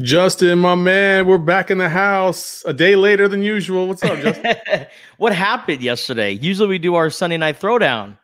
Justin, 0.00 0.58
my 0.58 0.74
man, 0.74 1.26
we're 1.26 1.38
back 1.38 1.70
in 1.70 1.78
the 1.78 1.88
house 1.88 2.64
a 2.66 2.72
day 2.72 2.96
later 2.96 3.28
than 3.28 3.42
usual. 3.42 3.86
What's 3.86 4.02
up, 4.02 4.18
Justin? 4.18 4.86
what 5.18 5.32
happened 5.34 5.80
yesterday? 5.80 6.32
Usually 6.32 6.68
we 6.68 6.78
do 6.78 6.94
our 6.96 7.08
Sunday 7.10 7.36
night 7.36 7.60
throwdown, 7.60 8.18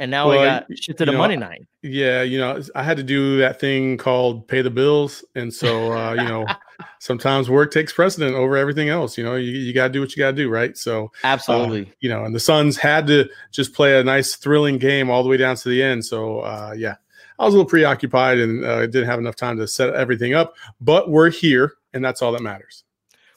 and 0.00 0.10
now 0.10 0.28
well, 0.28 0.40
we 0.40 0.44
got 0.44 0.66
shifted 0.76 1.04
to 1.04 1.12
Monday 1.12 1.36
night. 1.36 1.68
Yeah, 1.82 2.22
you 2.22 2.38
know, 2.38 2.60
I 2.74 2.82
had 2.82 2.96
to 2.96 3.04
do 3.04 3.38
that 3.38 3.60
thing 3.60 3.96
called 3.96 4.48
pay 4.48 4.60
the 4.60 4.70
bills, 4.70 5.24
and 5.36 5.54
so 5.54 5.92
uh, 5.92 6.14
you 6.14 6.24
know, 6.24 6.46
sometimes 6.98 7.48
work 7.48 7.72
takes 7.72 7.92
precedent 7.92 8.34
over 8.34 8.56
everything 8.56 8.88
else. 8.88 9.16
You 9.16 9.22
know, 9.22 9.36
you, 9.36 9.52
you 9.52 9.72
got 9.72 9.88
to 9.88 9.92
do 9.92 10.00
what 10.00 10.16
you 10.16 10.20
got 10.20 10.32
to 10.32 10.36
do, 10.36 10.48
right? 10.48 10.76
So 10.76 11.12
absolutely, 11.22 11.82
uh, 11.82 11.94
you 12.00 12.08
know, 12.08 12.24
and 12.24 12.34
the 12.34 12.40
Suns 12.40 12.76
had 12.76 13.06
to 13.06 13.28
just 13.52 13.72
play 13.72 14.00
a 14.00 14.02
nice, 14.02 14.34
thrilling 14.34 14.78
game 14.78 15.10
all 15.10 15.22
the 15.22 15.28
way 15.28 15.36
down 15.36 15.54
to 15.54 15.68
the 15.68 15.80
end. 15.80 16.04
So 16.04 16.40
uh, 16.40 16.74
yeah, 16.76 16.96
I 17.40 17.44
was 17.44 17.54
a 17.54 17.56
little 17.56 17.70
preoccupied 17.70 18.38
and 18.38 18.66
uh, 18.66 18.86
didn't 18.86 19.06
have 19.06 19.18
enough 19.18 19.34
time 19.34 19.56
to 19.56 19.66
set 19.66 19.94
everything 19.94 20.34
up, 20.34 20.56
but 20.78 21.08
we're 21.08 21.30
here, 21.30 21.72
and 21.94 22.04
that's 22.04 22.20
all 22.20 22.32
that 22.32 22.42
matters. 22.42 22.84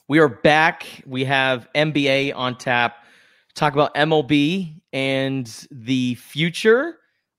We 0.10 0.20
are 0.20 0.28
back. 0.28 0.86
We 1.06 1.24
have 1.24 1.70
NBA 1.74 2.36
on 2.36 2.58
tap. 2.58 3.06
Talk 3.56 3.72
about 3.72 3.96
MLB 3.96 4.82
and 4.92 5.68
the 5.72 6.16
future 6.16 6.98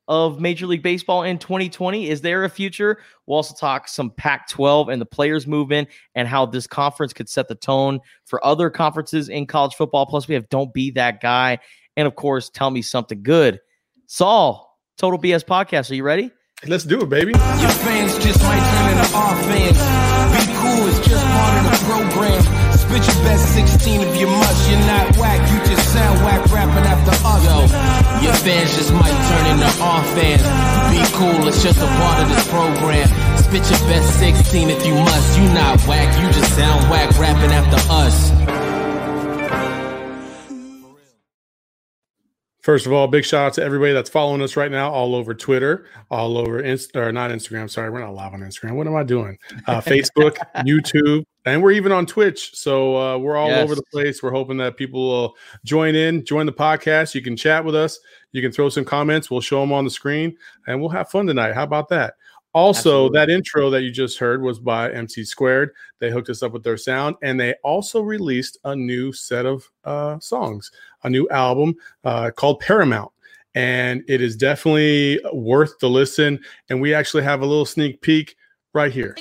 of 0.08 0.40
Major 0.40 0.66
League 0.66 0.82
Baseball 0.82 1.24
in 1.24 1.38
2020. 1.38 2.08
Is 2.08 2.22
there 2.22 2.44
a 2.44 2.48
future? 2.48 2.98
We'll 3.26 3.36
also 3.36 3.54
talk 3.54 3.86
some 3.86 4.10
Pac 4.10 4.48
12 4.48 4.88
and 4.88 5.02
the 5.02 5.06
players' 5.06 5.46
movement 5.46 5.90
and 6.14 6.26
how 6.26 6.46
this 6.46 6.66
conference 6.66 7.12
could 7.12 7.28
set 7.28 7.46
the 7.46 7.56
tone 7.56 8.00
for 8.24 8.44
other 8.44 8.70
conferences 8.70 9.28
in 9.28 9.46
college 9.46 9.74
football. 9.74 10.06
Plus, 10.06 10.28
we 10.28 10.34
have 10.34 10.48
Don't 10.48 10.72
Be 10.72 10.90
That 10.92 11.20
Guy. 11.20 11.58
And 11.98 12.06
of 12.06 12.14
course, 12.14 12.48
Tell 12.48 12.70
Me 12.70 12.80
Something 12.80 13.22
Good. 13.22 13.60
Saul, 14.06 14.78
Total 14.96 15.20
BS 15.20 15.44
Podcast. 15.44 15.90
Are 15.90 15.94
you 15.94 16.04
ready? 16.04 16.30
Let's 16.66 16.84
do 16.84 17.02
it, 17.02 17.10
baby. 17.10 17.32
Your 17.32 17.76
fans 17.84 18.16
just 18.24 18.40
might 18.40 18.64
turn 18.64 18.96
into 18.96 19.08
our 19.12 19.36
fans. 19.44 19.78
Be 20.32 20.42
cool, 20.56 20.88
it's 20.88 21.04
just 21.04 21.20
part 21.20 21.54
of 21.60 21.64
the 21.68 21.76
program. 21.84 22.40
Spit 22.72 23.04
your 23.04 23.20
best 23.20 23.54
16 23.54 24.00
if 24.00 24.16
you 24.16 24.26
must. 24.26 24.70
You're 24.70 24.80
not 24.80 25.16
whack, 25.18 25.40
you 25.52 25.58
just 25.68 25.92
sound 25.92 26.24
whack 26.24 26.40
rapping 26.48 26.88
after 26.88 27.12
us. 27.12 27.44
Yo, 27.44 28.24
your 28.24 28.32
fans 28.32 28.76
just 28.76 28.92
might 28.94 29.18
turn 29.28 29.44
into 29.52 29.70
our 29.84 30.04
fans. 30.16 30.42
Be 30.88 31.04
cool, 31.12 31.48
it's 31.48 31.62
just 31.62 31.80
a 31.80 31.86
part 32.00 32.22
of 32.22 32.28
this 32.32 32.48
program. 32.48 33.08
Spit 33.36 33.68
your 33.68 33.84
best 33.92 34.18
16 34.18 34.70
if 34.70 34.86
you 34.86 34.94
must. 34.94 35.38
You 35.38 35.44
not 35.52 35.86
whack, 35.86 36.08
you 36.16 36.32
just 36.32 36.56
sound 36.56 36.88
whack 36.88 37.12
rapping 37.18 37.52
after 37.52 37.76
us. 37.92 38.53
First 42.64 42.86
of 42.86 42.94
all, 42.94 43.06
big 43.08 43.26
shout 43.26 43.48
out 43.48 43.52
to 43.54 43.62
everybody 43.62 43.92
that's 43.92 44.08
following 44.08 44.40
us 44.40 44.56
right 44.56 44.70
now, 44.70 44.90
all 44.90 45.14
over 45.14 45.34
Twitter, 45.34 45.84
all 46.10 46.38
over 46.38 46.62
Inst 46.62 46.96
or 46.96 47.12
not 47.12 47.30
Instagram. 47.30 47.68
Sorry, 47.68 47.90
we're 47.90 48.00
not 48.00 48.14
live 48.14 48.32
on 48.32 48.40
Instagram. 48.40 48.74
What 48.76 48.86
am 48.86 48.96
I 48.96 49.02
doing? 49.02 49.36
Uh, 49.66 49.80
Facebook, 49.82 50.38
YouTube, 50.66 51.26
and 51.44 51.62
we're 51.62 51.72
even 51.72 51.92
on 51.92 52.06
Twitch. 52.06 52.56
So 52.56 52.96
uh, 52.96 53.18
we're 53.18 53.36
all 53.36 53.50
yes. 53.50 53.62
over 53.62 53.74
the 53.74 53.82
place. 53.92 54.22
We're 54.22 54.30
hoping 54.30 54.56
that 54.56 54.78
people 54.78 55.06
will 55.06 55.36
join 55.66 55.94
in, 55.94 56.24
join 56.24 56.46
the 56.46 56.54
podcast. 56.54 57.14
You 57.14 57.20
can 57.20 57.36
chat 57.36 57.62
with 57.62 57.74
us. 57.74 58.00
You 58.32 58.40
can 58.40 58.50
throw 58.50 58.70
some 58.70 58.86
comments. 58.86 59.30
We'll 59.30 59.42
show 59.42 59.60
them 59.60 59.70
on 59.70 59.84
the 59.84 59.90
screen, 59.90 60.34
and 60.66 60.80
we'll 60.80 60.88
have 60.88 61.10
fun 61.10 61.26
tonight. 61.26 61.52
How 61.52 61.64
about 61.64 61.90
that? 61.90 62.14
Also, 62.54 63.06
Absolutely. 63.08 63.18
that 63.18 63.30
intro 63.30 63.70
that 63.70 63.82
you 63.82 63.90
just 63.90 64.16
heard 64.16 64.40
was 64.40 64.60
by 64.60 64.90
MC 64.92 65.24
Squared. 65.24 65.70
They 65.98 66.10
hooked 66.10 66.30
us 66.30 66.40
up 66.40 66.52
with 66.52 66.62
their 66.62 66.76
sound, 66.76 67.16
and 67.20 67.38
they 67.38 67.54
also 67.64 68.00
released 68.00 68.58
a 68.62 68.76
new 68.76 69.12
set 69.12 69.44
of 69.44 69.68
uh, 69.82 70.20
songs, 70.20 70.70
a 71.04 71.10
new 71.10 71.28
album 71.28 71.74
uh, 72.04 72.30
called 72.30 72.60
Paramount. 72.60 73.10
And 73.54 74.02
it 74.08 74.20
is 74.20 74.36
definitely 74.36 75.20
worth 75.32 75.78
the 75.78 75.88
listen. 75.88 76.40
And 76.70 76.80
we 76.80 76.92
actually 76.92 77.22
have 77.22 77.40
a 77.42 77.46
little 77.46 77.66
sneak 77.66 78.00
peek 78.00 78.36
right 78.72 78.92
here. 78.92 79.16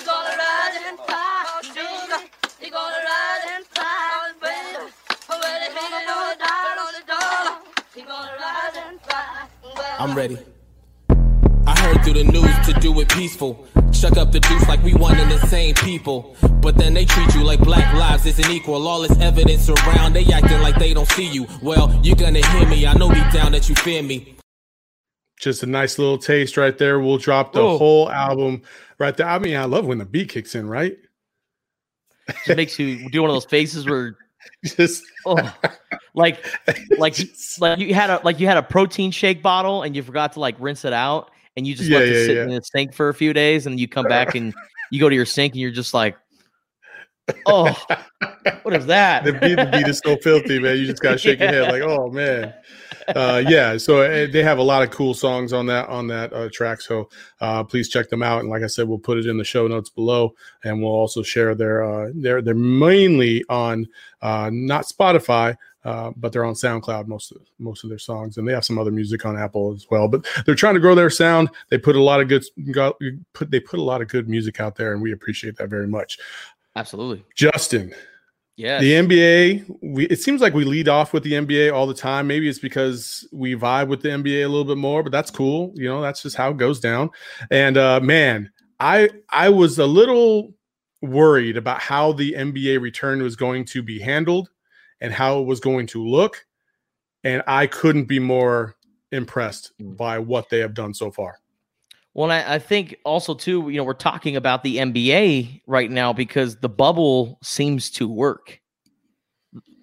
I'm 9.99 10.15
ready 10.15 10.37
I 11.65 11.79
heard 11.79 12.03
through 12.03 12.15
the 12.15 12.23
news 12.25 12.67
to 12.67 12.73
do 12.81 12.99
it 12.99 13.07
peaceful. 13.09 13.65
Chuck 14.03 14.17
up 14.17 14.33
the 14.33 14.41
juice 14.41 14.67
like 14.67 14.83
we 14.83 14.93
one 14.93 15.17
and 15.17 15.31
the 15.31 15.39
same 15.47 15.73
people. 15.75 16.35
But 16.59 16.75
then 16.75 16.93
they 16.93 17.05
treat 17.05 17.33
you 17.35 17.45
like 17.45 17.61
black 17.61 17.93
lives 17.93 18.25
isn't 18.25 18.49
equal. 18.51 18.85
All 18.85 18.99
this 18.99 19.17
evidence 19.19 19.69
around, 19.69 20.11
they 20.11 20.25
acting 20.25 20.59
like 20.59 20.75
they 20.75 20.93
don't 20.93 21.07
see 21.11 21.25
you. 21.25 21.47
Well, 21.61 21.97
you're 22.03 22.17
gonna 22.17 22.45
hear 22.45 22.67
me. 22.67 22.85
I 22.85 22.95
know 22.95 23.13
deep 23.13 23.31
down 23.31 23.53
that 23.53 23.69
you 23.69 23.75
fear 23.75 24.03
me. 24.03 24.35
Just 25.39 25.63
a 25.63 25.67
nice 25.67 25.97
little 25.97 26.17
taste 26.17 26.57
right 26.57 26.77
there. 26.77 26.99
We'll 26.99 27.17
drop 27.17 27.53
the 27.53 27.61
Whoa. 27.61 27.77
whole 27.77 28.11
album 28.11 28.63
right 28.97 29.15
there. 29.15 29.25
I 29.25 29.39
mean, 29.39 29.55
I 29.55 29.63
love 29.63 29.85
when 29.85 29.99
the 29.99 30.05
beat 30.05 30.27
kicks 30.27 30.53
in, 30.53 30.67
right? 30.67 30.97
It 32.45 32.57
makes 32.57 32.77
you 32.77 33.09
do 33.09 33.21
one 33.21 33.29
of 33.29 33.35
those 33.37 33.45
faces 33.45 33.85
where 33.85 34.17
just 34.65 35.01
oh, 35.25 35.55
like 36.13 36.45
like 36.97 37.17
like 37.61 37.79
you 37.79 37.93
had 37.93 38.09
a 38.09 38.19
like 38.25 38.41
you 38.41 38.47
had 38.47 38.57
a 38.57 38.63
protein 38.63 39.11
shake 39.11 39.41
bottle 39.41 39.83
and 39.83 39.95
you 39.95 40.03
forgot 40.03 40.33
to 40.33 40.41
like 40.41 40.57
rinse 40.59 40.83
it 40.83 40.91
out 40.91 41.31
and 41.55 41.67
you 41.67 41.75
just 41.75 41.89
yeah, 41.89 41.99
let 41.99 42.07
it 42.07 42.25
sit 42.25 42.35
yeah. 42.35 42.43
in 42.43 42.49
the 42.49 42.61
sink 42.61 42.93
for 42.93 43.09
a 43.09 43.13
few 43.13 43.33
days, 43.33 43.65
and 43.67 43.79
you 43.79 43.87
come 43.87 44.05
back 44.05 44.35
and 44.35 44.53
you 44.91 44.99
go 44.99 45.09
to 45.09 45.15
your 45.15 45.25
sink 45.25 45.53
and 45.53 45.61
you're 45.61 45.71
just 45.71 45.93
like, 45.93 46.17
oh, 47.45 47.75
what 48.63 48.73
is 48.73 48.85
that? 48.85 49.23
the, 49.23 49.33
beat, 49.33 49.55
the 49.55 49.69
beat 49.71 49.87
is 49.87 50.01
so 50.03 50.17
filthy, 50.17 50.59
man. 50.59 50.77
You 50.77 50.85
just 50.85 51.01
gotta 51.01 51.17
shake 51.17 51.39
your 51.39 51.49
head 51.49 51.71
like, 51.71 51.81
oh 51.85 52.09
man. 52.09 52.53
Uh, 53.07 53.43
yeah, 53.47 53.77
so 53.77 54.01
uh, 54.01 54.27
they 54.31 54.43
have 54.43 54.57
a 54.57 54.63
lot 54.63 54.81
of 54.81 54.91
cool 54.91 55.13
songs 55.13 55.51
on 55.51 55.65
that 55.65 55.87
on 55.89 56.07
that 56.07 56.31
uh, 56.33 56.49
track. 56.51 56.81
So 56.81 57.09
uh, 57.41 57.63
please 57.63 57.89
check 57.89 58.09
them 58.09 58.23
out. 58.23 58.41
And 58.41 58.49
like 58.49 58.63
I 58.63 58.67
said, 58.67 58.87
we'll 58.87 58.99
put 58.99 59.17
it 59.17 59.25
in 59.25 59.37
the 59.37 59.43
show 59.43 59.67
notes 59.67 59.89
below, 59.89 60.33
and 60.63 60.81
we'll 60.81 60.91
also 60.91 61.21
share 61.21 61.55
their 61.55 61.83
uh, 61.83 62.11
their 62.13 62.41
they're 62.41 62.55
mainly 62.55 63.43
on 63.49 63.87
uh, 64.21 64.49
not 64.53 64.85
Spotify, 64.85 65.55
uh, 65.85 66.11
but 66.15 66.31
they're 66.31 66.45
on 66.45 66.53
SoundCloud 66.53 67.07
most 67.07 67.31
of 67.31 67.41
most 67.59 67.83
of 67.83 67.89
their 67.89 67.99
songs, 67.99 68.37
and 68.37 68.47
they 68.47 68.53
have 68.53 68.65
some 68.65 68.77
other 68.77 68.91
music 68.91 69.25
on 69.25 69.37
Apple 69.37 69.73
as 69.73 69.87
well. 69.89 70.07
But 70.07 70.25
they're 70.45 70.55
trying 70.55 70.75
to 70.75 70.79
grow 70.79 70.95
their 70.95 71.09
sound. 71.09 71.49
They 71.69 71.77
put 71.77 71.95
a 71.95 72.01
lot 72.01 72.21
of 72.21 72.27
good 72.27 72.45
got, 72.71 72.95
put 73.33 73.51
they 73.51 73.59
put 73.59 73.79
a 73.79 73.83
lot 73.83 74.01
of 74.01 74.07
good 74.07 74.29
music 74.29 74.59
out 74.59 74.75
there, 74.75 74.93
and 74.93 75.01
we 75.01 75.11
appreciate 75.11 75.57
that 75.57 75.69
very 75.69 75.87
much. 75.87 76.19
Absolutely, 76.75 77.23
Justin. 77.35 77.93
Yeah, 78.55 78.79
the 78.79 78.91
NBA. 78.91 79.77
We 79.81 80.05
it 80.07 80.19
seems 80.19 80.39
like 80.39 80.53
we 80.53 80.63
lead 80.63 80.87
off 80.87 81.11
with 81.11 81.23
the 81.23 81.33
NBA 81.33 81.73
all 81.73 81.87
the 81.87 81.93
time. 81.93 82.27
Maybe 82.27 82.47
it's 82.47 82.59
because 82.59 83.27
we 83.31 83.55
vibe 83.55 83.87
with 83.87 84.01
the 84.01 84.09
NBA 84.09 84.45
a 84.45 84.47
little 84.47 84.63
bit 84.63 84.77
more, 84.77 85.03
but 85.03 85.11
that's 85.11 85.31
cool. 85.31 85.73
You 85.75 85.89
know, 85.89 86.01
that's 86.01 86.21
just 86.21 86.35
how 86.35 86.51
it 86.51 86.57
goes 86.57 86.79
down. 86.79 87.09
And 87.49 87.77
uh, 87.77 87.99
man, 87.99 88.51
I 88.79 89.09
I 89.29 89.49
was 89.49 89.79
a 89.79 89.85
little 89.85 90.53
worried 91.01 91.57
about 91.57 91.81
how 91.81 92.13
the 92.13 92.33
NBA 92.33 92.79
return 92.79 93.21
was 93.21 93.35
going 93.35 93.65
to 93.65 93.83
be 93.83 93.99
handled 93.99 94.49
and 95.03 95.13
how 95.13 95.39
it 95.39 95.43
was 95.43 95.59
going 95.59 95.85
to 95.87 96.03
look. 96.03 96.47
And 97.23 97.43
I 97.45 97.67
couldn't 97.67 98.05
be 98.05 98.17
more 98.17 98.75
impressed 99.11 99.73
mm. 99.79 99.95
by 99.95 100.17
what 100.17 100.49
they 100.49 100.59
have 100.59 100.73
done 100.73 100.95
so 100.95 101.11
far. 101.11 101.37
Well, 102.15 102.31
I, 102.31 102.55
I, 102.55 102.59
think 102.59 102.95
also 103.05 103.33
too, 103.33 103.69
you 103.69 103.77
know, 103.77 103.83
we're 103.83 103.93
talking 103.93 104.35
about 104.35 104.63
the 104.63 104.77
NBA 104.77 105.61
right 105.67 105.89
now 105.89 106.13
because 106.13 106.57
the 106.57 106.69
bubble 106.69 107.39
seems 107.41 107.89
to 107.91 108.07
work. 108.07 108.59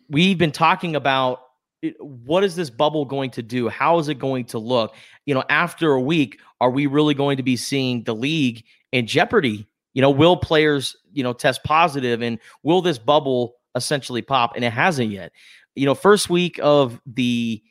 We've 0.09 0.39
been 0.39 0.53
talking 0.53 0.97
about 0.97 1.41
what 1.99 2.44
is 2.44 2.56
this 2.56 2.71
bubble 2.71 3.05
going 3.05 3.31
to 3.33 3.43
do? 3.43 3.69
How 3.69 3.99
is 3.99 4.09
it 4.09 4.19
going 4.19 4.44
to 4.47 4.59
look? 4.59 4.94
You 5.27 5.35
know, 5.35 5.44
after 5.49 5.93
a 5.93 6.00
week, 6.00 6.41
are 6.61 6.71
we 6.71 6.87
really 6.87 7.15
going 7.15 7.37
to 7.39 7.43
be 7.43 7.56
seeing 7.56 8.05
the 8.05 8.15
league 8.15 8.65
in 8.93 9.06
jeopardy? 9.06 9.67
You 9.94 10.03
know, 10.03 10.11
will 10.11 10.37
players, 10.37 10.97
you 11.12 11.25
know, 11.25 11.33
test 11.33 11.65
positive 11.65 12.23
and 12.23 12.39
will 12.62 12.81
this 12.81 12.99
bubble 12.99 13.55
essentially 13.75 14.22
pop, 14.22 14.56
and 14.56 14.64
it 14.64 14.72
hasn't 14.72 15.11
yet. 15.11 15.32
You 15.75 15.87
know, 15.87 15.94
first 15.94 16.31
week 16.31 16.58
of 16.62 17.00
the 17.06 17.62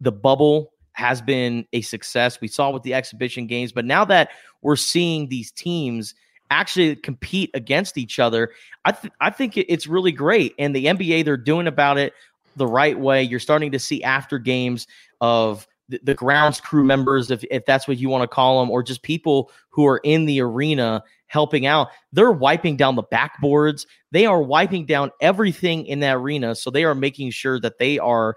the 0.00 0.12
bubble 0.12 0.72
has 0.92 1.20
been 1.20 1.66
a 1.72 1.82
success. 1.82 2.40
We 2.40 2.48
saw 2.48 2.70
with 2.70 2.82
the 2.82 2.94
exhibition 2.94 3.46
games, 3.46 3.72
but 3.72 3.84
now 3.84 4.04
that 4.06 4.30
we're 4.62 4.76
seeing 4.76 5.28
these 5.28 5.52
teams 5.52 6.14
actually 6.50 6.96
compete 6.96 7.50
against 7.54 7.98
each 7.98 8.18
other, 8.18 8.50
I 8.84 8.92
th- 8.92 9.12
I 9.20 9.30
think 9.30 9.56
it's 9.56 9.86
really 9.86 10.12
great. 10.12 10.54
And 10.58 10.74
the 10.74 10.86
NBA 10.86 11.24
they're 11.24 11.36
doing 11.36 11.66
about 11.66 11.98
it 11.98 12.14
the 12.56 12.66
right 12.66 12.98
way. 12.98 13.22
You're 13.22 13.40
starting 13.40 13.70
to 13.72 13.78
see 13.78 14.02
after 14.02 14.38
games 14.38 14.86
of 15.20 15.66
the, 15.88 16.14
grounds 16.14 16.60
crew 16.60 16.84
members, 16.84 17.30
if 17.30 17.44
if 17.50 17.64
that's 17.64 17.86
what 17.86 17.98
you 17.98 18.08
want 18.08 18.22
to 18.22 18.28
call 18.28 18.60
them, 18.60 18.70
or 18.70 18.82
just 18.82 19.02
people 19.02 19.50
who 19.70 19.86
are 19.86 19.98
in 19.98 20.24
the 20.24 20.40
arena 20.40 21.04
helping 21.26 21.66
out. 21.66 21.88
They're 22.12 22.32
wiping 22.32 22.76
down 22.76 22.96
the 22.96 23.02
backboards. 23.02 23.86
They 24.12 24.26
are 24.26 24.42
wiping 24.42 24.86
down 24.86 25.10
everything 25.20 25.86
in 25.86 26.00
that 26.00 26.16
arena. 26.16 26.54
So 26.54 26.70
they 26.70 26.84
are 26.84 26.94
making 26.94 27.30
sure 27.30 27.60
that 27.60 27.78
they 27.78 27.98
are 27.98 28.36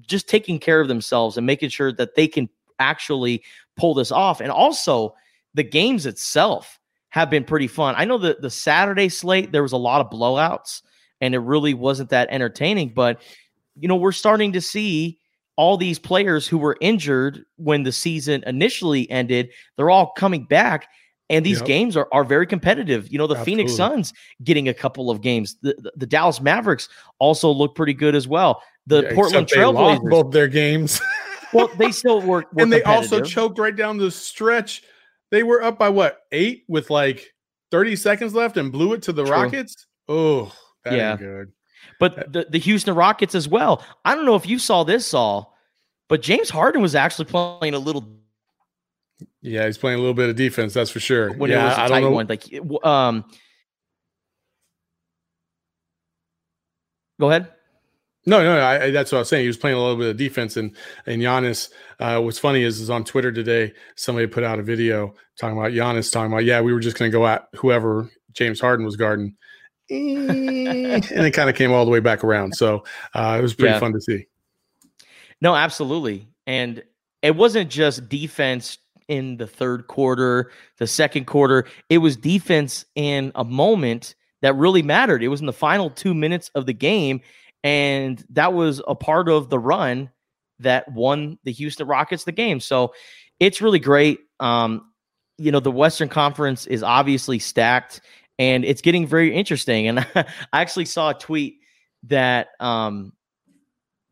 just 0.00 0.28
taking 0.28 0.58
care 0.58 0.80
of 0.80 0.88
themselves 0.88 1.36
and 1.36 1.46
making 1.46 1.70
sure 1.70 1.92
that 1.92 2.16
they 2.16 2.26
can 2.26 2.48
actually 2.78 3.42
pull 3.76 3.94
this 3.94 4.10
off. 4.10 4.40
And 4.40 4.50
also, 4.50 5.14
the 5.54 5.62
games 5.62 6.06
itself 6.06 6.80
have 7.10 7.30
been 7.30 7.44
pretty 7.44 7.68
fun. 7.68 7.94
I 7.96 8.04
know 8.04 8.18
that 8.18 8.42
the 8.42 8.50
Saturday 8.50 9.08
slate, 9.08 9.52
there 9.52 9.62
was 9.62 9.72
a 9.72 9.76
lot 9.76 10.00
of 10.00 10.10
blowouts 10.10 10.82
and 11.20 11.34
it 11.34 11.38
really 11.38 11.72
wasn't 11.72 12.10
that 12.10 12.28
entertaining, 12.30 12.92
but 12.92 13.22
you 13.78 13.88
know, 13.88 13.96
we're 13.96 14.12
starting 14.12 14.52
to 14.52 14.60
see 14.60 15.18
all 15.56 15.76
these 15.76 15.98
players 15.98 16.46
who 16.48 16.58
were 16.58 16.76
injured 16.80 17.44
when 17.56 17.84
the 17.84 17.92
season 17.92 18.42
initially 18.46 19.08
ended, 19.10 19.50
they're 19.76 19.90
all 19.90 20.12
coming 20.16 20.44
back. 20.44 20.88
And 21.30 21.44
these 21.44 21.58
yep. 21.58 21.66
games 21.66 21.96
are, 21.96 22.06
are 22.12 22.24
very 22.24 22.46
competitive. 22.46 23.10
You 23.10 23.18
know, 23.18 23.26
the 23.26 23.34
Absolutely. 23.34 23.64
Phoenix 23.64 23.76
Suns 23.76 24.12
getting 24.42 24.68
a 24.68 24.74
couple 24.74 25.10
of 25.10 25.22
games. 25.22 25.56
The, 25.62 25.74
the, 25.78 25.92
the, 25.96 26.06
Dallas 26.06 26.40
Mavericks 26.40 26.88
also 27.18 27.50
look 27.50 27.74
pretty 27.74 27.94
good 27.94 28.14
as 28.14 28.28
well. 28.28 28.62
The 28.86 29.02
yeah, 29.02 29.14
Portland 29.14 29.46
Trailblazers 29.46 30.10
both 30.10 30.32
their 30.32 30.48
games. 30.48 31.00
well, 31.52 31.68
they 31.78 31.90
still 31.92 32.20
work, 32.20 32.46
and 32.58 32.70
they 32.70 32.82
also 32.82 33.22
choked 33.22 33.58
right 33.58 33.74
down 33.74 33.96
the 33.96 34.10
stretch. 34.10 34.82
They 35.30 35.42
were 35.42 35.62
up 35.62 35.78
by 35.78 35.88
what 35.88 36.20
eight 36.30 36.64
with 36.68 36.90
like 36.90 37.32
thirty 37.70 37.96
seconds 37.96 38.34
left 38.34 38.58
and 38.58 38.70
blew 38.70 38.92
it 38.92 39.02
to 39.02 39.12
the 39.12 39.24
True. 39.24 39.32
Rockets. 39.32 39.86
Oh, 40.06 40.52
yeah, 40.84 41.16
good. 41.16 41.52
But 41.98 42.32
the, 42.32 42.46
the 42.50 42.58
Houston 42.58 42.94
Rockets 42.94 43.34
as 43.34 43.48
well. 43.48 43.82
I 44.04 44.14
don't 44.14 44.26
know 44.26 44.36
if 44.36 44.46
you 44.46 44.58
saw 44.58 44.84
this, 44.84 45.06
Saul, 45.06 45.56
but 46.08 46.22
James 46.22 46.50
Harden 46.50 46.82
was 46.82 46.94
actually 46.94 47.26
playing 47.26 47.74
a 47.74 47.78
little. 47.78 48.20
Yeah, 49.42 49.66
he's 49.66 49.78
playing 49.78 49.98
a 49.98 50.00
little 50.00 50.14
bit 50.14 50.30
of 50.30 50.36
defense. 50.36 50.74
That's 50.74 50.90
for 50.90 51.00
sure. 51.00 51.32
When 51.32 51.50
yeah, 51.50 51.62
it 51.62 51.68
was 51.68 51.78
a 51.78 51.82
I 51.82 52.00
tight 52.00 52.06
one, 52.06 52.26
like 52.26 52.84
um. 52.84 53.24
Go 57.20 57.30
ahead. 57.30 57.48
No, 58.26 58.42
no, 58.42 58.64
I, 58.64 58.90
that's 58.90 59.12
what 59.12 59.18
I 59.18 59.20
was 59.20 59.28
saying. 59.28 59.42
He 59.42 59.48
was 59.48 59.58
playing 59.58 59.76
a 59.76 59.80
little 59.80 59.96
bit 59.96 60.08
of 60.08 60.16
defense, 60.16 60.56
and 60.56 60.74
and 61.06 61.20
Giannis. 61.20 61.70
Uh, 62.00 62.20
what's 62.22 62.38
funny 62.38 62.62
is, 62.62 62.80
is 62.80 62.88
on 62.88 63.04
Twitter 63.04 63.30
today, 63.30 63.72
somebody 63.96 64.26
put 64.26 64.44
out 64.44 64.58
a 64.58 64.62
video 64.62 65.14
talking 65.38 65.58
about 65.58 65.72
Giannis 65.72 66.10
talking 66.10 66.32
about, 66.32 66.44
yeah, 66.44 66.60
we 66.60 66.72
were 66.72 66.80
just 66.80 66.98
going 66.98 67.10
to 67.10 67.16
go 67.16 67.26
at 67.26 67.48
whoever 67.54 68.10
James 68.32 68.60
Harden 68.60 68.86
was 68.86 68.96
guarding, 68.96 69.36
and 69.90 71.04
it 71.04 71.34
kind 71.34 71.50
of 71.50 71.56
came 71.56 71.70
all 71.70 71.84
the 71.84 71.90
way 71.90 72.00
back 72.00 72.24
around. 72.24 72.54
So 72.54 72.84
uh, 73.14 73.36
it 73.38 73.42
was 73.42 73.54
pretty 73.54 73.74
yeah. 73.74 73.80
fun 73.80 73.92
to 73.92 74.00
see. 74.00 74.26
No, 75.42 75.54
absolutely, 75.54 76.26
and 76.46 76.82
it 77.20 77.36
wasn't 77.36 77.68
just 77.68 78.08
defense 78.08 78.78
in 79.08 79.36
the 79.36 79.46
third 79.46 79.86
quarter, 79.86 80.50
the 80.78 80.86
second 80.86 81.26
quarter. 81.26 81.66
It 81.88 81.98
was 81.98 82.16
defense 82.16 82.84
in 82.94 83.32
a 83.34 83.44
moment 83.44 84.14
that 84.42 84.56
really 84.56 84.82
mattered. 84.82 85.22
It 85.22 85.28
was 85.28 85.40
in 85.40 85.46
the 85.46 85.52
final 85.52 85.90
two 85.90 86.14
minutes 86.14 86.50
of 86.54 86.66
the 86.66 86.72
game 86.72 87.20
and 87.64 88.22
that 88.28 88.52
was 88.52 88.82
a 88.86 88.94
part 88.94 89.28
of 89.28 89.48
the 89.48 89.58
run 89.58 90.10
that 90.60 90.90
won 90.92 91.38
the 91.44 91.50
Houston 91.50 91.86
Rockets 91.88 92.24
the 92.24 92.32
game. 92.32 92.60
So 92.60 92.94
it's 93.40 93.62
really 93.62 93.78
great. 93.78 94.20
Um, 94.38 94.92
you 95.38 95.50
know, 95.50 95.60
the 95.60 95.72
Western 95.72 96.10
Conference 96.10 96.66
is 96.66 96.82
obviously 96.82 97.38
stacked 97.38 98.02
and 98.38 98.64
it's 98.64 98.82
getting 98.82 99.06
very 99.06 99.34
interesting. 99.34 99.88
And 99.88 100.00
I 100.14 100.26
actually 100.52 100.84
saw 100.84 101.10
a 101.10 101.14
tweet 101.14 101.60
that 102.04 102.48
um, 102.60 103.14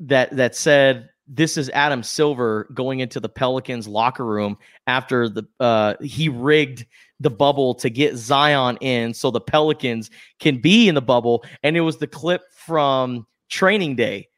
that 0.00 0.34
that 0.36 0.56
said 0.56 1.10
this 1.34 1.56
is 1.56 1.70
Adam 1.70 2.02
Silver 2.02 2.68
going 2.74 3.00
into 3.00 3.18
the 3.18 3.28
Pelicans 3.28 3.88
locker 3.88 4.24
room 4.24 4.58
after 4.86 5.28
the 5.28 5.44
uh, 5.60 5.94
he 6.02 6.28
rigged 6.28 6.84
the 7.20 7.30
bubble 7.30 7.74
to 7.76 7.88
get 7.88 8.16
Zion 8.16 8.76
in 8.80 9.14
so 9.14 9.30
the 9.30 9.40
Pelicans 9.40 10.10
can 10.40 10.60
be 10.60 10.88
in 10.88 10.94
the 10.94 11.02
bubble. 11.02 11.44
And 11.62 11.76
it 11.76 11.80
was 11.80 11.96
the 11.96 12.06
clip 12.06 12.42
from 12.52 13.26
training 13.48 13.96
day 13.96 14.28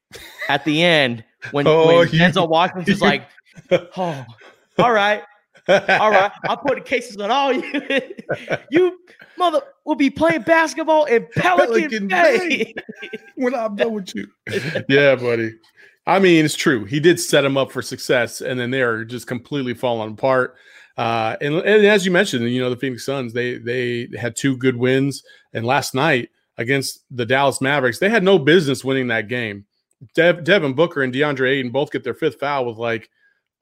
at 0.48 0.64
the 0.64 0.82
end 0.82 1.24
when, 1.50 1.66
oh, 1.68 1.86
when 1.86 2.08
you, 2.10 2.20
Denzel 2.20 2.48
Washington's 2.48 3.00
you, 3.00 3.06
like, 3.06 3.26
oh, 3.96 4.24
all 4.78 4.92
right. 4.92 5.22
all 5.66 6.10
right, 6.10 6.30
I'll 6.44 6.58
put 6.58 6.84
cases 6.84 7.16
on 7.16 7.30
all 7.30 7.50
you. 7.50 7.62
you 8.70 8.98
mother 9.38 9.62
will 9.86 9.94
be 9.94 10.10
playing 10.10 10.42
basketball 10.42 11.06
in 11.06 11.26
Pelican, 11.36 12.06
Pelican 12.06 12.08
Bay. 12.08 12.74
Bay 12.74 12.74
when 13.36 13.54
I'm 13.54 13.74
done 13.74 13.94
with 13.94 14.14
you. 14.14 14.28
Yeah, 14.90 15.14
buddy. 15.14 15.54
I 16.06 16.18
mean, 16.18 16.44
it's 16.44 16.54
true. 16.54 16.84
He 16.84 17.00
did 17.00 17.18
set 17.18 17.44
him 17.44 17.56
up 17.56 17.72
for 17.72 17.80
success, 17.80 18.40
and 18.40 18.60
then 18.60 18.70
they 18.70 18.82
are 18.82 19.04
just 19.04 19.26
completely 19.26 19.74
falling 19.74 20.12
apart. 20.12 20.56
Uh, 20.96 21.36
and, 21.40 21.54
and 21.54 21.86
as 21.86 22.04
you 22.04 22.12
mentioned, 22.12 22.48
you 22.50 22.60
know, 22.60 22.70
the 22.70 22.76
Phoenix 22.76 23.04
Suns, 23.06 23.32
they 23.32 23.58
they 23.58 24.08
had 24.18 24.36
two 24.36 24.56
good 24.56 24.76
wins, 24.76 25.22
and 25.52 25.64
last 25.64 25.94
night 25.94 26.28
against 26.58 27.04
the 27.10 27.26
Dallas 27.26 27.60
Mavericks. 27.60 27.98
They 27.98 28.08
had 28.08 28.22
no 28.22 28.38
business 28.38 28.84
winning 28.84 29.08
that 29.08 29.28
game. 29.28 29.64
Dev, 30.14 30.44
Devin 30.44 30.74
Booker 30.74 31.02
and 31.02 31.12
DeAndre 31.12 31.50
Ayton 31.50 31.72
both 31.72 31.90
get 31.90 32.04
their 32.04 32.14
fifth 32.14 32.38
foul 32.38 32.66
with 32.66 32.76
like 32.76 33.10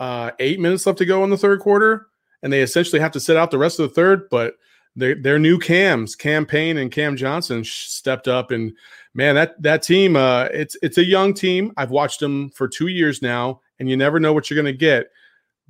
uh, 0.01 0.33
eight 0.39 0.61
minutes 0.61 0.87
left 0.87 0.99
to 0.99 1.05
go 1.05 1.25
in 1.25 1.31
the 1.31 1.39
third 1.39 1.61
quarter, 1.61 2.09
and 2.43 2.53
they 2.53 2.63
essentially 2.63 3.01
have 3.01 3.13
to 3.13 3.21
sit 3.21 3.37
out 3.37 3.51
the 3.51 3.59
rest 3.59 3.79
of 3.79 3.89
the 3.89 3.95
third. 3.95 4.29
But 4.31 4.55
their 4.97 5.15
their 5.15 5.39
new 5.39 5.59
cams, 5.59 6.17
Cam 6.17 6.45
Payne 6.45 6.79
and 6.79 6.91
Cam 6.91 7.17
Johnson, 7.17 7.65
stepped 7.65 8.29
up, 8.29 8.51
and 8.51 8.73
man, 9.15 9.35
that 9.35 9.61
that 9.63 9.83
team, 9.83 10.17
uh, 10.17 10.45
it's 10.53 10.77
it's 10.83 10.99
a 10.99 11.05
young 11.05 11.35
team. 11.35 11.73
I've 11.77 11.91
watched 11.91 12.21
them 12.21 12.51
for 12.51 12.69
two 12.69 12.89
years 12.89 13.23
now, 13.23 13.61
and 13.79 13.89
you 13.89 13.97
never 13.97 14.21
know 14.21 14.33
what 14.33 14.51
you're 14.51 14.61
going 14.61 14.73
to 14.73 14.79
get 14.79 15.07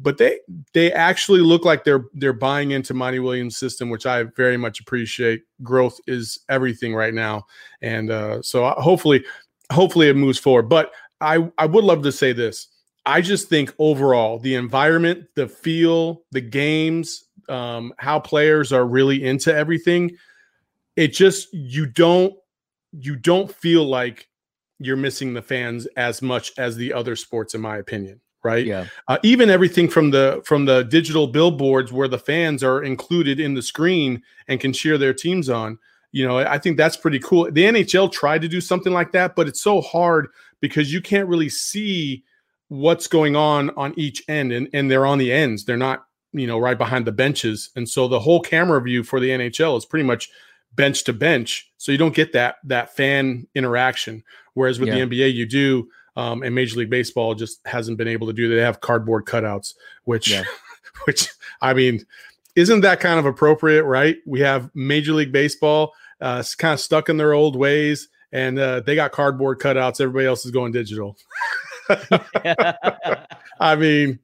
but 0.02 0.18
they 0.18 0.40
they 0.72 0.92
actually 0.92 1.40
look 1.40 1.64
like 1.64 1.84
they're 1.84 2.04
they're 2.14 2.32
buying 2.32 2.72
into 2.72 2.94
Monty 2.94 3.20
Williams' 3.20 3.56
system, 3.56 3.88
which 3.88 4.04
I 4.04 4.24
very 4.24 4.56
much 4.56 4.80
appreciate. 4.80 5.42
Growth 5.62 6.00
is 6.06 6.40
everything 6.48 6.94
right 6.94 7.14
now, 7.14 7.46
and 7.80 8.10
uh, 8.10 8.42
so 8.42 8.68
hopefully, 8.70 9.24
hopefully 9.70 10.08
it 10.08 10.16
moves 10.16 10.38
forward. 10.38 10.68
But 10.68 10.92
I 11.20 11.50
I 11.58 11.66
would 11.66 11.84
love 11.84 12.02
to 12.02 12.12
say 12.12 12.32
this. 12.32 12.68
I 13.06 13.20
just 13.20 13.48
think 13.48 13.74
overall 13.78 14.38
the 14.38 14.54
environment, 14.54 15.26
the 15.34 15.48
feel, 15.48 16.22
the 16.30 16.40
games, 16.40 17.24
um, 17.48 17.92
how 17.98 18.18
players 18.20 18.72
are 18.72 18.86
really 18.86 19.24
into 19.24 19.54
everything. 19.54 20.16
It 20.96 21.08
just 21.08 21.52
you 21.52 21.86
don't 21.86 22.34
you 22.92 23.16
don't 23.16 23.52
feel 23.52 23.84
like 23.84 24.28
you're 24.78 24.96
missing 24.96 25.34
the 25.34 25.42
fans 25.42 25.86
as 25.96 26.22
much 26.22 26.52
as 26.58 26.76
the 26.76 26.92
other 26.92 27.16
sports, 27.16 27.54
in 27.54 27.60
my 27.60 27.76
opinion 27.76 28.20
right? 28.44 28.66
Yeah. 28.66 28.86
Uh, 29.08 29.18
even 29.22 29.50
everything 29.50 29.88
from 29.88 30.10
the 30.10 30.42
from 30.44 30.64
the 30.64 30.82
digital 30.82 31.26
billboards 31.26 31.92
where 31.92 32.08
the 32.08 32.18
fans 32.18 32.62
are 32.64 32.82
included 32.82 33.38
in 33.38 33.54
the 33.54 33.62
screen 33.62 34.22
and 34.48 34.60
can 34.60 34.72
cheer 34.72 34.98
their 34.98 35.14
teams 35.14 35.48
on 35.48 35.78
you 36.10 36.26
know 36.26 36.38
i 36.38 36.58
think 36.58 36.76
that's 36.76 36.96
pretty 36.96 37.18
cool. 37.20 37.50
The 37.50 37.64
nhl 37.64 38.10
tried 38.10 38.42
to 38.42 38.48
do 38.48 38.60
something 38.60 38.92
like 38.92 39.12
that 39.12 39.36
but 39.36 39.48
it's 39.48 39.60
so 39.60 39.80
hard 39.80 40.28
because 40.60 40.92
you 40.92 41.00
can't 41.00 41.28
really 41.28 41.48
see 41.48 42.24
what's 42.68 43.06
going 43.06 43.36
on 43.36 43.70
on 43.70 43.92
each 43.98 44.22
end 44.28 44.50
and, 44.50 44.68
and 44.72 44.90
they're 44.90 45.04
on 45.04 45.18
the 45.18 45.30
ends. 45.30 45.64
They're 45.64 45.76
not 45.76 46.06
you 46.32 46.46
know 46.46 46.58
right 46.58 46.78
behind 46.78 47.06
the 47.06 47.12
benches. 47.12 47.70
And 47.76 47.88
so 47.88 48.08
the 48.08 48.20
whole 48.20 48.40
camera 48.40 48.80
view 48.80 49.02
for 49.02 49.20
the 49.20 49.30
nhl 49.30 49.76
is 49.76 49.84
pretty 49.84 50.06
much 50.06 50.30
bench 50.74 51.04
to 51.04 51.12
bench 51.12 51.70
so 51.76 51.92
you 51.92 51.98
don't 51.98 52.14
get 52.14 52.32
that 52.32 52.56
that 52.64 52.94
fan 52.96 53.46
interaction 53.54 54.22
whereas 54.54 54.80
with 54.80 54.88
yeah. 54.88 55.04
the 55.04 55.06
nba 55.06 55.32
you 55.32 55.46
do 55.46 55.88
um, 56.16 56.42
and 56.42 56.54
Major 56.54 56.78
League 56.78 56.90
Baseball 56.90 57.34
just 57.34 57.66
hasn't 57.66 57.98
been 57.98 58.08
able 58.08 58.26
to 58.26 58.32
do. 58.32 58.54
They 58.54 58.60
have 58.60 58.80
cardboard 58.80 59.24
cutouts, 59.24 59.74
which, 60.04 60.30
yeah. 60.30 60.44
which 61.04 61.28
I 61.60 61.72
mean, 61.74 62.04
isn't 62.54 62.82
that 62.82 63.00
kind 63.00 63.18
of 63.18 63.26
appropriate, 63.26 63.84
right? 63.84 64.18
We 64.26 64.40
have 64.40 64.70
Major 64.74 65.12
League 65.12 65.32
Baseball 65.32 65.92
uh, 66.20 66.42
kind 66.58 66.74
of 66.74 66.80
stuck 66.80 67.08
in 67.08 67.16
their 67.16 67.32
old 67.32 67.56
ways, 67.56 68.08
and 68.30 68.58
uh, 68.58 68.80
they 68.80 68.94
got 68.94 69.12
cardboard 69.12 69.58
cutouts. 69.58 70.00
Everybody 70.00 70.26
else 70.26 70.44
is 70.44 70.50
going 70.50 70.72
digital. 70.72 71.16
I 73.60 73.76
mean, 73.76 74.18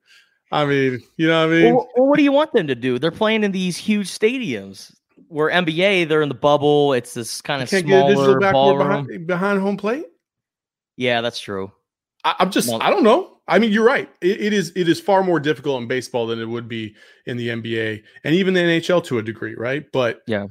I 0.52 0.64
mean, 0.64 1.02
you 1.16 1.26
know 1.26 1.46
what 1.46 1.54
I 1.54 1.58
mean? 1.58 1.74
Well, 1.74 1.88
what 1.96 2.16
do 2.16 2.22
you 2.22 2.32
want 2.32 2.52
them 2.52 2.66
to 2.66 2.74
do? 2.74 2.98
They're 2.98 3.10
playing 3.10 3.44
in 3.44 3.52
these 3.52 3.76
huge 3.76 4.08
stadiums. 4.08 4.94
Where 5.28 5.50
NBA, 5.50 6.08
they're 6.08 6.22
in 6.22 6.28
the 6.28 6.34
bubble. 6.34 6.92
It's 6.92 7.14
this 7.14 7.40
kind 7.40 7.62
of 7.62 7.68
smaller 7.68 8.40
ballroom 8.40 9.06
behind, 9.06 9.26
behind 9.26 9.60
home 9.60 9.76
plate. 9.76 10.06
Yeah, 10.96 11.20
that's 11.20 11.38
true. 11.38 11.70
I, 12.24 12.34
am 12.40 12.50
just 12.50 12.70
I 12.72 12.90
don't 12.90 13.04
know. 13.04 13.38
I 13.46 13.58
mean, 13.58 13.72
you're 13.72 13.84
right. 13.84 14.10
It, 14.20 14.40
it 14.40 14.52
is 14.52 14.72
it 14.74 14.88
is 14.88 15.00
far 15.00 15.22
more 15.22 15.40
difficult 15.40 15.80
in 15.80 15.88
baseball 15.88 16.26
than 16.26 16.40
it 16.40 16.46
would 16.46 16.68
be 16.68 16.94
in 17.26 17.36
the 17.36 17.48
NBA 17.48 18.02
and 18.24 18.34
even 18.34 18.54
the 18.54 18.60
NHL 18.60 19.04
to 19.04 19.18
a 19.18 19.22
degree, 19.22 19.54
right? 19.54 19.86
But 19.92 20.22
yeah, 20.26 20.46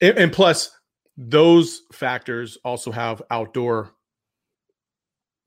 and, 0.00 0.16
and 0.18 0.32
plus 0.32 0.70
those 1.16 1.82
factors 1.92 2.58
also 2.64 2.90
have 2.90 3.22
outdoor 3.30 3.90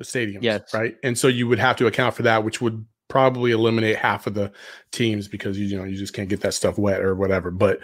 stadiums, 0.04 0.40
yes. 0.42 0.74
right? 0.74 0.96
And 1.04 1.18
so 1.18 1.28
you 1.28 1.48
would 1.48 1.60
have 1.60 1.76
to 1.78 1.88
account 1.88 2.16
for 2.16 2.24
that, 2.24 2.44
which 2.44 2.62
would 2.62 2.86
probably 3.08 3.52
eliminate 3.52 3.98
half 3.98 4.28
of 4.28 4.34
the 4.34 4.52
teams 4.92 5.28
because 5.28 5.58
you, 5.58 5.66
you 5.66 5.78
know 5.78 5.84
you 5.84 5.96
just 5.96 6.14
can't 6.14 6.30
get 6.30 6.42
that 6.42 6.54
stuff 6.54 6.78
wet 6.78 7.02
or 7.02 7.16
whatever. 7.16 7.52
But 7.52 7.80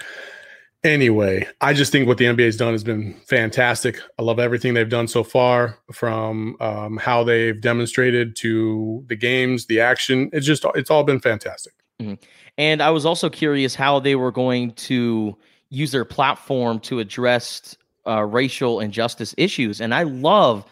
Anyway, 0.84 1.48
I 1.62 1.74
just 1.74 1.92
think 1.92 2.08
what 2.08 2.18
the 2.18 2.26
NBA 2.26 2.46
has 2.46 2.58
done 2.58 2.74
has 2.74 2.84
been 2.84 3.14
fantastic. 3.28 4.00
I 4.18 4.24
love 4.24 4.40
everything 4.40 4.74
they've 4.74 4.90
done 4.90 5.08
so 5.08 5.24
far, 5.24 5.78
from 5.92 6.58
um, 6.60 6.98
how 6.98 7.24
they've 7.24 7.60
demonstrated 7.60 8.36
to 8.38 9.06
the 9.08 9.16
games, 9.16 9.68
the 9.68 9.80
action. 9.80 10.32
It's 10.34 10.46
just 10.46 10.66
it's 10.74 10.90
all 10.90 11.04
been 11.04 11.20
fantastic. 11.20 11.74
Mm-hmm. 12.02 12.16
And 12.58 12.82
I 12.82 12.90
was 12.90 13.06
also 13.06 13.30
curious 13.30 13.76
how 13.76 14.00
they 14.00 14.16
were 14.16 14.32
going 14.32 14.72
to 14.74 15.38
use 15.70 15.92
their 15.92 16.06
platform 16.06 16.80
to 16.82 17.00
address 17.00 17.78
uh, 18.08 18.24
racial 18.24 18.80
injustice 18.80 19.36
issues. 19.38 19.82
And 19.82 19.94
I 19.94 20.04
love 20.04 20.66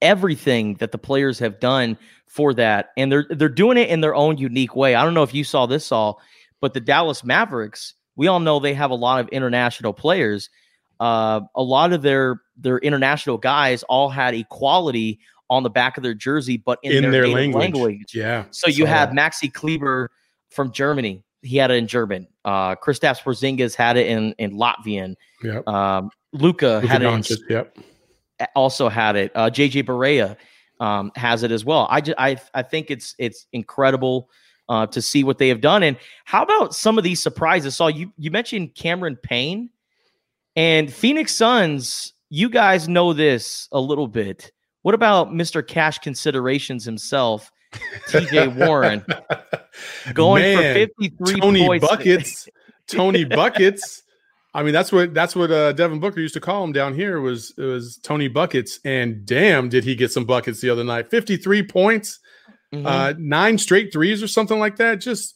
everything 0.00 0.74
that 0.74 0.90
the 0.90 0.98
players 0.98 1.38
have 1.38 1.60
done 1.60 1.96
for 2.26 2.52
that, 2.54 2.90
and 2.96 3.12
they're 3.12 3.26
they're 3.30 3.48
doing 3.48 3.78
it 3.78 3.90
in 3.90 4.00
their 4.00 4.14
own 4.14 4.38
unique 4.38 4.74
way. 4.74 4.96
I 4.96 5.04
don't 5.04 5.14
know 5.14 5.22
if 5.22 5.34
you 5.34 5.44
saw 5.44 5.66
this 5.66 5.92
all, 5.92 6.20
but 6.60 6.74
the 6.74 6.80
Dallas 6.80 7.22
Mavericks, 7.22 7.94
we 8.16 8.26
all 8.26 8.40
know 8.40 8.58
they 8.60 8.74
have 8.74 8.90
a 8.90 8.96
lot 8.96 9.20
of 9.20 9.28
international 9.28 9.92
players. 9.92 10.50
Uh, 11.00 11.40
a 11.54 11.62
lot 11.62 11.92
of 11.92 12.02
their 12.02 12.40
their 12.56 12.78
international 12.78 13.38
guys 13.38 13.82
all 13.84 14.08
had 14.08 14.34
equality 14.34 15.18
on 15.50 15.62
the 15.62 15.70
back 15.70 15.96
of 15.96 16.02
their 16.02 16.14
jersey, 16.14 16.56
but 16.56 16.78
in, 16.82 16.92
in 17.04 17.10
their, 17.10 17.22
their 17.22 17.28
language. 17.28 17.74
language. 17.74 18.14
Yeah. 18.14 18.44
So 18.50 18.68
you 18.68 18.86
have 18.86 19.10
Maxi 19.10 19.52
Kleber 19.52 20.10
from 20.50 20.72
Germany. 20.72 21.22
He 21.42 21.56
had 21.56 21.70
it 21.70 21.74
in 21.74 21.86
German. 21.86 22.28
Uh, 22.44 22.76
Kristaps 22.76 23.20
Porzingis 23.20 23.74
had 23.74 23.96
it 23.96 24.06
in 24.06 24.32
in 24.38 24.52
Latvian. 24.52 25.16
Yep. 25.42 25.66
Um, 25.66 26.10
Luka 26.32 26.86
had 26.86 27.02
it. 27.02 27.30
In, 27.30 27.36
yep. 27.48 27.76
Also 28.54 28.88
had 28.88 29.16
it. 29.16 29.32
Uh, 29.34 29.50
JJ 29.50 29.84
Barea 29.84 30.36
um, 30.80 31.12
has 31.16 31.42
it 31.42 31.50
as 31.50 31.64
well. 31.64 31.86
I 31.90 32.00
just, 32.00 32.18
I 32.18 32.36
I 32.54 32.62
think 32.62 32.90
it's 32.90 33.14
it's 33.18 33.46
incredible 33.52 34.30
uh, 34.68 34.86
to 34.86 35.02
see 35.02 35.24
what 35.24 35.38
they 35.38 35.48
have 35.48 35.60
done. 35.60 35.82
And 35.82 35.96
how 36.24 36.42
about 36.42 36.74
some 36.74 36.98
of 36.98 37.04
these 37.04 37.22
surprises? 37.22 37.76
So 37.76 37.88
you 37.88 38.12
you 38.16 38.30
mentioned 38.30 38.74
Cameron 38.74 39.16
Payne 39.16 39.70
and 40.56 40.92
Phoenix 40.92 41.34
Suns. 41.34 42.12
You 42.30 42.48
guys 42.48 42.88
know 42.88 43.12
this 43.12 43.68
a 43.72 43.80
little 43.80 44.08
bit. 44.08 44.52
What 44.82 44.94
about 44.94 45.30
Mr. 45.30 45.66
Cash 45.66 45.98
Considerations 45.98 46.84
himself, 46.84 47.52
TJ 48.08 48.56
Warren, 48.66 49.04
going 50.12 50.42
Man, 50.42 50.56
for 50.56 50.92
53 50.98 51.40
Tony 51.40 51.66
points. 51.66 51.88
Buckets. 51.88 52.48
Tony 52.88 53.24
Buckets. 53.24 54.02
I 54.54 54.62
mean, 54.62 54.74
that's 54.74 54.92
what 54.92 55.14
that's 55.14 55.34
what 55.34 55.50
uh, 55.50 55.72
Devin 55.72 56.00
Booker 56.00 56.20
used 56.20 56.34
to 56.34 56.40
call 56.40 56.62
him 56.62 56.72
down 56.72 56.94
here 56.94 57.20
was 57.20 57.54
it 57.56 57.62
was 57.62 57.96
Tony 57.98 58.28
Buckets, 58.28 58.80
and 58.84 59.24
damn, 59.24 59.68
did 59.68 59.84
he 59.84 59.94
get 59.94 60.12
some 60.12 60.24
buckets 60.24 60.60
the 60.60 60.68
other 60.68 60.84
night? 60.84 61.10
Fifty 61.10 61.36
three 61.36 61.62
points, 61.62 62.20
mm-hmm. 62.72 62.86
uh, 62.86 63.14
nine 63.18 63.58
straight 63.58 63.92
threes 63.92 64.22
or 64.22 64.28
something 64.28 64.58
like 64.58 64.76
that. 64.76 64.96
Just, 64.96 65.34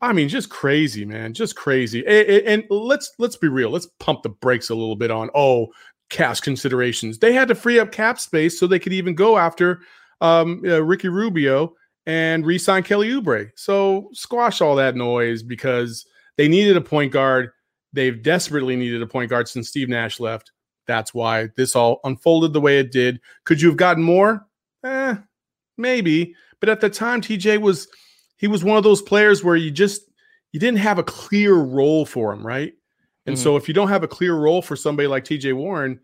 I 0.00 0.12
mean, 0.12 0.28
just 0.28 0.50
crazy, 0.50 1.04
man, 1.04 1.34
just 1.34 1.56
crazy. 1.56 2.06
And, 2.06 2.46
and 2.46 2.64
let's 2.70 3.12
let's 3.18 3.36
be 3.36 3.48
real. 3.48 3.70
Let's 3.70 3.88
pump 3.98 4.22
the 4.22 4.30
brakes 4.30 4.70
a 4.70 4.74
little 4.74 4.96
bit 4.96 5.10
on 5.10 5.30
oh 5.34 5.68
cash 6.08 6.40
considerations. 6.40 7.18
They 7.18 7.32
had 7.32 7.48
to 7.48 7.54
free 7.54 7.78
up 7.78 7.92
cap 7.92 8.18
space 8.18 8.58
so 8.58 8.66
they 8.66 8.78
could 8.78 8.92
even 8.92 9.14
go 9.14 9.36
after 9.38 9.80
um, 10.20 10.62
uh, 10.64 10.82
Ricky 10.82 11.08
Rubio 11.08 11.74
and 12.06 12.44
re-sign 12.44 12.82
Kelly 12.82 13.10
Oubre. 13.10 13.50
So 13.54 14.08
squash 14.12 14.60
all 14.60 14.74
that 14.76 14.96
noise 14.96 15.42
because 15.42 16.06
they 16.36 16.48
needed 16.48 16.76
a 16.76 16.80
point 16.80 17.12
guard 17.12 17.50
They've 17.92 18.22
desperately 18.22 18.76
needed 18.76 19.02
a 19.02 19.06
point 19.06 19.30
guard 19.30 19.48
since 19.48 19.68
Steve 19.68 19.88
Nash 19.88 20.20
left. 20.20 20.52
That's 20.86 21.12
why 21.12 21.48
this 21.56 21.74
all 21.74 22.00
unfolded 22.04 22.52
the 22.52 22.60
way 22.60 22.78
it 22.78 22.92
did. 22.92 23.20
Could 23.44 23.60
you 23.60 23.68
have 23.68 23.76
gotten 23.76 24.02
more? 24.02 24.46
Eh, 24.84 25.16
maybe. 25.76 26.34
But 26.60 26.68
at 26.68 26.80
the 26.80 26.90
time, 26.90 27.20
TJ 27.20 27.60
was 27.60 27.88
he 28.36 28.46
was 28.46 28.64
one 28.64 28.76
of 28.76 28.84
those 28.84 29.02
players 29.02 29.42
where 29.42 29.56
you 29.56 29.70
just 29.70 30.02
you 30.52 30.60
didn't 30.60 30.78
have 30.78 30.98
a 30.98 31.02
clear 31.02 31.54
role 31.54 32.04
for 32.04 32.32
him, 32.32 32.46
right? 32.46 32.72
And 33.26 33.36
mm-hmm. 33.36 33.42
so 33.42 33.56
if 33.56 33.68
you 33.68 33.74
don't 33.74 33.88
have 33.88 34.02
a 34.02 34.08
clear 34.08 34.34
role 34.34 34.62
for 34.62 34.76
somebody 34.76 35.06
like 35.06 35.24
TJ 35.24 35.54
Warren, 35.54 36.00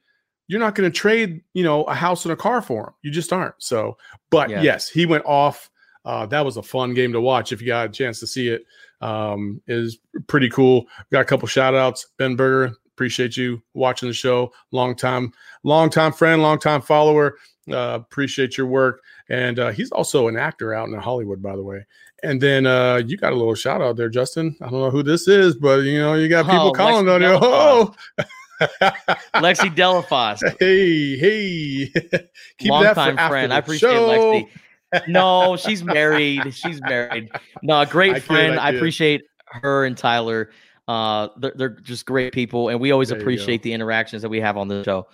you're 0.49 0.61
not 0.61 0.75
going 0.75 0.91
to 0.91 0.97
trade, 0.97 1.43
you 1.55 1.65
know, 1.65 1.85
a 1.85 1.95
house 1.95 2.25
and 2.25 2.33
a 2.33 2.37
car 2.37 2.63
for 2.63 2.89
him. 2.89 2.95
You 3.03 3.11
just 3.11 3.33
aren't. 3.33 3.55
So, 3.59 3.97
but 4.31 4.51
yeah. 4.51 4.63
yes, 4.63 4.89
he 4.89 5.07
went 5.07 5.25
off. 5.25 5.71
Uh, 6.05 6.25
that 6.27 6.45
was 6.45 6.57
a 6.57 6.63
fun 6.63 6.95
game 6.95 7.13
to 7.13 7.21
watch 7.21 7.51
if 7.51 7.61
you 7.61 7.67
got 7.67 7.89
a 7.89 7.93
chance 7.93 8.21
to 8.21 8.27
see 8.27 8.49
it 8.49 8.65
um, 9.01 9.61
is 9.67 9.99
pretty 10.29 10.49
cool. 10.49 10.87
Got 11.11 11.23
a 11.23 11.25
couple 11.25 11.49
shout 11.49 11.75
outs. 11.75 12.07
Ben 12.17 12.37
Berger, 12.37 12.77
appreciate 12.97 13.37
you 13.37 13.63
watching 13.75 14.09
the 14.09 14.15
show. 14.15 14.53
Long 14.73 14.97
time, 14.97 15.33
long 15.63 15.91
time 15.91 16.13
friend, 16.13 16.43
long 16.43 16.59
time 16.59 16.81
follower. 16.81 17.37
Uh, 17.71 17.99
appreciate 18.01 18.57
your 18.57 18.67
work. 18.67 19.03
And 19.29 19.59
uh, 19.59 19.71
he's 19.71 19.91
also 19.91 20.29
an 20.29 20.37
actor 20.37 20.73
out 20.73 20.89
in 20.89 20.95
Hollywood, 20.95 21.43
by 21.43 21.57
the 21.57 21.63
way. 21.63 21.85
And 22.23 22.41
then 22.41 22.67
uh, 22.67 23.03
you 23.07 23.17
got 23.17 23.33
a 23.33 23.37
little 23.37 23.55
shout 23.55 23.83
out 23.83 23.97
there, 23.97 24.09
Justin. 24.09 24.57
I 24.61 24.71
don't 24.71 24.81
know 24.81 24.91
who 24.91 25.03
this 25.03 25.29
is, 25.29 25.57
but 25.57 25.81
you 25.81 25.99
know, 25.99 26.15
you 26.15 26.29
got 26.29 26.47
people 26.47 26.69
oh, 26.69 26.73
calling 26.73 27.09
on 27.09 27.21
you. 27.21 27.39
Oh, 27.41 27.95
Lexi 29.35 29.75
Delafosse. 29.75 30.57
Hey, 30.59 31.17
hey. 31.19 31.93
Keep 32.59 32.71
Long 32.71 32.95
time 32.95 33.17
friend. 33.29 33.53
I 33.53 33.59
appreciate 33.59 33.91
show. 33.91 34.09
Lexi 34.09 34.49
no, 35.09 35.57
she's 35.59 35.85
married. 35.85 36.55
She's 36.55 36.81
married. 36.81 37.31
No, 37.63 37.81
a 37.81 37.87
great 37.87 38.17
I 38.17 38.21
friend. 38.21 38.59
I, 38.59 38.69
I, 38.69 38.71
appreciate 38.71 39.25
her 39.47 39.85
and 39.85 39.97
Tyler. 39.97 40.51
Uh, 40.89 41.29
they're, 41.39 41.53
they're 41.57 41.69
just 41.69 42.07
great 42.07 42.33
people, 42.33 42.69
and 42.69 42.81
we 42.81 42.93
always 42.93 43.09
there 43.09 43.19
appreciate 43.19 43.63
the 43.63 43.73
interactions 43.73 44.23
that 44.23 44.29
we 44.29 44.41
have 44.41 44.57
on 44.57 44.69
the 44.69 44.85
show. 44.85 45.07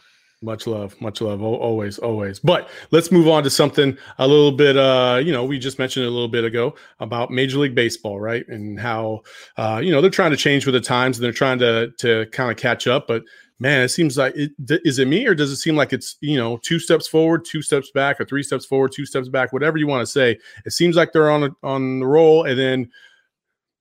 Much 0.42 0.66
love, 0.66 1.00
much 1.00 1.20
love, 1.20 1.40
always, 1.40 1.98
always. 1.98 2.40
But 2.40 2.68
let's 2.90 3.12
move 3.12 3.28
on 3.28 3.44
to 3.44 3.50
something 3.50 3.96
a 4.18 4.26
little 4.26 4.50
bit. 4.50 4.76
Uh, 4.76 5.20
you 5.22 5.32
know, 5.32 5.44
we 5.44 5.56
just 5.56 5.78
mentioned 5.78 6.04
a 6.04 6.10
little 6.10 6.28
bit 6.28 6.42
ago 6.42 6.74
about 6.98 7.30
Major 7.30 7.58
League 7.58 7.76
Baseball, 7.76 8.18
right? 8.18 8.46
And 8.48 8.78
how, 8.78 9.22
uh, 9.56 9.80
you 9.82 9.92
know, 9.92 10.00
they're 10.00 10.10
trying 10.10 10.32
to 10.32 10.36
change 10.36 10.66
with 10.66 10.74
the 10.74 10.80
times 10.80 11.16
and 11.16 11.24
they're 11.24 11.32
trying 11.32 11.60
to 11.60 11.92
to 11.98 12.26
kind 12.32 12.50
of 12.50 12.56
catch 12.56 12.88
up. 12.88 13.06
But 13.06 13.22
man, 13.60 13.82
it 13.82 13.90
seems 13.90 14.18
like 14.18 14.34
it, 14.34 14.50
is 14.58 14.98
it 14.98 15.06
me 15.06 15.24
or 15.28 15.34
does 15.36 15.52
it 15.52 15.56
seem 15.58 15.76
like 15.76 15.92
it's 15.92 16.16
you 16.20 16.36
know 16.36 16.56
two 16.56 16.80
steps 16.80 17.06
forward, 17.06 17.44
two 17.44 17.62
steps 17.62 17.92
back, 17.92 18.20
or 18.20 18.24
three 18.24 18.42
steps 18.42 18.66
forward, 18.66 18.90
two 18.90 19.06
steps 19.06 19.28
back, 19.28 19.52
whatever 19.52 19.78
you 19.78 19.86
want 19.86 20.02
to 20.02 20.10
say. 20.10 20.36
It 20.66 20.72
seems 20.72 20.96
like 20.96 21.12
they're 21.12 21.30
on 21.30 21.44
a, 21.44 21.50
on 21.62 22.00
the 22.00 22.06
roll, 22.06 22.44
and 22.44 22.58
then 22.58 22.90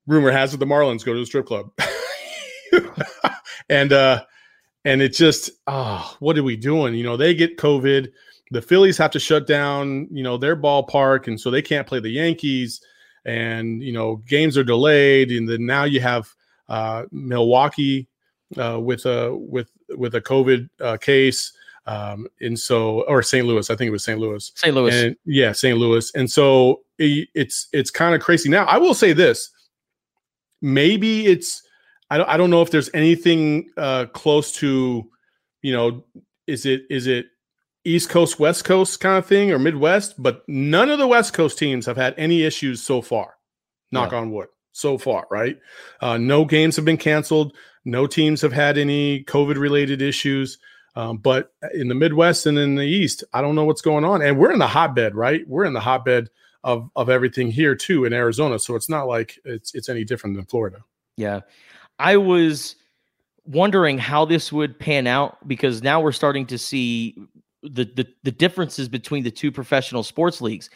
rumor 0.08 0.32
has 0.32 0.54
it 0.54 0.58
the 0.58 0.66
Marlins 0.66 1.06
go 1.06 1.14
to 1.14 1.20
the 1.20 1.26
strip 1.26 1.46
club, 1.46 1.72
and 3.70 3.94
uh, 3.94 4.24
and 4.86 5.02
it 5.02 5.14
just 5.14 5.52
oh, 5.68 6.16
what 6.20 6.38
are 6.38 6.44
we 6.44 6.56
doing? 6.56 6.96
You 6.96 7.04
know, 7.04 7.18
they 7.18 7.34
get 7.34 7.58
COVID. 7.58 8.12
The 8.52 8.62
Phillies 8.62 8.98
have 8.98 9.12
to 9.12 9.20
shut 9.20 9.48
down, 9.48 10.08
you 10.12 10.24
know, 10.24 10.38
their 10.38 10.58
ballpark, 10.58 11.28
and 11.28 11.40
so 11.40 11.50
they 11.50 11.62
can't 11.62 11.88
play 11.88 12.00
the 12.00 12.10
Yankees. 12.10 12.82
And 13.24 13.82
you 13.84 13.94
know, 13.94 14.18
games 14.28 14.58
are 14.58 14.64
delayed, 14.64 15.32
and 15.32 15.48
then 15.48 15.66
now 15.66 15.84
you 15.84 16.02
have 16.02 16.28
uh, 16.68 17.04
Milwaukee 17.12 18.08
uh, 18.58 18.80
with 18.80 19.06
a 19.06 19.36
with 19.36 19.70
with 19.90 20.16
a 20.16 20.22
COVID 20.22 20.70
uh, 20.80 20.98
case. 20.98 21.54
Um, 21.88 22.28
and 22.40 22.60
so, 22.60 23.02
or 23.08 23.24
St. 23.24 23.46
Louis, 23.46 23.70
I 23.70 23.76
think 23.76 23.88
it 23.88 23.92
was 23.92 24.04
St. 24.04 24.20
Louis. 24.20 24.52
St. 24.56 24.76
Louis, 24.76 25.04
and 25.04 25.16
yeah, 25.26 25.52
St. 25.52 25.78
Louis. 25.78 26.12
And 26.14 26.30
so 26.30 26.82
it, 26.98 27.28
it's 27.34 27.68
it's 27.74 27.92
kind 27.92 28.14
of 28.14 28.22
crazy. 28.22 28.50
Now, 28.50 28.66
I 28.66 28.78
will 28.78 28.94
say 28.94 29.14
this: 29.14 29.50
maybe 30.62 31.26
it's 31.26 31.62
I 32.10 32.18
don't 32.18 32.30
I 32.30 32.38
don't 32.38 32.50
know 32.50 32.62
if 32.62 32.72
there's 32.72 32.90
anything 32.94 33.70
uh, 33.78 34.06
close 34.08 34.52
to, 34.54 35.10
you 35.62 35.74
know, 35.74 36.04
is 36.48 36.66
it 36.66 36.84
is 36.90 37.08
it 37.08 37.28
East 37.86 38.10
Coast 38.10 38.40
West 38.40 38.66
Coast 38.66 39.00
kind 39.00 39.18
of 39.18 39.26
thing 39.26 39.52
or 39.52 39.60
Midwest? 39.60 40.22
But 40.22 40.44
none 40.48 40.90
of 40.90 41.00
the 41.00 41.08
West 41.08 41.34
Coast 41.34 41.58
teams 41.58 41.86
have 41.86 41.98
had 41.98 42.14
any 42.18 42.44
issues 42.44 42.84
so 42.84 43.02
far. 43.02 43.36
Knock 43.92 44.12
yeah. 44.12 44.20
on 44.20 44.32
wood 44.32 44.48
so 44.74 44.98
far, 44.98 45.28
right? 45.30 45.58
Uh, 46.02 46.18
no 46.18 46.46
games 46.46 46.76
have 46.76 46.86
been 46.86 46.98
canceled. 46.98 47.56
No 47.86 48.08
teams 48.08 48.42
have 48.42 48.54
had 48.54 48.78
any 48.78 49.24
COVID 49.26 49.58
related 49.58 50.02
issues. 50.02 50.58
Um, 50.96 51.18
but 51.18 51.54
in 51.74 51.88
the 51.88 51.96
Midwest 51.96 52.46
and 52.46 52.60
in 52.60 52.76
the 52.76 52.86
East, 52.86 53.24
I 53.34 53.42
don't 53.42 53.56
know 53.56 53.64
what's 53.64 53.82
going 53.82 54.04
on. 54.04 54.22
And 54.22 54.38
we're 54.38 54.52
in 54.52 54.60
the 54.60 54.68
hotbed, 54.68 55.16
right? 55.16 55.48
We're 55.48 55.66
in 55.66 55.74
the 55.74 55.80
hotbed 55.80 56.30
of 56.64 56.90
of 56.96 57.10
everything 57.10 57.52
here 57.52 57.76
too 57.76 58.06
in 58.06 58.14
Arizona. 58.14 58.60
So 58.60 58.76
it's 58.76 58.90
not 58.90 59.08
like 59.08 59.40
it's 59.46 59.74
it's 59.76 59.90
any 59.90 60.04
different 60.04 60.36
than 60.36 60.46
Florida. 60.46 60.80
Yeah. 61.18 61.42
I 62.00 62.18
was 62.18 62.76
wondering 63.46 63.98
how 63.98 64.26
this 64.26 64.52
would 64.52 64.80
pan 64.80 65.08
out 65.08 65.48
because 65.48 65.82
now 65.82 66.00
we're 66.02 66.12
starting 66.12 66.46
to 66.48 66.58
see 66.58 67.16
the 67.64 67.86
the, 67.86 68.08
the 68.24 68.32
differences 68.32 68.90
between 68.90 69.24
the 69.24 69.32
two 69.32 69.52
professional 69.52 70.04
sports 70.04 70.42
leagues. 70.42 70.70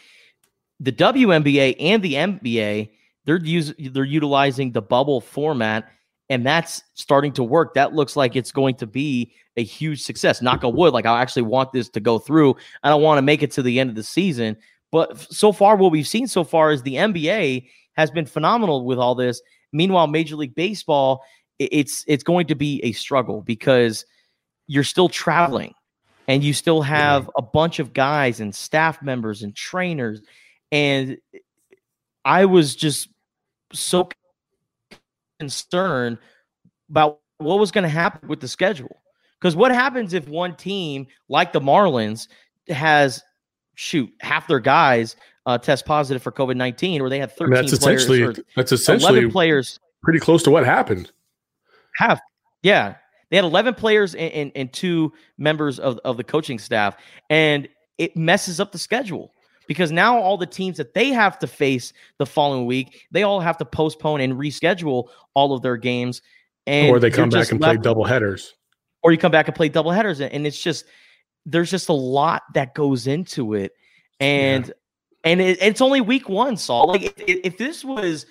The 0.78 0.92
WNBA 0.92 1.76
and 1.80 2.02
the 2.02 2.14
NBA 2.14 2.90
they're 3.26 3.38
use, 3.38 3.74
they're 3.78 4.04
utilizing 4.04 4.72
the 4.72 4.80
bubble 4.80 5.20
format, 5.20 5.90
and 6.30 6.46
that's 6.46 6.82
starting 6.94 7.32
to 7.32 7.44
work. 7.44 7.74
That 7.74 7.92
looks 7.92 8.16
like 8.16 8.36
it's 8.36 8.52
going 8.52 8.76
to 8.76 8.86
be 8.86 9.32
a 9.56 9.64
huge 9.64 10.02
success. 10.02 10.40
Knock 10.40 10.64
on 10.64 10.74
wood. 10.74 10.92
Like 10.94 11.06
I 11.06 11.20
actually 11.20 11.42
want 11.42 11.72
this 11.72 11.88
to 11.90 12.00
go 12.00 12.18
through. 12.18 12.54
I 12.82 12.88
don't 12.88 13.02
want 13.02 13.18
to 13.18 13.22
make 13.22 13.42
it 13.42 13.50
to 13.52 13.62
the 13.62 13.78
end 13.80 13.90
of 13.90 13.96
the 13.96 14.04
season, 14.04 14.56
but 14.92 15.18
so 15.18 15.52
far, 15.52 15.76
what 15.76 15.92
we've 15.92 16.06
seen 16.06 16.26
so 16.26 16.44
far 16.44 16.70
is 16.70 16.82
the 16.82 16.94
NBA 16.94 17.68
has 17.96 18.10
been 18.10 18.26
phenomenal 18.26 18.84
with 18.84 18.98
all 18.98 19.14
this. 19.14 19.40
Meanwhile, 19.72 20.06
Major 20.06 20.36
League 20.36 20.54
Baseball, 20.54 21.24
it's 21.58 22.04
it's 22.06 22.22
going 22.22 22.46
to 22.48 22.54
be 22.54 22.80
a 22.84 22.92
struggle 22.92 23.42
because 23.42 24.04
you're 24.66 24.84
still 24.84 25.08
traveling 25.08 25.74
and 26.28 26.44
you 26.44 26.52
still 26.52 26.82
have 26.82 27.30
a 27.36 27.42
bunch 27.42 27.78
of 27.78 27.92
guys 27.92 28.40
and 28.40 28.54
staff 28.54 29.00
members 29.00 29.42
and 29.42 29.54
trainers 29.54 30.20
and 30.72 31.16
I 32.24 32.44
was 32.44 32.74
just 32.74 33.08
so 33.72 34.08
concerned 35.38 36.18
about 36.90 37.20
what 37.38 37.58
was 37.58 37.70
going 37.70 37.84
to 37.84 37.88
happen 37.88 38.28
with 38.28 38.40
the 38.40 38.48
schedule. 38.48 39.00
Because 39.40 39.54
what 39.54 39.70
happens 39.70 40.12
if 40.12 40.28
one 40.28 40.56
team, 40.56 41.06
like 41.28 41.52
the 41.52 41.60
Marlins, 41.60 42.26
has 42.68 43.22
shoot 43.76 44.10
half 44.20 44.48
their 44.48 44.60
guys 44.60 45.14
uh, 45.46 45.56
test 45.56 45.86
positive 45.86 46.22
for 46.22 46.32
COVID 46.32 46.56
nineteen, 46.56 47.00
or 47.00 47.08
they 47.08 47.20
had 47.20 47.30
thirteen. 47.30 47.54
that's 47.54 47.72
essentially 47.72 48.34
that's 48.56 48.72
essentially 48.72 49.30
players. 49.30 49.78
Pretty 50.02 50.18
close 50.18 50.42
to 50.42 50.50
what 50.50 50.64
happened. 50.64 51.10
Have 51.96 52.20
Yeah, 52.62 52.96
they 53.30 53.36
had 53.36 53.44
11 53.44 53.74
players 53.74 54.14
and, 54.14 54.32
and, 54.32 54.52
and 54.54 54.72
two 54.72 55.12
members 55.38 55.80
of, 55.80 55.98
of 56.04 56.16
the 56.16 56.24
coaching 56.24 56.58
staff, 56.58 56.96
and 57.30 57.68
it 57.98 58.16
messes 58.16 58.60
up 58.60 58.72
the 58.72 58.78
schedule 58.78 59.32
because 59.66 59.90
now 59.90 60.18
all 60.18 60.36
the 60.36 60.46
teams 60.46 60.76
that 60.76 60.94
they 60.94 61.08
have 61.08 61.38
to 61.40 61.46
face 61.46 61.92
the 62.18 62.26
following 62.26 62.66
week, 62.66 63.06
they 63.10 63.22
all 63.22 63.40
have 63.40 63.56
to 63.58 63.64
postpone 63.64 64.20
and 64.20 64.34
reschedule 64.34 65.08
all 65.34 65.52
of 65.52 65.62
their 65.62 65.76
games. 65.76 66.22
And 66.66 66.90
or 66.90 67.00
they 67.00 67.10
come 67.10 67.30
back 67.30 67.50
and 67.50 67.60
play 67.60 67.76
double 67.76 68.04
headers. 68.04 68.54
Or 69.02 69.12
you 69.12 69.18
come 69.18 69.32
back 69.32 69.48
and 69.48 69.54
play 69.54 69.68
double 69.68 69.90
headers. 69.90 70.20
And 70.20 70.46
it's 70.46 70.60
just, 70.60 70.84
there's 71.46 71.70
just 71.70 71.88
a 71.88 71.94
lot 71.94 72.42
that 72.54 72.74
goes 72.74 73.06
into 73.06 73.54
it. 73.54 73.72
And, 74.20 74.66
yeah. 74.66 74.72
and 75.24 75.40
it, 75.40 75.58
it's 75.62 75.80
only 75.80 76.00
week 76.00 76.28
one, 76.28 76.56
Saul. 76.56 76.88
Like, 76.88 77.02
if, 77.26 77.40
if 77.44 77.58
this 77.58 77.84
was 77.84 78.26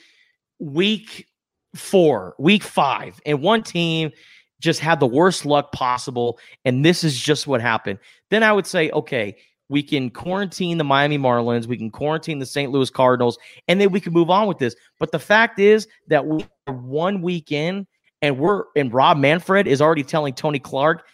week 0.60 1.27
four, 1.75 2.36
week 2.38 2.63
five, 2.63 3.19
and 3.25 3.41
one 3.41 3.63
team 3.63 4.12
just 4.60 4.79
had 4.79 5.00
the 5.00 5.07
worst 5.07 5.45
luck 5.45 5.72
possible, 5.72 6.39
and 6.65 6.84
this 6.84 7.03
is 7.03 7.19
just 7.19 7.48
what 7.48 7.62
happened, 7.62 8.00
then 8.29 8.43
I 8.43 8.51
would 8.51 8.67
say, 8.67 8.91
okay, 8.91 9.38
we 9.69 9.81
can 9.81 10.10
quarantine 10.10 10.77
the 10.77 10.84
Miami 10.84 11.17
Marlins, 11.17 11.65
we 11.65 11.77
can 11.77 11.89
quarantine 11.89 12.39
the 12.39 12.45
St. 12.45 12.72
Louis 12.72 12.89
Cardinals, 12.89 13.38
and 13.67 13.81
then 13.81 13.91
we 13.91 14.00
can 14.00 14.13
move 14.13 14.29
on 14.29 14.48
with 14.48 14.60
this. 14.60 14.75
But 15.00 15.12
the 15.12 15.19
fact 15.19 15.60
is 15.60 15.88
that 16.07 16.25
we 16.25 16.45
are 16.67 16.74
one 16.74 17.22
week 17.22 17.51
in, 17.51 17.88
and 18.22 18.38
we're 18.38 18.65
and 18.75 18.93
Rob 18.93 19.17
Manfred 19.17 19.67
is 19.67 19.81
already 19.81 20.03
telling 20.03 20.34
Tony 20.34 20.60
Clark, 20.60 21.05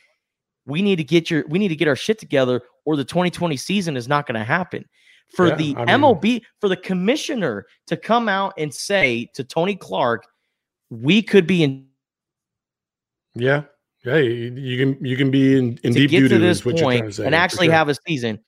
we 0.66 0.82
need 0.82 0.98
to 0.98 1.04
get 1.04 1.30
your 1.30 1.46
we 1.48 1.60
need 1.60 1.70
to 1.70 1.76
get 1.76 1.88
our 1.88 1.96
shit 1.96 2.20
together, 2.20 2.62
or 2.86 2.96
the 2.96 3.06
2020 3.06 3.58
season 3.58 3.98
is 3.98 4.08
not 4.08 4.28
going 4.28 4.40
to 4.40 4.46
happen. 4.46 4.86
For 5.36 5.48
yeah, 5.48 5.56
the 5.56 5.76
I 5.78 5.86
mean, 5.86 6.02
MLB, 6.02 6.42
for 6.60 6.68
the 6.68 6.76
commissioner 6.76 7.66
to 7.88 7.96
come 7.96 8.28
out 8.28 8.54
and 8.58 8.74
say 8.74 9.30
to 9.34 9.44
Tony 9.44 9.76
Clark, 9.76 10.26
we 10.90 11.22
could 11.22 11.48
be 11.48 11.64
in. 11.64 11.86
Yeah, 13.34 13.64
Hey, 14.04 14.28
you 14.28 14.78
can 14.78 15.06
you 15.06 15.16
can 15.16 15.30
be 15.30 15.58
in, 15.58 15.80
in 15.84 15.94
deep 15.94 16.10
get 16.10 16.28
to 16.30 16.40
this 16.40 16.62
point 16.62 17.20
and 17.20 17.36
actually 17.36 17.68
sure. 17.68 17.76
have 17.76 17.88
a 17.88 17.96
season. 18.08 18.40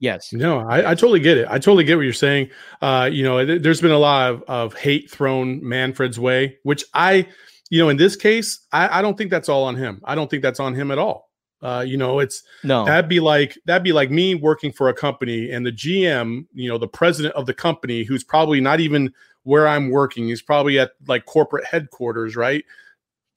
Yes. 0.00 0.32
No, 0.32 0.60
I, 0.60 0.92
I, 0.92 0.94
totally 0.94 1.18
get 1.18 1.38
it. 1.38 1.48
I 1.50 1.58
totally 1.58 1.82
get 1.82 1.96
what 1.96 2.02
you're 2.02 2.12
saying. 2.12 2.50
Uh, 2.80 3.10
you 3.12 3.24
know, 3.24 3.44
there's 3.44 3.80
been 3.80 3.90
a 3.90 3.98
lot 3.98 4.30
of, 4.30 4.44
of 4.46 4.74
hate 4.74 5.10
thrown 5.10 5.60
Manfred's 5.60 6.20
way, 6.20 6.56
which 6.62 6.84
I, 6.94 7.26
you 7.68 7.82
know, 7.82 7.88
in 7.88 7.96
this 7.96 8.14
case, 8.14 8.60
I, 8.70 9.00
I 9.00 9.02
don't 9.02 9.18
think 9.18 9.32
that's 9.32 9.48
all 9.48 9.64
on 9.64 9.74
him. 9.74 10.00
I 10.04 10.14
don't 10.14 10.30
think 10.30 10.44
that's 10.44 10.60
on 10.60 10.72
him 10.72 10.92
at 10.92 10.98
all. 10.98 11.27
Uh, 11.60 11.84
you 11.86 11.96
know, 11.96 12.20
it's 12.20 12.42
no 12.62 12.84
that'd 12.84 13.08
be 13.08 13.20
like 13.20 13.58
that'd 13.64 13.82
be 13.82 13.92
like 13.92 14.10
me 14.10 14.34
working 14.34 14.72
for 14.72 14.88
a 14.88 14.94
company 14.94 15.50
and 15.50 15.66
the 15.66 15.72
GM, 15.72 16.46
you 16.54 16.68
know, 16.68 16.78
the 16.78 16.88
president 16.88 17.34
of 17.34 17.46
the 17.46 17.54
company, 17.54 18.04
who's 18.04 18.22
probably 18.22 18.60
not 18.60 18.80
even 18.80 19.12
where 19.42 19.66
I'm 19.66 19.90
working. 19.90 20.28
He's 20.28 20.42
probably 20.42 20.78
at 20.78 20.92
like 21.06 21.24
corporate 21.24 21.64
headquarters, 21.66 22.36
right? 22.36 22.64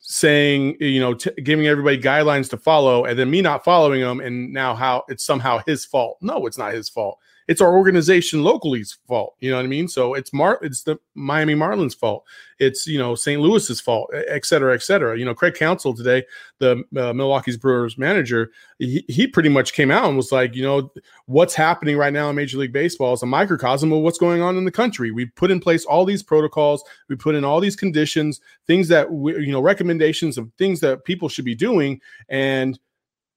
saying 0.04 0.76
you 0.80 1.00
know 1.00 1.14
t- 1.14 1.30
giving 1.44 1.68
everybody 1.68 1.98
guidelines 1.98 2.50
to 2.50 2.58
follow 2.58 3.06
and 3.06 3.20
then 3.20 3.30
me 3.30 3.40
not 3.40 3.64
following 3.64 4.02
them 4.02 4.20
and 4.20 4.52
now 4.52 4.74
how 4.74 5.04
it's 5.08 5.24
somehow 5.24 5.62
his 5.68 5.86
fault 5.86 6.18
no 6.22 6.48
it's 6.48 6.58
not 6.58 6.74
his 6.74 6.90
fault 6.90 7.20
it's 7.52 7.60
our 7.60 7.76
organization 7.76 8.44
locally's 8.44 8.98
fault. 9.10 9.36
You 9.42 9.52
know 9.52 9.58
what 9.58 9.66
I 9.66 9.68
mean? 9.68 9.90
So 9.90 10.14
it's 10.14 10.32
Mar 10.32 10.58
it's 10.62 10.84
the 10.84 10.98
Miami 11.16 11.54
Marlins 11.54 11.94
fault. 11.94 12.24
It's 12.60 12.88
you 12.88 12.98
know 12.98 13.14
St. 13.14 13.42
Louis's 13.42 13.82
fault, 13.82 14.10
et 14.14 14.46
cetera, 14.46 14.74
et 14.74 14.82
cetera. 14.82 15.20
You 15.20 15.26
know 15.26 15.36
Craig 15.36 15.56
Counsell 15.56 15.94
today, 15.94 16.24
the 16.60 16.82
uh, 16.96 17.12
Milwaukee's 17.12 17.58
Brewers 17.58 17.98
manager, 17.98 18.52
he, 18.80 19.04
he 19.10 19.28
pretty 19.28 19.50
much 19.50 19.74
came 19.74 19.92
out 19.92 20.06
and 20.06 20.16
was 20.16 20.32
like, 20.32 20.56
you 20.56 20.64
know, 20.64 20.94
what's 21.26 21.54
happening 21.54 21.98
right 21.98 22.14
now 22.14 22.30
in 22.30 22.38
Major 22.38 22.58
League 22.58 22.72
Baseball 22.72 23.14
is 23.16 23.22
a 23.22 23.26
microcosm 23.26 23.92
of 23.92 24.00
what's 24.00 24.18
going 24.18 24.42
on 24.42 24.56
in 24.56 24.64
the 24.64 24.72
country. 24.72 25.12
We 25.12 25.26
put 25.26 25.52
in 25.52 25.60
place 25.60 25.84
all 25.84 26.06
these 26.06 26.24
protocols, 26.24 26.86
we 27.10 27.18
put 27.18 27.36
in 27.36 27.44
all 27.44 27.60
these 27.60 27.76
conditions, 27.76 28.40
things 28.66 28.88
that 28.88 29.12
we, 29.12 29.34
you 29.46 29.52
know 29.52 29.62
recommendations 29.62 30.38
of 30.38 30.50
things 30.58 30.80
that 30.80 31.04
people 31.04 31.28
should 31.28 31.44
be 31.44 31.56
doing, 31.56 32.00
and 32.30 32.80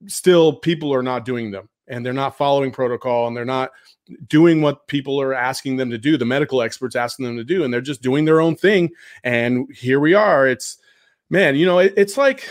still 0.07 0.55
people 0.55 0.95
are 0.95 1.03
not 1.03 1.25
doing 1.25 1.51
them 1.51 1.69
and 1.89 2.05
they're 2.05 2.13
not 2.13 2.37
following 2.37 2.71
protocol 2.71 3.27
and 3.27 3.37
they're 3.37 3.45
not 3.45 3.71
doing 4.29 4.61
what 4.61 4.87
people 4.87 5.21
are 5.21 5.35
asking 5.35 5.77
them 5.77 5.91
to 5.91 5.99
do 5.99 6.17
the 6.17 6.25
medical 6.25 6.63
experts 6.63 6.97
asking 6.97 7.25
them 7.25 7.37
to 7.37 7.45
do 7.45 7.65
and 7.65 7.73
they're 7.73 7.81
just 7.81 8.03
doing 8.03 8.25
their 8.25 8.41
own 8.41 8.57
thing 8.57 8.91
and 9.23 9.67
here 9.75 10.01
we 10.01 10.15
are. 10.15 10.47
It's 10.47 10.79
man 11.31 11.57
you 11.57 11.65
know 11.65 11.79
it, 11.79 11.95
it's 11.97 12.19
like 12.19 12.49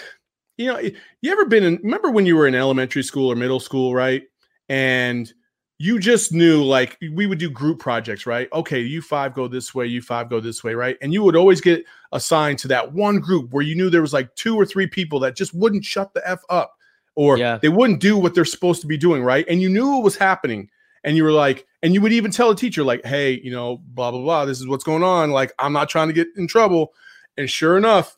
you 0.57 0.67
know 0.67 0.79
you 0.79 1.31
ever 1.31 1.45
been 1.45 1.63
in 1.63 1.75
remember 1.83 2.09
when 2.09 2.25
you 2.25 2.35
were 2.35 2.47
in 2.47 2.55
elementary 2.55 3.03
school 3.03 3.31
or 3.31 3.35
middle 3.35 3.59
school 3.59 3.93
right? 3.93 4.23
And 4.69 5.31
you 5.79 5.99
just 5.99 6.31
knew 6.31 6.63
like 6.63 6.97
we 7.13 7.25
would 7.25 7.39
do 7.39 7.49
group 7.49 7.79
projects 7.79 8.25
right? 8.25 8.47
Okay 8.53 8.79
you 8.81 9.01
five 9.01 9.33
go 9.33 9.47
this 9.47 9.75
way 9.75 9.85
you 9.85 10.01
five 10.01 10.29
go 10.29 10.39
this 10.39 10.63
way 10.63 10.73
right? 10.73 10.97
And 11.01 11.13
you 11.13 11.23
would 11.23 11.35
always 11.35 11.61
get 11.61 11.83
assigned 12.11 12.59
to 12.59 12.67
that 12.69 12.93
one 12.93 13.19
group 13.19 13.51
where 13.51 13.63
you 13.63 13.75
knew 13.75 13.89
there 13.89 14.01
was 14.01 14.13
like 14.13 14.33
two 14.35 14.55
or 14.55 14.65
three 14.65 14.87
people 14.87 15.19
that 15.19 15.35
just 15.35 15.53
wouldn't 15.53 15.85
shut 15.85 16.13
the 16.13 16.27
f 16.27 16.41
up 16.49 16.75
or 17.15 17.37
yeah. 17.37 17.59
they 17.61 17.69
wouldn't 17.69 17.99
do 17.99 18.17
what 18.17 18.33
they're 18.33 18.45
supposed 18.45 18.81
to 18.81 18.87
be 18.87 18.97
doing, 18.97 19.23
right? 19.23 19.45
And 19.47 19.61
you 19.61 19.69
knew 19.69 19.97
it 19.97 20.03
was 20.03 20.15
happening. 20.15 20.69
And 21.03 21.17
you 21.17 21.23
were 21.23 21.31
like, 21.31 21.65
and 21.81 21.93
you 21.93 22.01
would 22.01 22.13
even 22.13 22.31
tell 22.31 22.49
a 22.49 22.55
teacher, 22.55 22.83
like, 22.83 23.05
hey, 23.05 23.41
you 23.43 23.51
know, 23.51 23.81
blah, 23.87 24.09
blah, 24.09 24.21
blah, 24.21 24.45
this 24.45 24.59
is 24.59 24.67
what's 24.67 24.85
going 24.85 25.03
on. 25.03 25.31
Like, 25.31 25.51
I'm 25.59 25.73
not 25.73 25.89
trying 25.89 26.07
to 26.07 26.13
get 26.13 26.27
in 26.37 26.47
trouble. 26.47 26.93
And 27.37 27.49
sure 27.49 27.77
enough, 27.77 28.17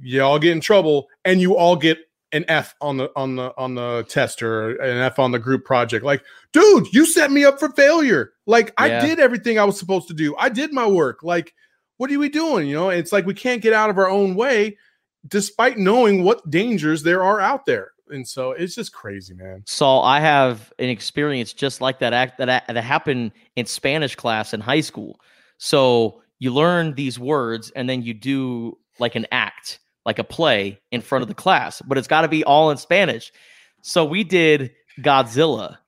you 0.00 0.22
all 0.22 0.38
get 0.38 0.52
in 0.52 0.60
trouble 0.60 1.08
and 1.24 1.40
you 1.40 1.56
all 1.56 1.76
get 1.76 1.98
an 2.32 2.44
F 2.48 2.74
on 2.80 2.96
the 2.96 3.10
on 3.14 3.36
the 3.36 3.52
on 3.58 3.74
the 3.74 4.06
test 4.08 4.42
or 4.42 4.76
an 4.76 4.98
F 4.98 5.18
on 5.18 5.32
the 5.32 5.38
group 5.38 5.64
project. 5.64 6.04
Like, 6.04 6.22
dude, 6.52 6.92
you 6.92 7.04
set 7.04 7.30
me 7.30 7.44
up 7.44 7.58
for 7.58 7.70
failure. 7.70 8.32
Like, 8.46 8.68
yeah. 8.68 8.84
I 8.84 8.88
did 9.06 9.20
everything 9.20 9.58
I 9.58 9.64
was 9.64 9.78
supposed 9.78 10.08
to 10.08 10.14
do. 10.14 10.34
I 10.38 10.48
did 10.48 10.72
my 10.72 10.86
work. 10.86 11.22
Like, 11.22 11.52
what 11.98 12.10
are 12.10 12.18
we 12.18 12.28
doing? 12.28 12.68
You 12.68 12.74
know, 12.74 12.88
it's 12.88 13.12
like 13.12 13.26
we 13.26 13.34
can't 13.34 13.62
get 13.62 13.72
out 13.72 13.90
of 13.90 13.98
our 13.98 14.08
own 14.08 14.34
way 14.34 14.78
despite 15.28 15.78
knowing 15.78 16.24
what 16.24 16.48
dangers 16.50 17.02
there 17.02 17.22
are 17.22 17.40
out 17.40 17.64
there 17.66 17.91
and 18.12 18.26
so 18.26 18.52
it's 18.52 18.74
just 18.74 18.92
crazy, 18.92 19.34
man. 19.34 19.62
Saul, 19.66 20.02
I 20.02 20.20
have 20.20 20.72
an 20.78 20.88
experience 20.88 21.52
just 21.52 21.80
like 21.80 21.98
that 22.00 22.12
act 22.12 22.38
that 22.38 22.64
that 22.66 22.76
happened 22.76 23.32
in 23.56 23.66
Spanish 23.66 24.14
class 24.14 24.54
in 24.54 24.60
high 24.60 24.80
school. 24.80 25.20
So 25.58 26.22
you 26.38 26.52
learn 26.52 26.94
these 26.94 27.18
words 27.18 27.70
and 27.70 27.88
then 27.88 28.02
you 28.02 28.14
do 28.14 28.78
like 28.98 29.14
an 29.14 29.26
act, 29.32 29.80
like 30.04 30.18
a 30.18 30.24
play 30.24 30.80
in 30.90 31.00
front 31.00 31.22
of 31.22 31.28
the 31.28 31.34
class, 31.34 31.80
but 31.82 31.98
it's 31.98 32.08
got 32.08 32.22
to 32.22 32.28
be 32.28 32.44
all 32.44 32.70
in 32.70 32.76
Spanish. 32.76 33.32
So 33.82 34.04
we 34.04 34.24
did 34.24 34.72
Godzilla, 35.00 35.78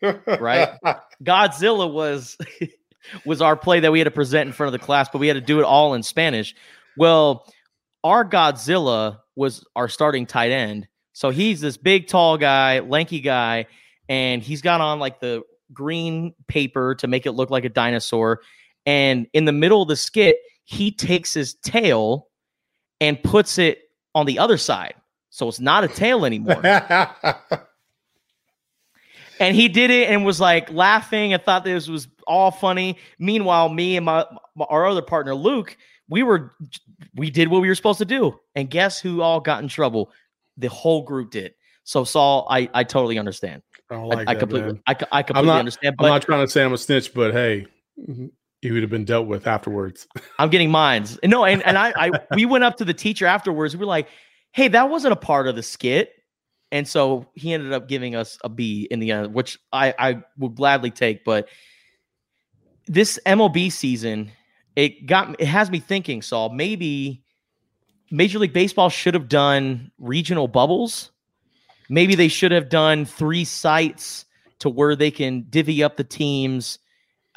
right? 0.00 0.70
Godzilla 1.22 1.92
was 1.92 2.36
was 3.24 3.42
our 3.42 3.56
play 3.56 3.80
that 3.80 3.92
we 3.92 3.98
had 3.98 4.04
to 4.04 4.10
present 4.10 4.46
in 4.46 4.52
front 4.52 4.72
of 4.74 4.78
the 4.78 4.84
class, 4.84 5.08
but 5.10 5.18
we 5.18 5.28
had 5.28 5.34
to 5.34 5.40
do 5.40 5.58
it 5.58 5.64
all 5.64 5.94
in 5.94 6.02
Spanish. 6.02 6.54
Well, 6.96 7.50
our 8.04 8.24
Godzilla 8.24 9.18
was 9.36 9.64
our 9.76 9.88
starting 9.88 10.26
tight 10.26 10.50
end 10.50 10.88
so 11.12 11.30
he's 11.30 11.60
this 11.60 11.76
big, 11.76 12.08
tall 12.08 12.38
guy, 12.38 12.80
lanky 12.80 13.20
guy, 13.20 13.66
and 14.08 14.42
he's 14.42 14.62
got 14.62 14.80
on 14.80 14.98
like 14.98 15.20
the 15.20 15.42
green 15.72 16.34
paper 16.48 16.94
to 16.96 17.06
make 17.06 17.26
it 17.26 17.32
look 17.32 17.50
like 17.50 17.64
a 17.64 17.68
dinosaur. 17.68 18.40
And 18.86 19.26
in 19.32 19.44
the 19.44 19.52
middle 19.52 19.82
of 19.82 19.88
the 19.88 19.96
skit, 19.96 20.36
he 20.64 20.90
takes 20.90 21.34
his 21.34 21.54
tail 21.54 22.28
and 23.00 23.22
puts 23.22 23.58
it 23.58 23.78
on 24.14 24.26
the 24.26 24.38
other 24.38 24.56
side. 24.56 24.94
So 25.30 25.48
it's 25.48 25.60
not 25.60 25.84
a 25.84 25.88
tail 25.88 26.24
anymore. 26.24 26.60
and 29.40 29.56
he 29.56 29.68
did 29.68 29.90
it 29.90 30.10
and 30.10 30.24
was 30.24 30.40
like 30.40 30.70
laughing 30.70 31.32
and 31.32 31.42
thought 31.42 31.64
this 31.64 31.88
was 31.88 32.08
all 32.26 32.50
funny. 32.50 32.98
Meanwhile, 33.18 33.70
me 33.70 33.96
and 33.96 34.06
my 34.06 34.26
our 34.68 34.86
other 34.86 35.02
partner 35.02 35.34
Luke, 35.34 35.76
we 36.08 36.22
were 36.22 36.54
we 37.14 37.30
did 37.30 37.48
what 37.48 37.62
we 37.62 37.68
were 37.68 37.74
supposed 37.74 37.98
to 37.98 38.04
do. 38.04 38.38
And 38.54 38.68
guess 38.70 39.00
who 39.00 39.22
all 39.22 39.40
got 39.40 39.62
in 39.62 39.68
trouble? 39.68 40.12
The 40.56 40.68
whole 40.68 41.02
group 41.02 41.30
did. 41.30 41.54
So 41.84 42.04
Saul, 42.04 42.46
I 42.50 42.68
I 42.74 42.84
totally 42.84 43.18
understand. 43.18 43.62
I, 43.90 43.96
like 43.96 44.28
I, 44.28 44.32
I 44.32 44.34
completely 44.34 44.80
I, 44.86 44.96
I 45.12 45.22
completely 45.22 45.46
not, 45.46 45.58
understand. 45.58 45.96
But 45.98 46.04
I'm 46.04 46.10
not 46.10 46.22
trying 46.22 46.46
to 46.46 46.50
say 46.50 46.64
I'm 46.64 46.72
a 46.72 46.78
snitch, 46.78 47.12
but 47.12 47.32
hey, 47.32 47.66
he 48.62 48.70
would 48.70 48.82
have 48.82 48.90
been 48.90 49.04
dealt 49.04 49.26
with 49.26 49.46
afterwards. 49.46 50.06
I'm 50.38 50.50
getting 50.50 50.70
mines. 50.70 51.18
No, 51.24 51.44
and 51.44 51.62
and 51.64 51.76
I, 51.76 51.92
I 51.96 52.10
we 52.34 52.46
went 52.46 52.64
up 52.64 52.76
to 52.78 52.84
the 52.84 52.94
teacher 52.94 53.26
afterwards. 53.26 53.74
We 53.74 53.80
were 53.80 53.86
like, 53.86 54.08
hey, 54.52 54.68
that 54.68 54.88
wasn't 54.88 55.12
a 55.12 55.16
part 55.16 55.48
of 55.48 55.56
the 55.56 55.62
skit. 55.62 56.12
And 56.70 56.88
so 56.88 57.26
he 57.34 57.52
ended 57.52 57.72
up 57.74 57.86
giving 57.86 58.14
us 58.14 58.38
a 58.44 58.48
B 58.48 58.88
in 58.90 58.98
the 58.98 59.12
end, 59.12 59.34
which 59.34 59.58
I, 59.72 59.94
I 59.98 60.22
would 60.38 60.54
gladly 60.54 60.90
take. 60.90 61.22
But 61.22 61.48
this 62.86 63.20
MLB 63.26 63.70
season, 63.70 64.30
it 64.74 65.04
got 65.04 65.38
it 65.38 65.46
has 65.46 65.70
me 65.70 65.80
thinking, 65.80 66.22
Saul, 66.22 66.48
maybe 66.48 67.21
Major 68.12 68.38
League 68.38 68.52
Baseball 68.52 68.90
should 68.90 69.14
have 69.14 69.28
done 69.28 69.90
regional 69.98 70.46
bubbles. 70.46 71.10
Maybe 71.88 72.14
they 72.14 72.28
should 72.28 72.52
have 72.52 72.68
done 72.68 73.06
three 73.06 73.44
sites 73.44 74.26
to 74.58 74.68
where 74.68 74.94
they 74.94 75.10
can 75.10 75.46
divvy 75.48 75.82
up 75.82 75.96
the 75.96 76.04
teams, 76.04 76.78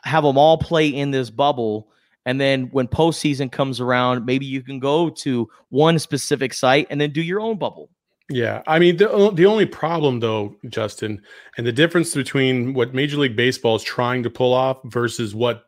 have 0.03 0.23
them 0.23 0.37
all 0.37 0.57
play 0.57 0.87
in 0.87 1.11
this 1.11 1.29
bubble. 1.29 1.87
And 2.25 2.41
then 2.41 2.65
when 2.71 2.87
postseason 2.87 3.51
comes 3.51 3.79
around, 3.79 4.25
maybe 4.25 4.45
you 4.45 4.61
can 4.61 4.79
go 4.79 5.09
to 5.09 5.49
one 5.69 5.97
specific 5.97 6.53
site 6.53 6.87
and 6.89 6.99
then 6.99 7.11
do 7.11 7.21
your 7.21 7.39
own 7.39 7.57
bubble. 7.57 7.89
Yeah, 8.29 8.63
I 8.65 8.79
mean 8.79 8.97
the 8.97 9.31
the 9.33 9.45
only 9.45 9.67
problem 9.67 10.19
though, 10.19 10.55
Justin, 10.69 11.21
and 11.57 11.67
the 11.67 11.71
difference 11.71 12.15
between 12.15 12.73
what 12.73 12.93
Major 12.93 13.17
League 13.17 13.35
Baseball 13.35 13.75
is 13.75 13.83
trying 13.83 14.23
to 14.23 14.31
pull 14.31 14.53
off 14.53 14.79
versus 14.85 15.35
what 15.35 15.65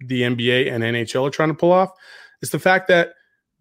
the 0.00 0.20
NBA 0.20 0.70
and 0.70 0.84
NHL 0.84 1.26
are 1.26 1.30
trying 1.30 1.48
to 1.48 1.54
pull 1.54 1.72
off 1.72 1.90
is 2.42 2.50
the 2.50 2.58
fact 2.58 2.88
that 2.88 3.14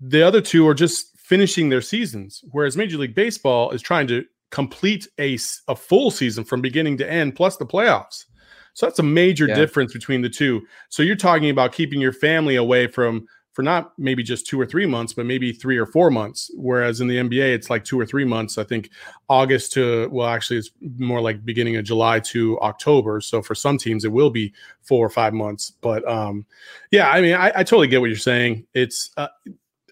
the 0.06 0.22
other 0.22 0.42
two 0.42 0.68
are 0.68 0.74
just 0.74 1.18
finishing 1.18 1.70
their 1.70 1.82
seasons, 1.82 2.44
whereas 2.52 2.76
Major 2.76 2.98
League 2.98 3.16
Baseball 3.16 3.72
is 3.72 3.82
trying 3.82 4.08
to 4.08 4.26
complete 4.52 5.08
a, 5.20 5.38
a 5.68 5.76
full 5.76 6.12
season 6.12 6.44
from 6.44 6.62
beginning 6.62 6.98
to 6.98 7.10
end, 7.10 7.36
plus 7.36 7.58
the 7.58 7.66
playoffs. 7.66 8.26
So 8.74 8.86
that's 8.86 9.00
a 9.00 9.04
major 9.04 9.48
yeah. 9.48 9.56
difference 9.56 9.94
between 9.94 10.22
the 10.22 10.30
two. 10.30 10.62
So 10.90 11.04
you're 11.04 11.16
talking 11.16 11.50
about 11.50 11.72
keeping 11.72 12.02
your 12.02 12.12
family 12.12 12.56
away 12.56 12.88
from 12.88 13.28
for 13.54 13.62
not 13.62 13.94
maybe 14.00 14.24
just 14.24 14.48
two 14.48 14.60
or 14.60 14.66
three 14.66 14.88
months, 14.88 15.14
but 15.14 15.28
maybe 15.28 15.54
three 15.54 15.78
or 15.78 15.86
four 15.86 16.10
months. 16.10 16.50
Whereas 16.56 17.02
in 17.02 17.08
the 17.08 17.18
NBA, 17.18 17.54
it's 17.54 17.70
like 17.70 17.84
two 17.84 18.00
or 18.00 18.06
three 18.06 18.26
months. 18.26 18.58
I 18.58 18.64
think 18.64 18.90
August 19.30 19.74
to, 19.74 20.10
well, 20.12 20.28
actually, 20.28 20.58
it's 20.58 20.72
more 20.98 21.22
like 21.22 21.46
beginning 21.46 21.76
of 21.76 21.86
July 21.86 22.20
to 22.22 22.60
October. 22.62 23.22
So 23.22 23.44
for 23.44 23.54
some 23.54 23.78
teams, 23.78 24.06
it 24.06 24.12
will 24.12 24.32
be 24.32 24.54
four 24.82 25.06
or 25.06 25.10
five 25.10 25.34
months. 25.34 25.72
But 25.82 26.08
um, 26.10 26.48
yeah, 26.90 27.12
I 27.12 27.22
mean, 27.22 27.36
I, 27.36 27.50
I 27.50 27.64
totally 27.64 27.88
get 27.88 28.02
what 28.02 28.10
you're 28.10 28.18
saying. 28.18 28.66
It's, 28.74 29.12
uh, 29.18 29.28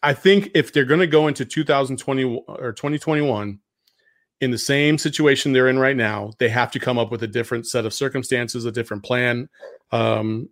I 0.03 0.13
think 0.13 0.51
if 0.53 0.73
they're 0.73 0.85
going 0.85 0.99
to 0.99 1.07
go 1.07 1.27
into 1.27 1.45
2020 1.45 2.43
or 2.47 2.73
2021 2.73 3.59
in 4.39 4.51
the 4.51 4.57
same 4.57 4.97
situation 4.97 5.53
they're 5.53 5.67
in 5.67 5.77
right 5.77 5.95
now, 5.95 6.31
they 6.39 6.49
have 6.49 6.71
to 6.71 6.79
come 6.79 6.97
up 6.97 7.11
with 7.11 7.21
a 7.23 7.27
different 7.27 7.67
set 7.67 7.85
of 7.85 7.93
circumstances, 7.93 8.65
a 8.65 8.71
different 8.71 9.03
plan. 9.03 9.47
Um, 9.91 10.49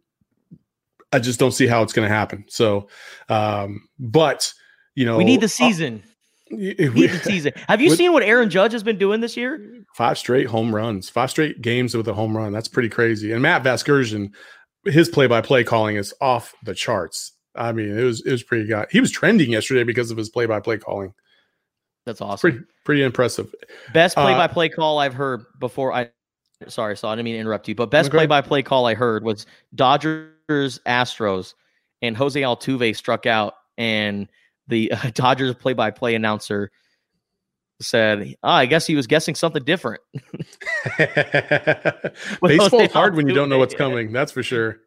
I 1.11 1.19
just 1.19 1.39
don't 1.39 1.51
see 1.51 1.65
how 1.65 1.81
it's 1.81 1.93
going 1.93 2.07
to 2.07 2.13
happen. 2.13 2.45
So, 2.47 2.87
um, 3.29 3.87
but 3.97 4.53
you 4.95 5.05
know, 5.05 5.17
we 5.17 5.23
need 5.23 5.41
the 5.41 5.49
season. 5.49 6.03
Uh, 6.05 6.09
we 6.51 6.89
need 6.89 7.11
the 7.11 7.19
season. 7.19 7.53
Have 7.67 7.81
you 7.81 7.89
with, 7.89 7.97
seen 7.97 8.13
what 8.13 8.23
Aaron 8.23 8.49
Judge 8.49 8.73
has 8.73 8.83
been 8.83 8.97
doing 8.97 9.21
this 9.21 9.35
year? 9.35 9.83
Five 9.95 10.17
straight 10.17 10.47
home 10.47 10.73
runs, 10.73 11.09
five 11.09 11.31
straight 11.31 11.61
games 11.61 11.95
with 11.95 12.07
a 12.07 12.13
home 12.13 12.37
run. 12.37 12.51
That's 12.51 12.67
pretty 12.67 12.89
crazy. 12.89 13.31
And 13.31 13.41
Matt 13.41 13.63
Vasgersian, 13.63 14.31
his 14.85 15.09
play-by-play 15.09 15.63
calling 15.63 15.95
is 15.95 16.13
off 16.21 16.53
the 16.63 16.75
charts. 16.75 17.33
I 17.55 17.71
mean, 17.71 17.97
it 17.97 18.03
was 18.03 18.25
it 18.25 18.31
was 18.31 18.43
pretty 18.43 18.67
good. 18.67 18.87
He 18.91 18.99
was 18.99 19.11
trending 19.11 19.51
yesterday 19.51 19.83
because 19.83 20.11
of 20.11 20.17
his 20.17 20.29
play-by-play 20.29 20.77
calling. 20.77 21.13
That's 22.05 22.21
awesome. 22.21 22.51
Pretty, 22.51 22.65
pretty 22.85 23.03
impressive. 23.03 23.53
Best 23.93 24.17
uh, 24.17 24.23
play-by-play 24.23 24.71
uh, 24.71 24.75
call 24.75 24.99
I've 24.99 25.13
heard 25.13 25.43
before. 25.59 25.93
I 25.93 26.09
sorry, 26.67 26.97
so 26.97 27.07
I 27.07 27.15
didn't 27.15 27.25
mean 27.25 27.35
to 27.35 27.39
interrupt 27.39 27.67
you, 27.67 27.75
but 27.75 27.91
best 27.91 28.11
play-by-play 28.11 28.63
call 28.63 28.85
I 28.85 28.93
heard 28.93 29.23
was 29.23 29.45
Dodgers 29.75 30.79
Astros, 30.85 31.53
and 32.01 32.15
Jose 32.15 32.39
Altuve 32.39 32.95
struck 32.95 33.25
out, 33.25 33.53
and 33.77 34.29
the 34.67 34.91
uh, 34.91 35.11
Dodgers 35.13 35.55
play-by-play 35.55 36.15
announcer 36.15 36.71
said, 37.81 38.35
oh, 38.43 38.49
"I 38.49 38.65
guess 38.65 38.85
he 38.85 38.95
was 38.95 39.07
guessing 39.07 39.35
something 39.35 39.63
different." 39.63 40.01
Baseball's 42.41 42.91
hard 42.91 43.15
when 43.15 43.27
you 43.27 43.33
don't 43.33 43.49
know 43.49 43.57
what's 43.57 43.75
coming. 43.75 44.11
That's 44.11 44.31
for 44.31 44.43
sure. 44.43 44.79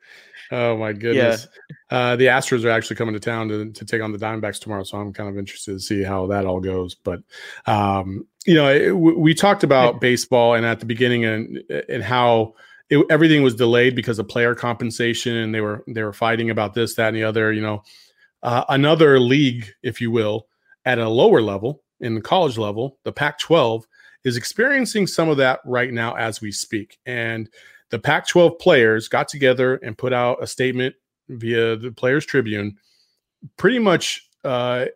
Oh 0.53 0.77
my 0.77 0.93
goodness. 0.93 1.49
Yeah. 1.91 1.97
Uh, 1.97 2.17
the 2.17 2.27
Astros 2.27 2.63
are 2.67 2.71
actually 2.71 2.97
coming 2.97 3.15
to 3.15 3.21
town 3.21 3.49
to, 3.49 3.73
to 3.73 3.85
take 3.87 4.03
on 4.03 4.13
the 4.13 4.19
Diamondbacks 4.19 4.61
tomorrow, 4.61 4.83
so 4.83 4.99
I'm 4.99 5.11
kind 5.15 5.31
of 5.31 5.39
interested 5.39 5.73
to 5.73 5.81
see 5.81 6.03
how 6.03 6.27
that 6.27 6.45
all 6.45 6.61
goes. 6.61 6.95
But 6.95 7.23
um, 7.65 8.27
you 8.45 8.55
know, 8.55 8.69
it, 8.69 8.91
we 8.91 9.33
talked 9.33 9.65
about 9.65 9.99
baseball 10.01 10.55
and 10.55 10.67
at 10.67 10.79
the 10.79 10.87
beginning 10.87 11.25
and 11.25 11.63
and 11.89 12.03
how 12.03 12.53
it, 12.91 13.03
everything 13.09 13.43
was 13.43 13.55
delayed 13.55 13.97
because 13.97 14.19
of 14.19 14.29
player 14.29 14.55
compensation, 14.55 15.35
and 15.37 15.55
they 15.55 15.63
were 15.63 15.85
they 15.89 16.03
were 16.03 16.13
fighting 16.13 16.51
about 16.51 16.75
this, 16.75 16.97
that, 16.97 17.09
and 17.09 17.17
the 17.17 17.25
other. 17.25 17.51
You 17.51 17.63
know, 17.63 17.83
uh, 18.43 18.65
another 18.69 19.19
league, 19.19 19.73
if 19.83 20.03
you 20.03 20.11
will, 20.11 20.49
at 20.85 20.99
a 20.99 21.09
lower 21.09 21.41
level 21.41 21.83
in 22.01 22.15
the 22.15 22.21
college 22.21 22.59
level, 22.59 22.99
the 23.05 23.13
Pac-12 23.13 23.85
is 24.25 24.37
experiencing 24.37 25.07
some 25.07 25.31
of 25.31 25.39
that 25.39 25.61
right 25.65 25.93
now 25.93 26.15
as 26.15 26.43
we 26.43 26.53
speak, 26.53 26.99
and 27.07 27.49
the 27.93 27.99
Pac 27.99 28.27
12 28.27 28.59
players 28.59 29.07
got 29.07 29.29
together 29.29 29.77
and 29.77 29.97
put 29.97 30.15
out 30.15 30.43
a 30.43 30.47
statement 30.47 30.97
via 31.29 31.77
the 31.77 31.93
Players 31.93 32.25
Tribune, 32.25 32.79
pretty 33.59 33.79
much 33.79 34.27
uh, 34.45 34.87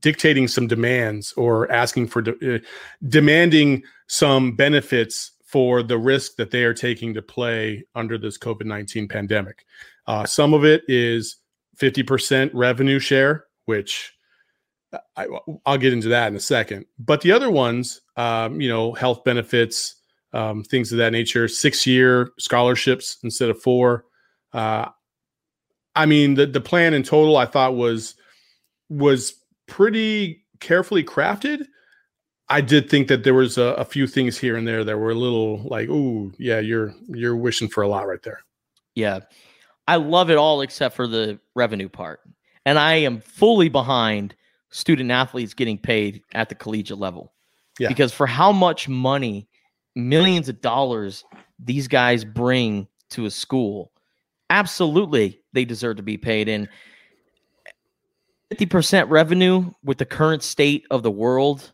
dictating 0.00 0.46
some 0.46 0.66
demands 0.66 1.32
or 1.32 1.70
asking 1.72 2.08
for 2.08 2.20
de- 2.20 2.56
uh, 2.56 2.58
demanding 3.08 3.82
some 4.06 4.54
benefits 4.54 5.32
for 5.46 5.82
the 5.82 5.96
risk 5.96 6.36
that 6.36 6.50
they 6.50 6.64
are 6.64 6.74
taking 6.74 7.14
to 7.14 7.22
play 7.22 7.82
under 7.94 8.18
this 8.18 8.36
COVID 8.36 8.66
19 8.66 9.08
pandemic. 9.08 9.64
Uh, 10.06 10.26
some 10.26 10.52
of 10.52 10.62
it 10.62 10.82
is 10.88 11.36
50% 11.78 12.50
revenue 12.52 12.98
share, 12.98 13.46
which 13.64 14.12
I, 15.16 15.26
will 15.26 15.78
get 15.78 15.94
into 15.94 16.08
that 16.08 16.28
in 16.28 16.36
a 16.36 16.40
second. 16.40 16.84
But 16.98 17.22
the 17.22 17.32
other 17.32 17.50
ones, 17.50 18.02
um, 18.18 18.60
you 18.60 18.68
know, 18.68 18.92
health 18.92 19.24
benefits, 19.24 19.96
um, 20.34 20.64
things 20.64 20.92
of 20.92 20.98
that 20.98 21.12
nature. 21.12 21.48
Six 21.48 21.86
year 21.86 22.30
scholarships 22.38 23.18
instead 23.22 23.48
of 23.48 23.62
four. 23.62 24.04
Uh, 24.52 24.86
I 25.96 26.06
mean, 26.06 26.34
the 26.34 26.46
the 26.46 26.60
plan 26.60 26.92
in 26.92 27.02
total 27.02 27.36
I 27.36 27.46
thought 27.46 27.76
was 27.76 28.14
was 28.90 29.34
pretty 29.66 30.44
carefully 30.60 31.04
crafted. 31.04 31.66
I 32.48 32.60
did 32.60 32.90
think 32.90 33.08
that 33.08 33.24
there 33.24 33.34
was 33.34 33.56
a, 33.56 33.74
a 33.74 33.84
few 33.84 34.06
things 34.06 34.36
here 34.36 34.56
and 34.56 34.68
there 34.68 34.84
that 34.84 34.98
were 34.98 35.12
a 35.12 35.14
little 35.14 35.62
like, 35.68 35.88
"Ooh, 35.88 36.32
yeah, 36.38 36.58
you're 36.58 36.94
you're 37.08 37.36
wishing 37.36 37.68
for 37.68 37.82
a 37.82 37.88
lot 37.88 38.06
right 38.06 38.22
there." 38.22 38.40
Yeah, 38.94 39.20
I 39.88 39.96
love 39.96 40.30
it 40.30 40.36
all 40.36 40.60
except 40.60 40.96
for 40.96 41.06
the 41.06 41.38
revenue 41.54 41.88
part, 41.88 42.20
and 42.66 42.78
I 42.78 42.94
am 42.96 43.20
fully 43.20 43.68
behind 43.68 44.34
student 44.70 45.12
athletes 45.12 45.54
getting 45.54 45.78
paid 45.78 46.22
at 46.32 46.48
the 46.48 46.54
collegiate 46.56 46.98
level. 46.98 47.32
Yeah. 47.78 47.88
Because 47.88 48.12
for 48.12 48.26
how 48.26 48.52
much 48.52 48.88
money 48.88 49.48
millions 49.94 50.48
of 50.48 50.60
dollars 50.60 51.24
these 51.58 51.88
guys 51.88 52.24
bring 52.24 52.88
to 53.10 53.26
a 53.26 53.30
school, 53.30 53.92
absolutely 54.50 55.40
they 55.52 55.64
deserve 55.64 55.96
to 55.96 56.02
be 56.02 56.16
paid. 56.16 56.48
And 56.48 56.68
50% 58.52 59.08
revenue 59.08 59.70
with 59.82 59.98
the 59.98 60.04
current 60.04 60.42
state 60.42 60.86
of 60.90 61.02
the 61.02 61.10
world, 61.10 61.72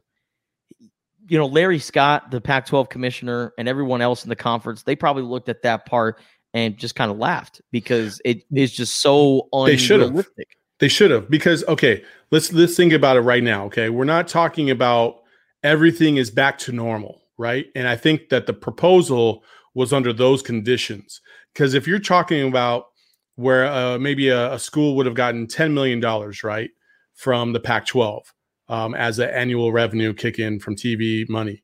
you 1.28 1.38
know, 1.38 1.46
Larry 1.46 1.78
Scott, 1.78 2.30
the 2.30 2.40
Pac 2.40 2.66
12 2.66 2.88
commissioner, 2.88 3.52
and 3.58 3.68
everyone 3.68 4.00
else 4.00 4.24
in 4.24 4.28
the 4.28 4.36
conference, 4.36 4.82
they 4.82 4.96
probably 4.96 5.22
looked 5.22 5.48
at 5.48 5.62
that 5.62 5.86
part 5.86 6.18
and 6.52 6.76
just 6.76 6.94
kind 6.94 7.10
of 7.10 7.18
laughed 7.18 7.60
because 7.70 8.20
it 8.24 8.42
is 8.52 8.72
just 8.72 9.00
so 9.00 9.48
unrealistic. 9.52 10.56
They 10.80 10.88
should 10.88 11.10
have 11.10 11.28
because 11.28 11.62
okay, 11.64 12.02
let's 12.30 12.52
let's 12.52 12.74
think 12.74 12.92
about 12.94 13.16
it 13.16 13.20
right 13.20 13.42
now. 13.42 13.66
Okay, 13.66 13.90
we're 13.90 14.04
not 14.04 14.26
talking 14.26 14.70
about 14.70 15.20
everything 15.62 16.16
is 16.16 16.30
back 16.30 16.58
to 16.60 16.72
normal 16.72 17.20
right? 17.40 17.66
And 17.74 17.88
I 17.88 17.96
think 17.96 18.28
that 18.28 18.46
the 18.46 18.52
proposal 18.52 19.42
was 19.74 19.94
under 19.94 20.12
those 20.12 20.42
conditions. 20.42 21.22
Because 21.54 21.72
if 21.72 21.86
you're 21.86 21.98
talking 21.98 22.46
about 22.46 22.88
where 23.36 23.64
uh, 23.66 23.98
maybe 23.98 24.28
a, 24.28 24.52
a, 24.52 24.58
school 24.58 24.94
would 24.96 25.06
have 25.06 25.14
gotten 25.14 25.46
$10 25.46 25.72
million, 25.72 26.00
right, 26.44 26.68
from 27.14 27.54
the 27.54 27.60
Pac 27.60 27.86
12 27.86 28.34
um, 28.68 28.94
as 28.94 29.18
an 29.18 29.30
annual 29.30 29.72
revenue 29.72 30.12
kick 30.12 30.38
in 30.38 30.60
from 30.60 30.76
TV 30.76 31.26
money. 31.30 31.62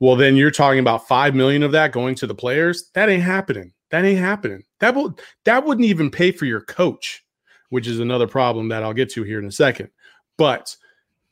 Well, 0.00 0.16
then 0.16 0.34
you're 0.34 0.50
talking 0.50 0.80
about 0.80 1.06
5 1.06 1.36
million 1.36 1.62
of 1.62 1.70
that 1.70 1.92
going 1.92 2.16
to 2.16 2.26
the 2.26 2.34
players. 2.34 2.90
That 2.94 3.08
ain't 3.08 3.22
happening. 3.22 3.72
That 3.90 4.04
ain't 4.04 4.18
happening. 4.18 4.64
That 4.80 4.96
will 4.96 5.16
that 5.44 5.64
wouldn't 5.64 5.86
even 5.86 6.10
pay 6.10 6.32
for 6.32 6.46
your 6.46 6.62
coach, 6.62 7.24
which 7.68 7.86
is 7.86 8.00
another 8.00 8.26
problem 8.26 8.70
that 8.70 8.82
I'll 8.82 8.94
get 8.94 9.10
to 9.10 9.22
here 9.22 9.38
in 9.38 9.44
a 9.44 9.52
second. 9.52 9.90
But 10.38 10.74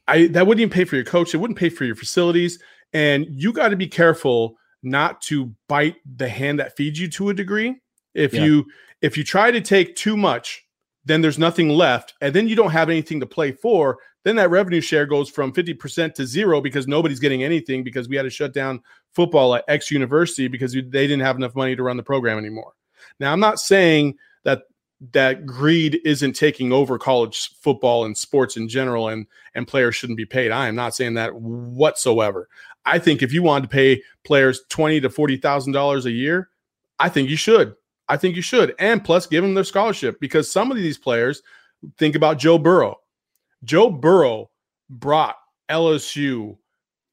I 0.06 0.28
that 0.28 0.46
wouldn't 0.46 0.60
even 0.60 0.72
pay 0.72 0.84
for 0.84 0.94
your 0.94 1.04
coach. 1.04 1.34
It 1.34 1.38
wouldn't 1.38 1.58
pay 1.58 1.70
for 1.70 1.84
your 1.84 1.96
facilities. 1.96 2.60
And 2.92 3.26
you 3.30 3.52
got 3.52 3.68
to 3.68 3.76
be 3.76 3.86
careful 3.86 4.56
not 4.82 5.20
to 5.22 5.54
bite 5.68 5.96
the 6.16 6.28
hand 6.28 6.58
that 6.58 6.76
feeds 6.76 6.98
you 6.98 7.08
to 7.08 7.30
a 7.30 7.34
degree. 7.34 7.76
If 8.14 8.34
yeah. 8.34 8.44
you 8.44 8.66
if 9.02 9.16
you 9.16 9.24
try 9.24 9.50
to 9.50 9.60
take 9.60 9.96
too 9.96 10.16
much, 10.16 10.64
then 11.04 11.22
there's 11.22 11.38
nothing 11.38 11.70
left, 11.70 12.14
and 12.20 12.34
then 12.34 12.48
you 12.48 12.56
don't 12.56 12.70
have 12.70 12.90
anything 12.90 13.20
to 13.20 13.26
play 13.26 13.52
for. 13.52 13.98
Then 14.22 14.36
that 14.36 14.50
revenue 14.50 14.82
share 14.82 15.06
goes 15.06 15.30
from 15.30 15.50
50% 15.50 16.12
to 16.14 16.26
zero 16.26 16.60
because 16.60 16.86
nobody's 16.86 17.20
getting 17.20 17.42
anything 17.42 17.82
because 17.82 18.06
we 18.06 18.16
had 18.16 18.24
to 18.24 18.30
shut 18.30 18.52
down 18.52 18.82
football 19.14 19.54
at 19.54 19.64
X 19.66 19.90
university 19.90 20.46
because 20.46 20.74
they 20.74 20.82
didn't 20.82 21.20
have 21.20 21.36
enough 21.36 21.54
money 21.54 21.74
to 21.74 21.82
run 21.82 21.96
the 21.96 22.02
program 22.02 22.36
anymore. 22.36 22.72
Now, 23.18 23.32
I'm 23.32 23.40
not 23.40 23.60
saying 23.60 24.16
that 24.44 24.64
that 25.12 25.46
greed 25.46 26.00
isn't 26.04 26.34
taking 26.34 26.72
over 26.72 26.98
college 26.98 27.50
football 27.60 28.04
and 28.04 28.16
sports 28.16 28.58
in 28.58 28.68
general 28.68 29.08
and 29.08 29.26
and 29.54 29.66
players 29.66 29.96
shouldn't 29.96 30.18
be 30.18 30.26
paid. 30.26 30.50
I 30.50 30.68
am 30.68 30.74
not 30.74 30.94
saying 30.94 31.14
that 31.14 31.34
whatsoever. 31.34 32.48
I 32.86 32.98
think 32.98 33.22
if 33.22 33.32
you 33.32 33.42
wanted 33.42 33.62
to 33.62 33.74
pay 33.74 34.02
players 34.24 34.62
twenty 34.68 35.00
to 35.00 35.10
forty 35.10 35.36
thousand 35.36 35.72
dollars 35.72 36.06
a 36.06 36.10
year, 36.10 36.48
I 36.98 37.08
think 37.08 37.28
you 37.28 37.36
should. 37.36 37.74
I 38.08 38.16
think 38.16 38.34
you 38.34 38.42
should, 38.42 38.74
and 38.80 39.04
plus 39.04 39.26
give 39.26 39.44
them 39.44 39.54
their 39.54 39.62
scholarship 39.62 40.18
because 40.20 40.50
some 40.50 40.72
of 40.72 40.76
these 40.76 40.98
players 40.98 41.42
think 41.96 42.16
about 42.16 42.38
Joe 42.38 42.58
Burrow. 42.58 42.96
Joe 43.62 43.90
Burrow 43.90 44.50
brought 44.88 45.36
LSU 45.70 46.56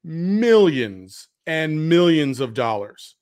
millions 0.04 1.28
and 1.46 1.88
millions 1.90 2.40
of 2.40 2.54
dollars. 2.54 3.16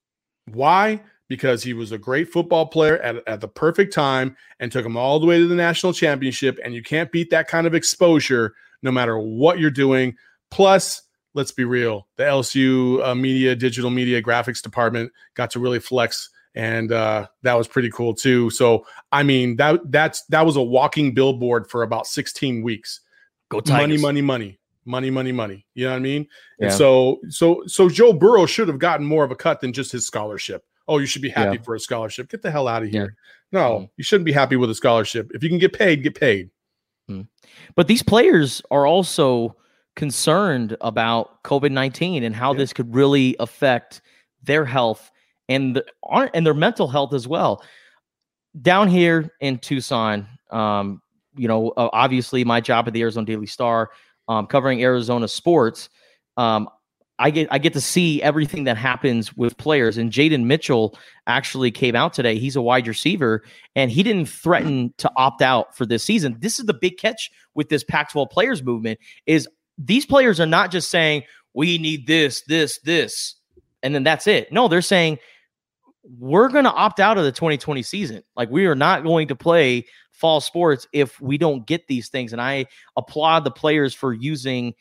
Why? 0.45 1.01
Because 1.27 1.63
he 1.63 1.73
was 1.73 1.91
a 1.91 1.97
great 1.97 2.29
football 2.29 2.67
player 2.67 2.97
at, 2.99 3.27
at 3.27 3.41
the 3.41 3.47
perfect 3.47 3.93
time 3.93 4.35
and 4.59 4.71
took 4.71 4.85
him 4.85 4.95
all 4.95 5.19
the 5.19 5.25
way 5.25 5.39
to 5.39 5.47
the 5.47 5.55
national 5.55 5.93
championship. 5.93 6.59
And 6.63 6.73
you 6.73 6.83
can't 6.83 7.11
beat 7.11 7.29
that 7.31 7.47
kind 7.47 7.65
of 7.65 7.73
exposure 7.73 8.53
no 8.83 8.91
matter 8.91 9.17
what 9.17 9.59
you're 9.59 9.71
doing. 9.71 10.15
Plus, 10.51 11.01
let's 11.35 11.51
be 11.51 11.65
real, 11.65 12.07
the 12.15 12.23
LSU 12.23 13.05
uh, 13.05 13.13
media, 13.13 13.55
digital 13.55 13.91
media, 13.91 14.21
graphics 14.21 14.61
department 14.61 15.11
got 15.35 15.51
to 15.51 15.59
really 15.59 15.79
flex, 15.79 16.29
and 16.55 16.91
uh, 16.91 17.27
that 17.43 17.53
was 17.53 17.67
pretty 17.67 17.91
cool 17.91 18.15
too. 18.15 18.49
So, 18.49 18.87
I 19.11 19.21
mean 19.21 19.57
that 19.57 19.79
that's 19.91 20.25
that 20.25 20.45
was 20.45 20.55
a 20.55 20.63
walking 20.63 21.13
billboard 21.13 21.69
for 21.69 21.83
about 21.83 22.07
16 22.07 22.63
weeks. 22.63 23.01
Go 23.49 23.61
Tigers. 23.61 24.01
money, 24.01 24.21
money, 24.21 24.21
money, 24.21 24.59
money, 24.85 25.09
money, 25.11 25.31
money. 25.31 25.65
You 25.73 25.85
know 25.85 25.91
what 25.91 25.97
I 25.97 25.99
mean? 25.99 26.27
Yeah. 26.59 26.67
And 26.67 26.73
so, 26.75 27.19
so, 27.29 27.63
so 27.67 27.89
Joe 27.89 28.13
Burrow 28.13 28.45
should 28.45 28.67
have 28.67 28.79
gotten 28.79 29.05
more 29.05 29.23
of 29.23 29.31
a 29.31 29.35
cut 29.35 29.61
than 29.61 29.73
just 29.73 29.91
his 29.91 30.05
scholarship. 30.05 30.63
Oh, 30.87 30.99
you 30.99 31.05
should 31.05 31.21
be 31.21 31.29
happy 31.29 31.57
yeah. 31.57 31.63
for 31.63 31.75
a 31.75 31.79
scholarship. 31.79 32.29
Get 32.29 32.41
the 32.41 32.51
hell 32.51 32.67
out 32.67 32.83
of 32.83 32.89
here. 32.89 33.15
Yeah. 33.51 33.59
No, 33.59 33.79
mm. 33.79 33.89
you 33.97 34.03
shouldn't 34.03 34.25
be 34.25 34.31
happy 34.31 34.55
with 34.55 34.69
a 34.69 34.75
scholarship. 34.75 35.31
If 35.33 35.43
you 35.43 35.49
can 35.49 35.57
get 35.57 35.73
paid, 35.73 36.03
get 36.03 36.19
paid. 36.19 36.49
Mm. 37.09 37.27
But 37.75 37.87
these 37.87 38.03
players 38.03 38.61
are 38.71 38.85
also 38.85 39.55
concerned 39.95 40.75
about 40.81 41.43
COVID 41.43 41.71
19 41.71 42.23
and 42.23 42.35
how 42.35 42.53
yeah. 42.53 42.57
this 42.57 42.73
could 42.73 42.93
really 42.93 43.35
affect 43.39 44.01
their 44.43 44.65
health 44.65 45.11
and 45.49 45.75
the, 45.75 45.85
and 46.33 46.45
their 46.45 46.53
mental 46.53 46.87
health 46.87 47.13
as 47.13 47.27
well. 47.27 47.63
Down 48.61 48.87
here 48.87 49.31
in 49.41 49.59
Tucson, 49.59 50.27
um, 50.51 51.01
you 51.35 51.47
know, 51.47 51.69
uh, 51.71 51.89
obviously 51.91 52.43
my 52.43 52.61
job 52.61 52.87
at 52.87 52.93
the 52.93 53.01
Arizona 53.01 53.25
Daily 53.25 53.45
Star, 53.45 53.91
um, 54.27 54.47
covering 54.47 54.81
Arizona 54.81 55.27
sports. 55.27 55.89
Um, 56.37 56.69
I 57.17 57.29
get 57.29 57.47
I 57.49 57.59
get 57.59 57.73
to 57.73 57.81
see 57.81 58.21
everything 58.21 58.65
that 58.65 58.75
happens 58.75 59.35
with 59.37 59.57
players. 59.57 59.97
And 59.97 60.11
Jaden 60.11 60.45
Mitchell 60.45 60.97
actually 61.27 61.71
came 61.71 61.95
out 61.95 62.13
today. 62.13 62.37
He's 62.37 62.57
a 62.57 62.61
wide 62.61 62.87
receiver, 62.87 63.43
and 63.75 63.89
he 63.89 64.03
didn't 64.03 64.27
threaten 64.27 64.93
to 64.97 65.09
opt 65.15 65.41
out 65.41 65.75
for 65.77 65.85
this 65.85 66.03
season. 66.03 66.35
This 66.39 66.59
is 66.59 66.65
the 66.65 66.73
big 66.73 66.97
catch 66.97 67.31
with 67.53 67.69
this 67.69 67.85
Pac-12 67.85 68.29
players 68.31 68.63
movement: 68.63 68.99
is 69.25 69.47
these 69.77 70.05
players 70.05 70.39
are 70.39 70.45
not 70.45 70.71
just 70.71 70.89
saying 70.89 71.23
we 71.53 71.77
need 71.77 72.07
this, 72.07 72.41
this, 72.47 72.79
this, 72.79 73.35
and 73.83 73.93
then 73.93 74.03
that's 74.03 74.27
it. 74.27 74.51
No, 74.51 74.67
they're 74.67 74.81
saying 74.81 75.19
we're 76.19 76.49
going 76.49 76.65
to 76.65 76.71
opt 76.71 76.99
out 76.99 77.17
of 77.17 77.23
the 77.23 77.31
2020 77.31 77.81
season. 77.81 78.23
Like 78.35 78.49
we 78.49 78.65
are 78.65 78.75
not 78.75 79.03
going 79.03 79.27
to 79.29 79.35
play 79.35 79.85
fall 80.11 80.39
sports 80.39 80.87
if 80.93 81.19
we 81.19 81.37
don't 81.37 81.65
get 81.65 81.87
these 81.87 82.09
things. 82.09 82.31
And 82.31 82.41
I 82.41 82.67
applaud 82.95 83.43
the 83.43 83.51
players 83.51 83.93
for 83.93 84.13
using, 84.13 84.73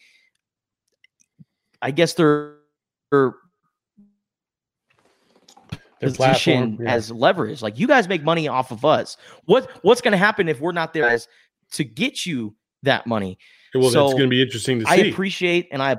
I 1.80 1.90
guess 1.90 2.14
their, 2.14 2.57
their 3.11 3.35
position 6.00 6.78
yeah. 6.80 6.92
as 6.92 7.11
leverage. 7.11 7.62
Like 7.62 7.78
you 7.78 7.87
guys 7.87 8.09
make 8.09 8.22
money 8.22 8.48
off 8.48 8.70
of 8.70 8.85
us. 8.85 9.16
What 9.44 9.70
what's 9.83 10.00
going 10.00 10.12
to 10.12 10.18
happen 10.18 10.48
if 10.48 10.61
we're 10.61 10.72
not 10.72 10.92
there 10.92 11.09
as 11.09 11.28
to 11.72 11.85
get 11.85 12.26
you 12.26 12.54
that 12.83 13.07
money? 13.07 13.38
Well, 13.74 13.90
so 13.90 14.04
that's 14.04 14.12
going 14.12 14.24
to 14.24 14.28
be 14.28 14.42
interesting 14.42 14.80
to 14.80 14.87
see. 14.87 14.90
I 14.90 14.96
appreciate 15.06 15.68
and 15.70 15.82
I. 15.82 15.96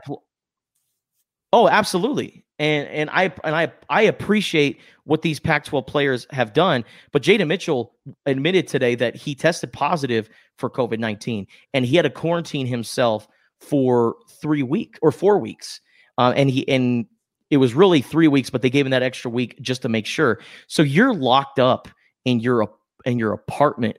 Oh, 1.52 1.70
absolutely 1.70 2.46
and 2.60 2.88
and 2.88 3.10
I 3.12 3.34
and 3.44 3.56
I 3.56 3.72
I 3.90 4.04
appreciate 4.04 4.80
what 5.04 5.22
these 5.22 5.40
Pac-12 5.40 5.86
players 5.88 6.28
have 6.32 6.54
done. 6.54 6.84
But 7.12 7.24
Jaden 7.24 7.48
Mitchell 7.48 7.94
admitted 8.26 8.68
today 8.68 8.96
that 8.96 9.16
he 9.16 9.36
tested 9.36 9.72
positive 9.72 10.30
for 10.58 10.70
COVID-19 10.70 11.48
and 11.74 11.86
he 11.86 11.96
had 11.96 12.04
to 12.04 12.10
quarantine 12.10 12.66
himself 12.66 13.28
for 13.60 14.16
three 14.42 14.64
weeks 14.64 15.00
or 15.02 15.12
four 15.12 15.38
weeks. 15.38 15.82
Uh, 16.18 16.34
and 16.36 16.50
he 16.50 16.68
and 16.70 17.06
it 17.50 17.58
was 17.58 17.74
really 17.74 18.02
three 18.02 18.28
weeks, 18.28 18.50
but 18.50 18.62
they 18.62 18.70
gave 18.70 18.86
him 18.86 18.92
that 18.92 19.04
extra 19.04 19.30
week 19.30 19.60
just 19.62 19.82
to 19.82 19.90
make 19.90 20.06
sure. 20.06 20.40
So 20.68 20.82
you're 20.82 21.14
locked 21.14 21.60
up 21.60 21.90
in 22.24 22.40
your 22.40 22.70
in 23.06 23.20
your 23.20 23.34
apartment 23.34 23.98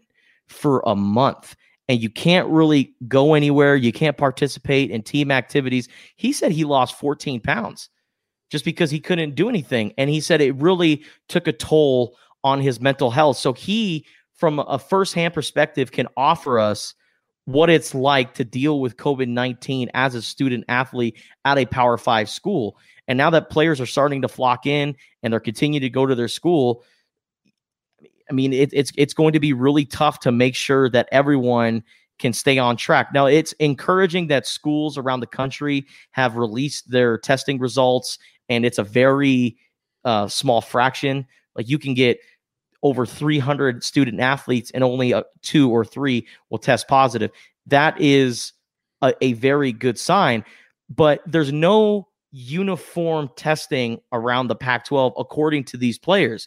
for 0.49 0.83
a 0.87 0.97
month 0.97 1.55
and 1.89 2.01
you 2.01 2.11
can't 2.11 2.49
really 2.49 2.95
go 3.07 3.35
anywhere. 3.35 3.77
You 3.77 3.93
can't 3.93 4.17
participate 4.17 4.91
in 4.91 5.03
team 5.03 5.31
activities. 5.31 5.89
He 6.17 6.33
said 6.33 6.53
he 6.53 6.65
lost 6.65 6.99
14 6.99 7.41
pounds 7.41 7.89
just 8.51 8.65
because 8.65 8.91
he 8.91 9.01
couldn't 9.01 9.35
do 9.35 9.49
anything. 9.49 9.93
And 9.99 10.11
he 10.11 10.21
said 10.21 10.41
it 10.41 10.57
really 10.57 11.05
took 11.29 11.47
a 11.47 11.53
toll 11.53 12.17
on 12.45 12.61
his 12.61 12.81
mental 12.81 13.11
health. 13.11 13.37
So 13.37 13.53
he, 13.53 14.07
from 14.35 14.59
a 14.59 14.79
firsthand 14.79 15.35
perspective, 15.35 15.93
can 15.93 16.09
offer 16.17 16.59
us 16.59 16.95
what 17.45 17.71
it's 17.71 17.95
like 17.95 18.35
to 18.35 18.45
deal 18.45 18.81
with 18.81 18.97
COVID 18.97 19.29
19 19.29 19.91
as 19.95 20.15
a 20.15 20.23
student 20.23 20.65
athlete 20.69 21.21
at 21.45 21.59
a 21.59 21.67
Power 21.67 21.97
Five 21.97 22.29
school. 22.29 22.77
And 23.09 23.17
now 23.17 23.31
that 23.31 23.51
players 23.51 23.81
are 23.81 23.87
starting 23.87 24.23
to 24.23 24.29
flock 24.29 24.67
in 24.67 24.97
and 25.23 25.33
they're 25.33 25.41
continuing 25.41 25.83
to 25.83 25.91
go 25.91 26.07
to 26.07 26.17
their 26.17 26.29
school, 26.29 26.85
I 28.31 28.33
mean, 28.33 28.53
it, 28.53 28.71
it's 28.73 28.93
it's 28.97 29.15
going 29.15 29.33
to 29.33 29.41
be 29.41 29.53
really 29.53 29.85
tough 29.85 30.21
to 30.21 30.33
make 30.33 30.55
sure 30.55 30.89
that 30.91 31.09
everyone 31.13 31.83
can 32.19 32.33
stay 32.33 32.59
on 32.59 32.77
track. 32.77 33.13
Now, 33.13 33.27
it's 33.27 33.53
encouraging 33.55 34.29
that 34.29 34.47
schools 34.47 34.97
around 34.97 35.21
the 35.21 35.27
country 35.27 35.87
have 36.13 36.37
released 36.37 36.91
their 36.91 37.19
testing 37.19 37.59
results 37.59 38.19
and 38.49 38.65
it's 38.65 38.79
a 38.79 38.85
very 38.85 39.57
uh, 40.05 40.29
small 40.29 40.61
fraction. 40.61 41.27
Like 41.55 41.69
you 41.69 41.79
can 41.79 41.95
get 41.95 42.19
over 42.83 43.05
300 43.05 43.83
student 43.83 44.21
athletes 44.21 44.71
and 44.71 44.85
only 44.85 45.13
a, 45.13 45.25
two 45.43 45.71
or 45.71 45.85
three 45.85 46.27
will 46.51 46.59
test 46.59 46.89
positive. 46.89 47.31
That 47.67 48.01
is 48.01 48.53
a, 49.03 49.13
a 49.21 49.33
very 49.35 49.73
good 49.73 49.99
sign, 49.99 50.45
but 50.89 51.21
there's 51.27 51.53
no 51.53 52.09
uniform 52.31 53.31
testing 53.37 53.99
around 54.13 54.49
the 54.49 54.55
Pac 54.55 54.85
12 54.85 55.15
according 55.19 55.65
to 55.65 55.77
these 55.77 55.99
players. 55.99 56.47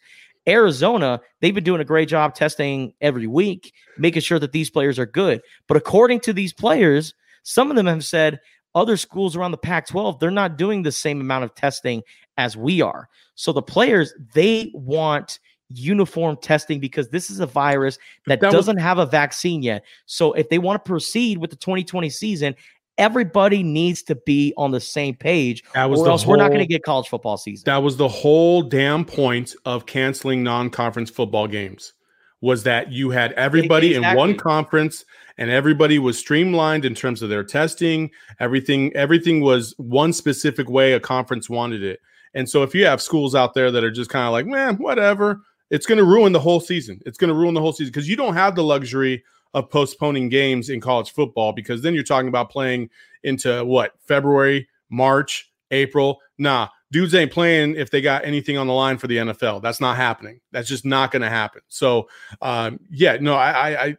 Arizona, 0.49 1.21
they've 1.39 1.55
been 1.55 1.63
doing 1.63 1.81
a 1.81 1.85
great 1.85 2.09
job 2.09 2.35
testing 2.35 2.93
every 3.01 3.27
week, 3.27 3.73
making 3.97 4.21
sure 4.21 4.39
that 4.39 4.51
these 4.51 4.69
players 4.69 4.99
are 4.99 5.05
good. 5.05 5.41
But 5.67 5.77
according 5.77 6.21
to 6.21 6.33
these 6.33 6.53
players, 6.53 7.13
some 7.43 7.69
of 7.69 7.75
them 7.75 7.85
have 7.85 8.03
said, 8.03 8.39
other 8.75 8.97
schools 8.97 9.35
around 9.35 9.51
the 9.51 9.57
Pac 9.57 9.88
12, 9.88 10.19
they're 10.19 10.31
not 10.31 10.57
doing 10.57 10.83
the 10.83 10.91
same 10.91 11.21
amount 11.21 11.43
of 11.43 11.55
testing 11.55 12.03
as 12.38 12.55
we 12.55 12.81
are. 12.81 13.09
So 13.35 13.51
the 13.51 13.62
players, 13.62 14.13
they 14.33 14.71
want 14.73 15.39
uniform 15.69 16.38
testing 16.41 16.79
because 16.79 17.09
this 17.09 17.29
is 17.29 17.39
a 17.39 17.45
virus 17.45 17.97
that, 18.25 18.39
that 18.41 18.51
doesn't 18.51 18.77
was, 18.77 18.83
have 18.83 18.97
a 18.97 19.05
vaccine 19.05 19.62
yet. 19.62 19.83
So 20.05 20.33
if 20.33 20.49
they 20.49 20.59
want 20.59 20.83
to 20.83 20.88
proceed 20.88 21.38
with 21.38 21.49
the 21.49 21.55
2020 21.55 22.09
season, 22.09 22.55
everybody 22.99 23.63
needs 23.63 24.03
to 24.03 24.15
be 24.15 24.53
on 24.57 24.69
the 24.71 24.79
same 24.79 25.15
page 25.15 25.63
that 25.73 25.89
was 25.89 26.01
or 26.01 26.09
else 26.09 26.23
whole, 26.23 26.31
we're 26.31 26.38
not 26.38 26.49
going 26.49 26.59
to 26.59 26.67
get 26.67 26.83
college 26.83 27.07
football 27.07 27.38
season. 27.38 27.63
That 27.65 27.81
was 27.81 27.97
the 27.97 28.07
whole 28.07 28.62
damn 28.62 29.05
point 29.05 29.55
of 29.65 29.88
canceling 29.88 30.43
non-conference 30.43 31.09
football 31.09 31.47
games 31.47 31.93
was 32.41 32.63
that 32.63 32.91
you 32.91 33.09
had 33.09 33.33
everybody 33.33 33.95
exactly. 33.95 34.12
in 34.12 34.17
one 34.17 34.35
conference 34.35 35.05
and 35.38 35.49
everybody 35.49 35.99
was 35.99 36.17
streamlined 36.17 36.85
in 36.85 36.95
terms 36.95 37.21
of 37.21 37.29
their 37.29 37.43
testing 37.43 38.09
everything 38.39 38.95
everything 38.95 39.41
was 39.41 39.73
one 39.77 40.13
specific 40.13 40.69
way 40.69 40.93
a 40.93 40.99
conference 40.99 41.49
wanted 41.49 41.83
it 41.83 41.99
and 42.33 42.47
so 42.49 42.63
if 42.63 42.73
you 42.73 42.85
have 42.85 43.01
schools 43.01 43.35
out 43.35 43.53
there 43.53 43.71
that 43.71 43.83
are 43.83 43.91
just 43.91 44.09
kind 44.09 44.25
of 44.25 44.31
like 44.31 44.45
man 44.45 44.75
whatever 44.75 45.41
it's 45.69 45.85
going 45.85 45.97
to 45.97 46.05
ruin 46.05 46.31
the 46.31 46.39
whole 46.39 46.62
season 46.62 46.99
it's 47.05 47.17
going 47.17 47.27
to 47.27 47.35
ruin 47.35 47.53
the 47.53 47.62
whole 47.62 47.73
season 47.73 47.91
because 47.91 48.07
you 48.07 48.15
don't 48.15 48.35
have 48.35 48.55
the 48.55 48.63
luxury 48.63 49.21
of 49.53 49.69
postponing 49.69 50.29
games 50.29 50.69
in 50.69 50.79
college 50.79 51.12
football 51.12 51.51
because 51.53 51.81
then 51.81 51.93
you're 51.93 52.03
talking 52.03 52.27
about 52.27 52.49
playing 52.49 52.89
into 53.23 53.63
what 53.65 53.93
february 54.05 54.67
march 54.89 55.51
april 55.71 56.19
nah 56.38 56.67
dudes 56.91 57.13
ain't 57.13 57.31
playing 57.31 57.75
if 57.75 57.91
they 57.91 58.01
got 58.01 58.25
anything 58.25 58.57
on 58.57 58.67
the 58.67 58.73
line 58.73 58.97
for 58.97 59.07
the 59.07 59.17
NFL. 59.17 59.62
That's 59.62 59.79
not 59.79 59.95
happening. 59.95 60.39
That's 60.51 60.67
just 60.67 60.85
not 60.85 61.12
going 61.12 61.21
to 61.21 61.29
happen. 61.29 61.62
So, 61.67 62.09
um, 62.41 62.79
yeah, 62.89 63.17
no, 63.19 63.35
I, 63.35 63.83
I, 63.85 63.97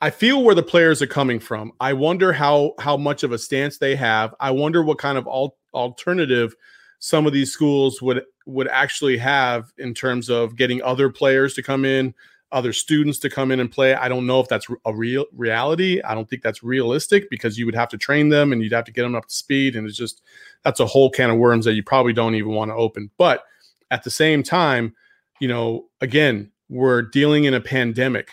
I 0.00 0.10
feel 0.10 0.42
where 0.42 0.54
the 0.54 0.62
players 0.62 1.00
are 1.00 1.06
coming 1.06 1.38
from. 1.38 1.72
I 1.80 1.92
wonder 1.92 2.32
how 2.32 2.74
how 2.78 2.96
much 2.96 3.22
of 3.22 3.32
a 3.32 3.38
stance 3.38 3.78
they 3.78 3.96
have. 3.96 4.34
I 4.40 4.50
wonder 4.50 4.82
what 4.82 4.98
kind 4.98 5.16
of 5.16 5.26
al- 5.26 5.56
alternative 5.72 6.54
some 6.98 7.26
of 7.26 7.32
these 7.32 7.52
schools 7.52 8.02
would 8.02 8.22
would 8.46 8.68
actually 8.68 9.16
have 9.18 9.72
in 9.78 9.94
terms 9.94 10.28
of 10.28 10.56
getting 10.56 10.82
other 10.82 11.08
players 11.08 11.54
to 11.54 11.62
come 11.62 11.84
in, 11.84 12.14
other 12.54 12.72
students 12.72 13.18
to 13.18 13.28
come 13.28 13.50
in 13.50 13.60
and 13.60 13.70
play. 13.70 13.94
I 13.94 14.08
don't 14.08 14.26
know 14.26 14.40
if 14.40 14.48
that's 14.48 14.66
a 14.86 14.94
real 14.94 15.26
reality. 15.32 16.00
I 16.02 16.14
don't 16.14 16.28
think 16.28 16.42
that's 16.42 16.62
realistic 16.62 17.28
because 17.28 17.58
you 17.58 17.66
would 17.66 17.74
have 17.74 17.88
to 17.90 17.98
train 17.98 18.28
them 18.28 18.52
and 18.52 18.62
you'd 18.62 18.72
have 18.72 18.84
to 18.86 18.92
get 18.92 19.02
them 19.02 19.14
up 19.14 19.26
to 19.26 19.34
speed, 19.34 19.76
and 19.76 19.86
it's 19.86 19.98
just 19.98 20.22
that's 20.62 20.80
a 20.80 20.86
whole 20.86 21.10
can 21.10 21.30
of 21.30 21.38
worms 21.38 21.64
that 21.66 21.74
you 21.74 21.82
probably 21.82 22.12
don't 22.12 22.34
even 22.34 22.52
want 22.52 22.70
to 22.70 22.74
open. 22.74 23.10
But 23.18 23.44
at 23.90 24.04
the 24.04 24.10
same 24.10 24.42
time, 24.42 24.94
you 25.40 25.48
know, 25.48 25.88
again, 26.00 26.50
we're 26.68 27.02
dealing 27.02 27.44
in 27.44 27.54
a 27.54 27.60
pandemic. 27.60 28.30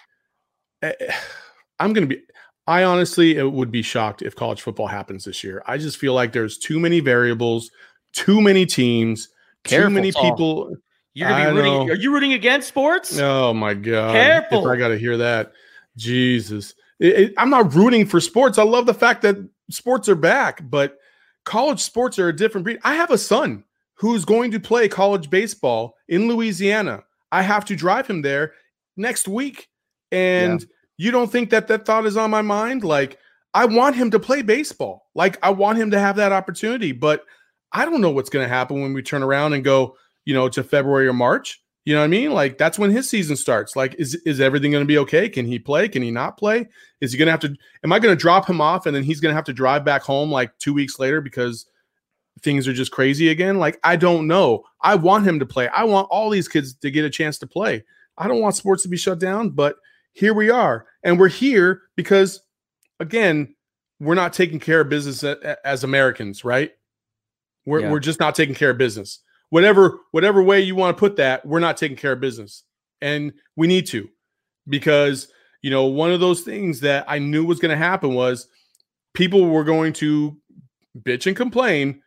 Eh, 0.82 0.94
I'm 1.80 1.94
going 1.94 2.08
to 2.08 2.16
be 2.16 2.22
I 2.68 2.84
honestly 2.84 3.36
it 3.36 3.52
would 3.52 3.72
be 3.72 3.82
shocked 3.82 4.22
if 4.22 4.36
college 4.36 4.62
football 4.62 4.88
happens 4.88 5.26
this 5.26 5.44
year. 5.44 5.64
I 5.66 5.78
just 5.78 5.98
feel 5.98 6.14
like 6.14 6.32
there's 6.32 6.58
too 6.58 6.80
many 6.80 7.00
variables, 7.00 7.72
too 8.14 8.40
many 8.42 8.66
teams, 8.66 9.30
Careful, 9.64 9.90
too 9.90 9.94
many 9.94 10.12
people. 10.12 10.76
You're 11.13 11.30
gonna 11.30 11.52
be 11.52 11.58
rooting. 11.58 11.89
Are 11.89 11.95
you 11.95 12.13
rooting 12.13 12.34
against 12.34 12.67
sports? 12.67 13.17
Oh 13.19 13.54
my 13.54 13.74
god! 13.74 14.13
Careful! 14.13 14.65
If 14.65 14.71
I 14.71 14.78
got 14.78 14.89
to 14.89 14.97
hear 14.97 15.17
that, 15.17 15.52
Jesus. 15.97 16.74
It, 17.00 17.19
it, 17.19 17.34
I'm 17.38 17.50
not 17.50 17.74
rooting 17.74 18.06
for 18.06 18.19
sports. 18.19 18.58
I 18.58 18.63
love 18.63 18.86
the 18.86 18.93
fact 18.93 19.24
that 19.24 19.36
sports 19.69 20.08
are 20.08 20.15
back, 20.15 20.62
but 20.69 20.97
college 21.45 21.80
sports 21.80 22.19
are 22.19 22.30
a 22.30 22.36
different 22.36 22.63
breed. 22.63 22.80
I 22.84 22.95
have 22.95 23.12
a 23.12 23.17
son 23.17 23.63
who's 23.95 24.26
going 24.26 24.52
to 24.52 24.60
play 24.60 24.88
college 24.88 25.30
baseball 25.30 25.95
in 26.08 26.28
Louisiana. 26.28 27.04
I 27.32 27.41
have 27.41 27.65
to 27.65 27.76
drive 27.76 28.08
him 28.08 28.21
there 28.21 28.54
next 28.97 29.28
week, 29.28 29.69
and. 30.12 30.62
Yeah 30.62 30.67
you 31.02 31.10
don't 31.10 31.32
think 31.32 31.50
that 31.50 31.67
that 31.67 31.84
thought 31.84 32.06
is 32.06 32.15
on 32.15 32.30
my 32.30 32.43
mind? 32.43 32.84
Like, 32.84 33.17
I 33.56 33.65
want 33.65 33.95
him 33.95 34.12
to 34.12 34.19
play 34.19 34.43
baseball. 34.43 35.08
Like, 35.15 35.39
I 35.41 35.50
want 35.50 35.80
him 35.80 35.89
to 35.89 36.00
have 36.00 36.17
that 36.17 36.32
opportunity, 36.32 36.91
but 36.91 37.26
I 37.71 37.86
don't 37.86 38.02
know 38.02 38.12
what's 38.12 38.30
going 38.30 38.45
to 38.45 38.54
happen 38.54 38.84
when 38.84 38.93
we 38.93 39.02
turn 39.02 39.24
around 39.24 39.54
and 39.54 39.63
go, 39.63 39.95
you 40.26 40.34
know, 40.34 40.50
to 40.50 40.64
February 40.64 41.08
or 41.08 41.14
March. 41.14 41.62
You 41.86 41.96
know 41.96 42.02
what 42.02 42.06
I 42.06 42.10
mean? 42.10 42.32
Like 42.32 42.58
that's 42.60 42.78
when 42.78 42.92
his 42.92 43.10
season 43.10 43.36
starts. 43.36 43.76
Like, 43.76 43.96
is 43.98 44.16
is 44.26 44.40
everything 44.40 44.72
going 44.72 44.84
to 44.84 44.88
be 44.88 45.00
okay? 45.00 45.28
Can 45.28 45.46
he 45.46 45.58
play? 45.58 45.90
Can 45.90 46.04
he 46.04 46.12
not 46.12 46.38
play? 46.38 46.68
Is 47.00 47.12
he 47.12 47.18
going 47.18 47.26
to 47.26 47.32
have 47.32 47.40
to? 47.40 47.56
Am 47.84 47.92
I 47.92 47.98
going 47.98 48.16
to 48.16 48.22
drop 48.22 48.48
him 48.48 48.62
off 48.62 48.86
and 48.86 48.96
then 48.96 49.04
he's 49.04 49.20
going 49.20 49.32
to 49.32 49.36
have 49.36 49.46
to 49.46 49.54
drive 49.54 49.84
back 49.84 50.04
home 50.04 50.32
like 50.32 50.56
two 50.60 50.74
weeks 50.74 51.00
later 51.00 51.22
because 51.22 51.66
things 52.44 52.68
are 52.68 52.74
just 52.74 52.92
crazy 52.92 53.30
again? 53.30 53.58
Like, 53.58 53.80
I 53.84 53.96
don't 53.96 54.28
know. 54.28 54.64
I 54.82 54.94
want 54.94 55.28
him 55.28 55.40
to 55.40 55.46
play. 55.46 55.70
I 55.70 55.84
want 55.86 56.08
all 56.12 56.30
these 56.30 56.48
kids 56.48 56.76
to 56.76 56.92
get 56.92 57.04
a 57.04 57.10
chance 57.10 57.40
to 57.40 57.48
play. 57.48 57.84
I 58.16 58.28
don't 58.28 58.42
want 58.42 58.56
sports 58.56 58.84
to 58.84 58.90
be 58.90 58.98
shut 58.98 59.18
down, 59.18 59.50
but 59.50 59.78
here 60.14 60.36
we 60.36 60.52
are, 60.52 60.86
and 61.04 61.18
we're 61.18 61.30
here 61.30 61.84
because, 61.96 62.42
again, 63.00 63.56
we're 64.00 64.16
not 64.16 64.34
taking 64.34 64.60
care 64.60 64.82
of 64.82 64.90
business 64.90 65.24
as 65.24 65.84
Americans, 65.84 66.44
right? 66.44 66.72
We're 67.66 67.82
yeah. 67.82 67.92
we're 67.92 68.00
just 68.00 68.20
not 68.20 68.36
taking 68.36 68.54
care 68.54 68.70
of 68.70 68.78
business 68.78 69.20
whatever 69.52 70.00
whatever 70.10 70.42
way 70.42 70.60
you 70.60 70.76
want 70.76 70.98
to 70.98 71.00
put 71.00 71.18
that, 71.18 71.46
we're 71.46 71.60
not 71.60 71.78
taking 71.78 71.98
care 71.98 72.14
of 72.14 72.20
business, 72.20 72.64
and 73.02 73.32
we 73.56 73.68
need 73.68 73.86
to 73.88 74.10
because 74.68 75.28
you 75.62 75.70
know 75.70 75.86
one 75.86 76.12
of 76.12 76.20
those 76.20 76.42
things 76.42 76.80
that 76.80 77.06
I 77.08 77.20
knew 77.20 77.46
was 77.46 77.60
going 77.60 77.70
to 77.70 77.78
happen 77.78 78.16
was 78.16 78.48
people 79.14 79.46
were 79.46 79.64
going 79.64 79.94
to 79.94 80.36
bitch 80.98 81.28
and 81.28 81.36
complain 81.36 82.02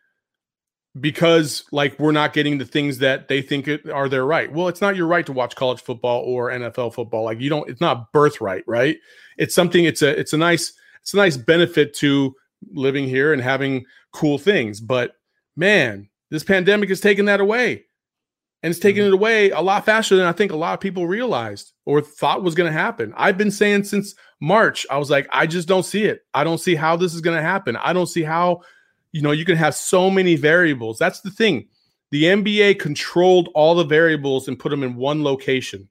because 1.00 1.64
like 1.72 1.98
we're 1.98 2.12
not 2.12 2.32
getting 2.32 2.58
the 2.58 2.64
things 2.64 2.98
that 2.98 3.28
they 3.28 3.42
think 3.42 3.68
are 3.92 4.08
their 4.08 4.24
right. 4.24 4.52
Well, 4.52 4.68
it's 4.68 4.80
not 4.80 4.96
your 4.96 5.06
right 5.06 5.26
to 5.26 5.32
watch 5.32 5.56
college 5.56 5.82
football 5.82 6.22
or 6.22 6.50
NFL 6.50 6.94
football. 6.94 7.24
Like 7.24 7.40
you 7.40 7.50
don't 7.50 7.68
it's 7.68 7.80
not 7.80 8.12
birthright, 8.12 8.64
right? 8.66 8.98
It's 9.36 9.54
something 9.54 9.84
it's 9.84 10.02
a 10.02 10.18
it's 10.18 10.32
a 10.32 10.38
nice 10.38 10.72
it's 11.02 11.14
a 11.14 11.18
nice 11.18 11.36
benefit 11.36 11.94
to 11.96 12.34
living 12.72 13.06
here 13.06 13.32
and 13.32 13.42
having 13.42 13.84
cool 14.12 14.38
things, 14.38 14.80
but 14.80 15.16
man, 15.56 16.08
this 16.30 16.44
pandemic 16.44 16.88
has 16.88 17.00
taken 17.00 17.26
that 17.26 17.40
away. 17.40 17.84
And 18.62 18.70
it's 18.70 18.80
taken 18.80 19.02
mm-hmm. 19.02 19.12
it 19.12 19.14
away 19.14 19.50
a 19.50 19.60
lot 19.60 19.84
faster 19.84 20.16
than 20.16 20.26
I 20.26 20.32
think 20.32 20.50
a 20.50 20.56
lot 20.56 20.74
of 20.74 20.80
people 20.80 21.06
realized 21.06 21.72
or 21.84 22.00
thought 22.00 22.42
was 22.42 22.54
going 22.54 22.72
to 22.72 22.78
happen. 22.78 23.12
I've 23.16 23.36
been 23.36 23.50
saying 23.50 23.84
since 23.84 24.14
March, 24.40 24.86
I 24.90 24.96
was 24.96 25.10
like, 25.10 25.28
I 25.32 25.46
just 25.46 25.68
don't 25.68 25.84
see 25.84 26.04
it. 26.04 26.22
I 26.32 26.44
don't 26.44 26.58
see 26.58 26.74
how 26.74 26.96
this 26.96 27.14
is 27.14 27.20
going 27.20 27.36
to 27.36 27.42
happen. 27.42 27.76
I 27.76 27.92
don't 27.92 28.06
see 28.06 28.22
how, 28.22 28.62
you 29.12 29.20
know, 29.20 29.32
you 29.32 29.44
can 29.44 29.56
have 29.56 29.74
so 29.74 30.08
many 30.08 30.34
variables. 30.34 30.98
That's 30.98 31.20
the 31.20 31.30
thing. 31.30 31.68
The 32.10 32.24
NBA 32.24 32.78
controlled 32.78 33.50
all 33.54 33.74
the 33.74 33.84
variables 33.84 34.48
and 34.48 34.58
put 34.58 34.70
them 34.70 34.82
in 34.82 34.96
one 34.96 35.22
location. 35.22 35.88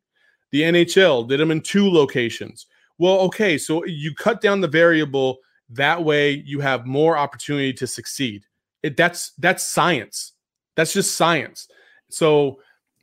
The 0.52 0.62
NHL 0.62 1.28
did 1.28 1.40
them 1.40 1.52
in 1.52 1.62
two 1.62 1.90
locations. 1.90 2.66
Well, 2.98 3.20
okay, 3.22 3.58
so 3.58 3.86
you 3.86 4.16
cut 4.16 4.42
down 4.42 4.62
the 4.62 4.68
variable 4.68 5.40
that 5.70 6.04
way 6.04 6.44
you 6.46 6.60
have 6.60 6.86
more 6.86 7.18
opportunity 7.18 7.74
to 7.74 7.88
succeed. 7.88 8.46
It, 8.84 8.98
that's 8.98 9.32
that's 9.40 9.66
science. 9.66 10.34
That's 10.76 10.94
just 10.94 11.16
science. 11.16 11.68
So 12.10 12.60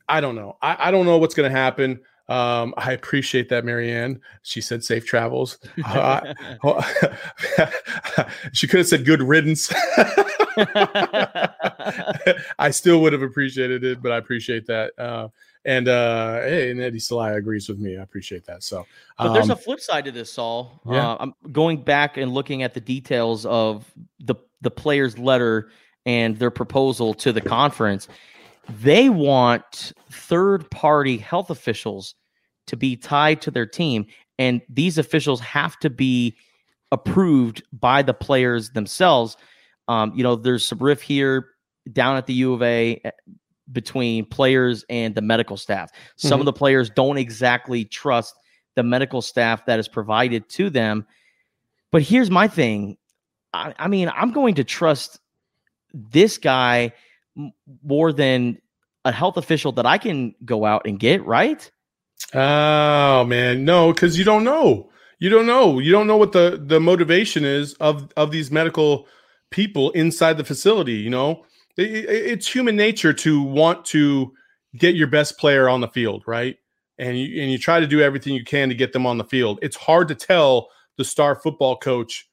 I 0.08 0.20
don't 0.20 0.36
know. 0.36 0.56
I, 0.62 0.88
I 0.88 0.90
don't 0.90 1.06
know 1.06 1.18
what's 1.18 1.34
going 1.34 1.50
to 1.50 1.56
happen. 1.56 2.00
Um, 2.28 2.74
I 2.76 2.92
appreciate 2.92 3.48
that, 3.48 3.64
Marianne. 3.64 4.20
She 4.42 4.60
said 4.60 4.84
safe 4.84 5.04
travels. 5.04 5.58
Uh, 5.84 6.34
she 8.52 8.68
could 8.68 8.78
have 8.78 8.86
said 8.86 9.04
good 9.04 9.22
riddance. 9.22 9.72
I 12.58 12.70
still 12.70 13.00
would 13.00 13.12
have 13.12 13.22
appreciated 13.22 13.82
it, 13.82 14.00
but 14.02 14.12
I 14.12 14.18
appreciate 14.18 14.66
that. 14.66 14.92
Uh, 14.98 15.28
and 15.64 15.88
uh, 15.88 16.40
hey, 16.40 16.70
and 16.70 16.80
Eddie 16.80 16.98
Salaya 16.98 17.36
agrees 17.36 17.68
with 17.68 17.78
me. 17.78 17.98
I 17.98 18.02
appreciate 18.02 18.44
that. 18.46 18.62
So, 18.62 18.80
um, 19.18 19.28
but 19.28 19.32
there's 19.34 19.50
a 19.50 19.52
um, 19.52 19.58
flip 19.58 19.80
side 19.80 20.04
to 20.06 20.12
this, 20.12 20.32
Saul. 20.32 20.80
Yeah. 20.86 21.12
Uh, 21.12 21.16
I'm 21.20 21.34
going 21.52 21.82
back 21.82 22.16
and 22.16 22.32
looking 22.32 22.62
at 22.62 22.74
the 22.74 22.80
details 22.80 23.46
of 23.46 23.90
the 24.20 24.36
the 24.62 24.70
player's 24.70 25.18
letter 25.18 25.70
and 26.06 26.38
their 26.38 26.50
proposal 26.50 27.14
to 27.14 27.32
the 27.32 27.40
conference, 27.40 28.08
they 28.68 29.08
want 29.08 29.92
third 30.10 30.70
party 30.70 31.18
health 31.18 31.50
officials 31.50 32.14
to 32.66 32.76
be 32.76 32.96
tied 32.96 33.40
to 33.42 33.50
their 33.50 33.66
team. 33.66 34.06
And 34.38 34.62
these 34.68 34.96
officials 34.96 35.40
have 35.40 35.78
to 35.80 35.90
be 35.90 36.36
approved 36.92 37.62
by 37.72 38.02
the 38.02 38.14
players 38.14 38.70
themselves. 38.70 39.36
Um, 39.88 40.12
you 40.14 40.22
know, 40.22 40.36
there's 40.36 40.66
some 40.66 40.78
riff 40.78 41.02
here 41.02 41.48
down 41.92 42.16
at 42.16 42.26
the 42.26 42.34
U 42.34 42.52
of 42.54 42.62
A 42.62 43.00
eh, 43.04 43.10
between 43.72 44.24
players 44.24 44.84
and 44.88 45.14
the 45.14 45.22
medical 45.22 45.56
staff. 45.56 45.90
Some 46.16 46.32
mm-hmm. 46.32 46.40
of 46.40 46.44
the 46.46 46.52
players 46.52 46.90
don't 46.90 47.18
exactly 47.18 47.84
trust 47.84 48.34
the 48.76 48.82
medical 48.82 49.22
staff 49.22 49.66
that 49.66 49.78
is 49.78 49.88
provided 49.88 50.48
to 50.50 50.70
them. 50.70 51.06
But 51.92 52.02
here's 52.02 52.30
my 52.30 52.48
thing 52.48 52.96
I, 53.52 53.74
I 53.78 53.88
mean, 53.88 54.10
I'm 54.14 54.32
going 54.32 54.54
to 54.56 54.64
trust 54.64 55.18
this 55.92 56.38
guy 56.38 56.92
more 57.84 58.12
than 58.12 58.58
a 59.04 59.12
health 59.12 59.36
official 59.36 59.72
that 59.72 59.86
I 59.86 59.98
can 59.98 60.34
go 60.44 60.64
out 60.64 60.82
and 60.86 60.98
get, 60.98 61.24
right? 61.24 61.70
Oh 62.34 63.24
man, 63.24 63.64
no, 63.64 63.92
because 63.92 64.18
you 64.18 64.24
don't 64.24 64.44
know. 64.44 64.90
You 65.18 65.30
don't 65.30 65.46
know. 65.46 65.78
You 65.78 65.90
don't 65.90 66.06
know 66.06 66.16
what 66.16 66.32
the 66.32 66.62
the 66.64 66.80
motivation 66.80 67.44
is 67.44 67.74
of 67.74 68.12
of 68.16 68.30
these 68.30 68.50
medical 68.50 69.06
people 69.50 69.90
inside 69.92 70.36
the 70.36 70.44
facility. 70.44 70.94
You 70.94 71.10
know, 71.10 71.44
it, 71.80 72.04
it's 72.08 72.52
human 72.52 72.76
nature 72.76 73.12
to 73.12 73.42
want 73.42 73.84
to 73.86 74.32
get 74.76 74.94
your 74.94 75.08
best 75.08 75.38
player 75.38 75.68
on 75.68 75.80
the 75.80 75.88
field, 75.88 76.24
right? 76.26 76.56
And 76.98 77.18
you 77.18 77.42
and 77.42 77.50
you 77.50 77.58
try 77.58 77.80
to 77.80 77.86
do 77.86 78.00
everything 78.00 78.34
you 78.34 78.44
can 78.44 78.68
to 78.68 78.74
get 78.74 78.92
them 78.92 79.06
on 79.06 79.18
the 79.18 79.24
field. 79.24 79.58
It's 79.62 79.76
hard 79.76 80.08
to 80.08 80.14
tell 80.14 80.68
the 80.96 81.04
star 81.04 81.34
football 81.34 81.76
coach 81.76 82.30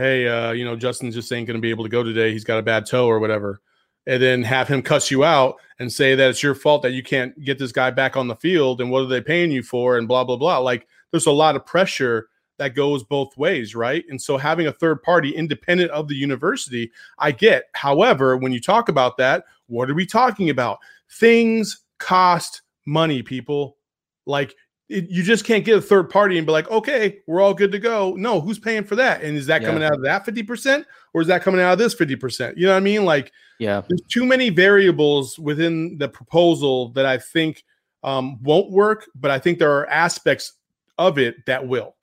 hey, 0.00 0.26
uh, 0.26 0.52
you 0.52 0.64
know, 0.64 0.76
Justin 0.76 1.10
just 1.10 1.30
ain't 1.30 1.46
going 1.46 1.58
to 1.58 1.60
be 1.60 1.68
able 1.68 1.84
to 1.84 1.90
go 1.90 2.02
today. 2.02 2.32
He's 2.32 2.44
got 2.44 2.58
a 2.58 2.62
bad 2.62 2.86
toe 2.86 3.06
or 3.06 3.20
whatever. 3.20 3.60
And 4.06 4.22
then 4.22 4.42
have 4.44 4.66
him 4.66 4.80
cuss 4.80 5.10
you 5.10 5.24
out 5.24 5.56
and 5.78 5.92
say 5.92 6.14
that 6.14 6.30
it's 6.30 6.42
your 6.42 6.54
fault 6.54 6.82
that 6.82 6.92
you 6.92 7.02
can't 7.02 7.38
get 7.44 7.58
this 7.58 7.70
guy 7.70 7.90
back 7.90 8.16
on 8.16 8.26
the 8.26 8.34
field 8.34 8.80
and 8.80 8.90
what 8.90 9.02
are 9.02 9.08
they 9.08 9.20
paying 9.20 9.50
you 9.50 9.62
for 9.62 9.98
and 9.98 10.08
blah, 10.08 10.24
blah, 10.24 10.36
blah. 10.36 10.56
Like 10.56 10.86
there's 11.10 11.26
a 11.26 11.32
lot 11.32 11.54
of 11.54 11.66
pressure 11.66 12.29
that 12.60 12.74
goes 12.74 13.02
both 13.02 13.34
ways, 13.38 13.74
right? 13.74 14.04
And 14.10 14.20
so 14.20 14.36
having 14.36 14.66
a 14.66 14.72
third 14.72 15.02
party 15.02 15.30
independent 15.30 15.90
of 15.92 16.08
the 16.08 16.14
university, 16.14 16.92
I 17.18 17.32
get. 17.32 17.64
However, 17.72 18.36
when 18.36 18.52
you 18.52 18.60
talk 18.60 18.90
about 18.90 19.16
that, 19.16 19.44
what 19.68 19.90
are 19.90 19.94
we 19.94 20.04
talking 20.04 20.50
about? 20.50 20.78
Things 21.10 21.80
cost 21.96 22.60
money, 22.84 23.22
people. 23.22 23.78
Like 24.26 24.54
it, 24.90 25.08
you 25.08 25.22
just 25.22 25.46
can't 25.46 25.64
get 25.64 25.78
a 25.78 25.80
third 25.80 26.10
party 26.10 26.36
and 26.36 26.46
be 26.46 26.52
like, 26.52 26.70
okay, 26.70 27.20
we're 27.26 27.40
all 27.40 27.54
good 27.54 27.72
to 27.72 27.78
go. 27.78 28.12
No, 28.18 28.42
who's 28.42 28.58
paying 28.58 28.84
for 28.84 28.94
that? 28.96 29.22
And 29.22 29.38
is 29.38 29.46
that 29.46 29.62
yeah. 29.62 29.68
coming 29.68 29.82
out 29.82 29.94
of 29.94 30.02
that 30.02 30.26
50% 30.26 30.84
or 31.14 31.22
is 31.22 31.28
that 31.28 31.42
coming 31.42 31.62
out 31.62 31.72
of 31.72 31.78
this 31.78 31.94
50%? 31.94 32.58
You 32.58 32.66
know 32.66 32.72
what 32.72 32.76
I 32.76 32.80
mean? 32.80 33.06
Like, 33.06 33.32
yeah, 33.58 33.80
there's 33.88 34.02
too 34.10 34.26
many 34.26 34.50
variables 34.50 35.38
within 35.38 35.96
the 35.96 36.10
proposal 36.10 36.90
that 36.90 37.06
I 37.06 37.16
think 37.16 37.64
um, 38.02 38.42
won't 38.42 38.70
work, 38.70 39.08
but 39.14 39.30
I 39.30 39.38
think 39.38 39.58
there 39.58 39.72
are 39.72 39.88
aspects 39.88 40.52
of 40.98 41.18
it 41.18 41.46
that 41.46 41.66
will. 41.66 41.94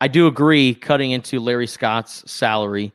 I 0.00 0.08
do 0.08 0.26
agree 0.26 0.74
cutting 0.74 1.10
into 1.10 1.40
Larry 1.40 1.66
Scott's 1.66 2.30
salary 2.30 2.92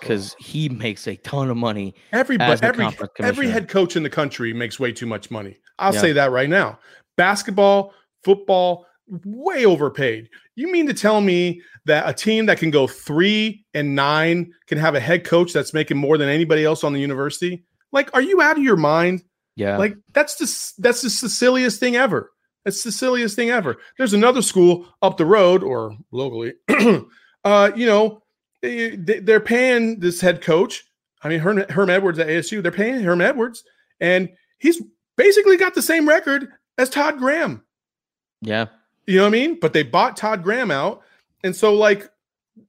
because 0.00 0.34
he 0.38 0.68
makes 0.68 1.06
a 1.06 1.16
ton 1.16 1.50
of 1.50 1.56
money. 1.56 1.94
Every 2.12 2.38
every 2.40 2.88
every 3.20 3.48
head 3.48 3.68
coach 3.68 3.96
in 3.96 4.02
the 4.02 4.10
country 4.10 4.52
makes 4.52 4.80
way 4.80 4.92
too 4.92 5.06
much 5.06 5.30
money. 5.30 5.56
I'll 5.78 5.94
yeah. 5.94 6.00
say 6.00 6.12
that 6.12 6.30
right 6.30 6.48
now. 6.48 6.78
Basketball, 7.16 7.92
football 8.22 8.86
way 9.24 9.66
overpaid. 9.66 10.28
You 10.56 10.70
mean 10.72 10.86
to 10.86 10.94
tell 10.94 11.20
me 11.20 11.60
that 11.86 12.08
a 12.08 12.12
team 12.12 12.46
that 12.46 12.58
can 12.58 12.70
go 12.70 12.86
three 12.86 13.64
and 13.74 13.94
nine 13.94 14.52
can 14.66 14.78
have 14.78 14.94
a 14.94 15.00
head 15.00 15.24
coach 15.24 15.52
that's 15.52 15.74
making 15.74 15.98
more 15.98 16.16
than 16.16 16.28
anybody 16.28 16.64
else 16.64 16.84
on 16.84 16.92
the 16.92 17.00
university? 17.00 17.64
Like, 17.92 18.10
are 18.14 18.22
you 18.22 18.40
out 18.40 18.56
of 18.56 18.62
your 18.62 18.76
mind? 18.76 19.22
Yeah. 19.56 19.76
Like 19.76 19.96
that's 20.12 20.36
just 20.36 20.80
that's 20.82 21.02
just 21.02 21.20
the 21.20 21.28
silliest 21.28 21.78
thing 21.78 21.96
ever. 21.96 22.32
It's 22.64 22.82
the 22.82 22.92
silliest 22.92 23.36
thing 23.36 23.50
ever. 23.50 23.76
There's 23.98 24.14
another 24.14 24.42
school 24.42 24.86
up 25.02 25.16
the 25.16 25.26
road 25.26 25.62
or 25.62 25.96
locally. 26.10 26.54
uh, 27.44 27.70
you 27.76 27.86
know, 27.86 28.22
they, 28.62 28.96
they're 28.96 29.40
paying 29.40 30.00
this 30.00 30.20
head 30.20 30.40
coach. 30.40 30.84
I 31.22 31.28
mean, 31.28 31.40
Herm, 31.40 31.64
Herm 31.68 31.90
Edwards 31.90 32.18
at 32.18 32.28
ASU. 32.28 32.62
They're 32.62 32.72
paying 32.72 33.02
Herm 33.02 33.20
Edwards, 33.20 33.64
and 34.00 34.30
he's 34.58 34.82
basically 35.16 35.56
got 35.56 35.74
the 35.74 35.82
same 35.82 36.08
record 36.08 36.48
as 36.78 36.90
Todd 36.90 37.18
Graham. 37.18 37.62
Yeah. 38.40 38.66
You 39.06 39.18
know 39.18 39.24
what 39.24 39.28
I 39.28 39.32
mean? 39.32 39.58
But 39.60 39.72
they 39.72 39.82
bought 39.82 40.16
Todd 40.16 40.42
Graham 40.42 40.70
out. 40.70 41.02
And 41.42 41.54
so, 41.54 41.74
like, 41.74 42.08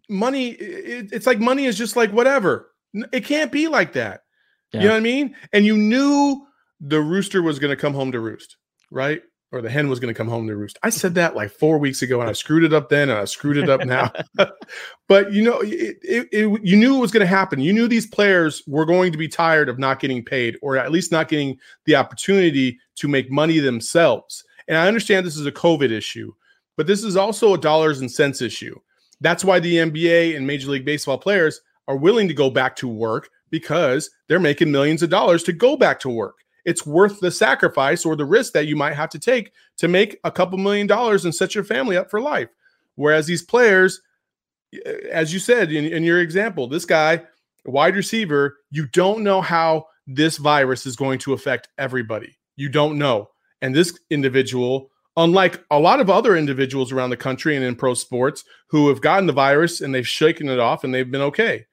money, 0.09 0.49
it, 0.49 1.11
it's 1.11 1.27
like 1.27 1.39
money 1.39 1.65
is 1.65 1.77
just 1.77 1.95
like 1.95 2.11
whatever. 2.11 2.71
It 3.11 3.25
can't 3.25 3.51
be 3.51 3.67
like 3.67 3.93
that. 3.93 4.23
Yeah. 4.71 4.81
You 4.81 4.87
know 4.87 4.93
what 4.93 4.99
I 4.99 5.01
mean? 5.01 5.35
And 5.53 5.65
you 5.65 5.77
knew 5.77 6.45
the 6.81 7.01
rooster 7.01 7.41
was 7.41 7.59
going 7.59 7.71
to 7.71 7.81
come 7.81 7.93
home 7.93 8.11
to 8.11 8.19
roost, 8.19 8.57
right? 8.91 9.21
Or 9.55 9.61
the 9.61 9.69
hen 9.69 9.87
was 9.87 10.01
going 10.01 10.13
to 10.13 10.17
come 10.17 10.27
home 10.27 10.47
to 10.47 10.55
roost. 10.57 10.77
I 10.83 10.89
said 10.89 11.15
that 11.15 11.33
like 11.33 11.49
four 11.49 11.77
weeks 11.77 12.01
ago, 12.01 12.19
and 12.19 12.29
I 12.29 12.33
screwed 12.33 12.65
it 12.65 12.73
up 12.73 12.89
then, 12.89 13.09
and 13.09 13.17
I 13.17 13.23
screwed 13.23 13.55
it 13.55 13.69
up 13.69 13.85
now. 13.85 14.11
but 15.07 15.31
you 15.31 15.41
know, 15.41 15.61
it, 15.61 15.95
it, 16.01 16.27
it, 16.33 16.61
you 16.61 16.75
knew 16.75 16.97
it 16.97 16.99
was 16.99 17.13
going 17.13 17.21
to 17.21 17.25
happen. 17.25 17.61
You 17.61 17.71
knew 17.71 17.87
these 17.87 18.05
players 18.05 18.61
were 18.67 18.85
going 18.85 19.13
to 19.13 19.17
be 19.17 19.29
tired 19.29 19.69
of 19.69 19.79
not 19.79 20.01
getting 20.01 20.25
paid, 20.25 20.57
or 20.61 20.75
at 20.75 20.91
least 20.91 21.09
not 21.09 21.29
getting 21.29 21.57
the 21.85 21.95
opportunity 21.95 22.77
to 22.95 23.07
make 23.07 23.31
money 23.31 23.59
themselves. 23.59 24.43
And 24.67 24.77
I 24.77 24.89
understand 24.89 25.25
this 25.25 25.37
is 25.37 25.45
a 25.45 25.53
COVID 25.53 25.89
issue, 25.89 26.33
but 26.75 26.85
this 26.85 27.01
is 27.01 27.15
also 27.15 27.53
a 27.53 27.57
dollars 27.57 28.01
and 28.01 28.11
cents 28.11 28.41
issue. 28.41 28.77
That's 29.21 29.45
why 29.45 29.61
the 29.61 29.77
NBA 29.77 30.35
and 30.35 30.45
Major 30.45 30.69
League 30.69 30.83
Baseball 30.83 31.17
players 31.17 31.61
are 31.87 31.95
willing 31.95 32.27
to 32.27 32.33
go 32.33 32.49
back 32.49 32.75
to 32.75 32.89
work 32.89 33.29
because 33.51 34.09
they're 34.27 34.37
making 34.37 34.69
millions 34.69 35.01
of 35.01 35.09
dollars 35.09 35.43
to 35.43 35.53
go 35.53 35.77
back 35.77 36.01
to 36.01 36.09
work. 36.09 36.35
It's 36.65 36.85
worth 36.85 37.19
the 37.19 37.31
sacrifice 37.31 38.05
or 38.05 38.15
the 38.15 38.25
risk 38.25 38.53
that 38.53 38.67
you 38.67 38.75
might 38.75 38.95
have 38.95 39.09
to 39.11 39.19
take 39.19 39.53
to 39.77 39.87
make 39.87 40.19
a 40.23 40.31
couple 40.31 40.57
million 40.57 40.87
dollars 40.87 41.23
and 41.23 41.33
set 41.33 41.55
your 41.55 41.63
family 41.63 41.95
up 41.95 42.09
for 42.09 42.19
life. 42.19 42.49
Whereas 42.95 43.27
these 43.27 43.43
players, 43.43 44.01
uh, 44.85 44.89
as 45.11 45.31
you 45.31 45.39
said 45.39 45.71
in, 45.71 45.85
in 45.85 46.03
your 46.03 46.19
example, 46.19 46.67
this 46.67 46.85
guy, 46.85 47.21
wide 47.65 47.95
receiver, 47.95 48.57
you 48.71 48.87
don't 48.87 49.23
know 49.23 49.41
how 49.41 49.87
this 50.07 50.37
virus 50.37 50.85
is 50.85 50.95
going 50.95 51.19
to 51.19 51.33
affect 51.33 51.69
everybody. 51.77 52.37
You 52.55 52.69
don't 52.69 52.97
know. 52.97 53.29
And 53.61 53.75
this 53.75 53.97
individual, 54.09 54.89
unlike 55.17 55.63
a 55.71 55.79
lot 55.79 55.99
of 55.99 56.09
other 56.09 56.35
individuals 56.35 56.91
around 56.91 57.09
the 57.09 57.17
country 57.17 57.55
and 57.55 57.65
in 57.65 57.75
pro 57.75 57.93
sports 57.93 58.43
who 58.67 58.89
have 58.89 59.01
gotten 59.01 59.25
the 59.25 59.33
virus 59.33 59.81
and 59.81 59.93
they've 59.93 60.07
shaken 60.07 60.49
it 60.49 60.59
off 60.59 60.83
and 60.83 60.93
they've 60.93 61.09
been 61.09 61.21
okay. 61.21 61.65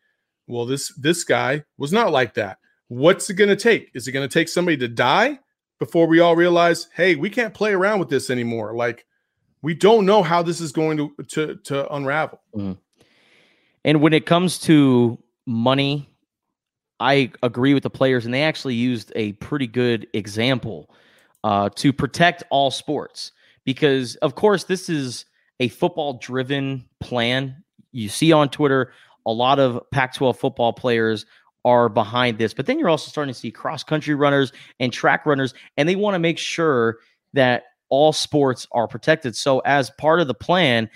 Well, 0.47 0.67
this 0.67 0.93
this 0.97 1.25
guy 1.25 1.65
was 1.79 1.93
not 1.93 2.13
like 2.13 2.35
that. 2.35 2.59
What's 2.93 3.31
it 3.31 3.35
going 3.35 3.49
to 3.49 3.57
take? 3.57 3.91
Is 3.95 4.07
it 4.07 4.13
going 4.13 4.29
to 4.29 4.33
take 4.33 4.51
somebody 4.51 4.77
to 4.77 4.87
die 4.87 5.39
before 5.79 6.07
we 6.07 6.21
all 6.21 6.37
realize, 6.37 6.89
hey, 6.95 7.15
we 7.15 7.31
can't 7.31 7.55
play 7.55 7.73
around 7.73 8.01
with 8.01 8.11
this 8.11 8.29
anymore? 8.29 8.77
Like, 8.77 9.07
we 9.63 9.73
don't 9.73 10.05
know 10.05 10.23
how 10.23 10.43
this 10.43 10.61
is 10.61 10.73
going 10.73 10.99
to 10.99 11.15
to, 11.29 11.55
to 11.65 11.95
unravel. 11.95 12.43
Mm. 12.55 12.77
And 13.83 14.03
when 14.03 14.13
it 14.13 14.27
comes 14.27 14.59
to 14.61 15.19
money, 15.47 16.07
I 17.01 17.33
agree 17.43 17.73
with 17.73 17.83
the 17.83 17.89
players, 17.89 18.27
and 18.27 18.35
they 18.35 18.43
actually 18.43 18.75
used 18.75 19.11
a 19.17 19.33
pretty 19.33 19.69
good 19.69 20.07
example 20.13 20.95
uh, 21.45 21.71
to 21.77 21.95
protect 21.95 22.43
all 22.51 22.71
sports 22.71 23.33
because, 23.65 24.17
of 24.17 24.35
course, 24.35 24.65
this 24.65 24.91
is 24.91 25.25
a 25.61 25.69
football 25.69 26.19
driven 26.19 26.85
plan. 27.01 27.65
You 27.91 28.11
see 28.11 28.33
on 28.33 28.51
Twitter, 28.51 28.93
a 29.25 29.33
lot 29.33 29.59
of 29.59 29.81
Pac 29.93 30.13
12 30.15 30.39
football 30.39 30.75
players 30.75 31.25
are 31.65 31.89
behind 31.89 32.39
this, 32.39 32.55
but 32.55 32.67
then 32.67 32.79
you're 32.79 32.89
also 32.89 33.09
starting 33.09 33.33
to 33.33 33.39
see 33.39 33.51
cross 33.51 33.85
country 33.85 34.15
runners 34.15 34.53
and 34.81 34.93
track 34.93 35.27
runners, 35.27 35.55
and 35.77 35.89
they 35.89 35.97
want 35.97 36.15
to 36.15 36.19
make 36.19 36.39
sure 36.39 36.99
that 37.33 37.65
all 37.89 38.13
sports 38.13 38.67
are 38.73 38.89
protected. 38.89 39.37
So, 39.37 39.61
as 39.61 39.91
part 39.99 40.21
of 40.21 40.27
the 40.27 40.35
plan, 40.35 40.89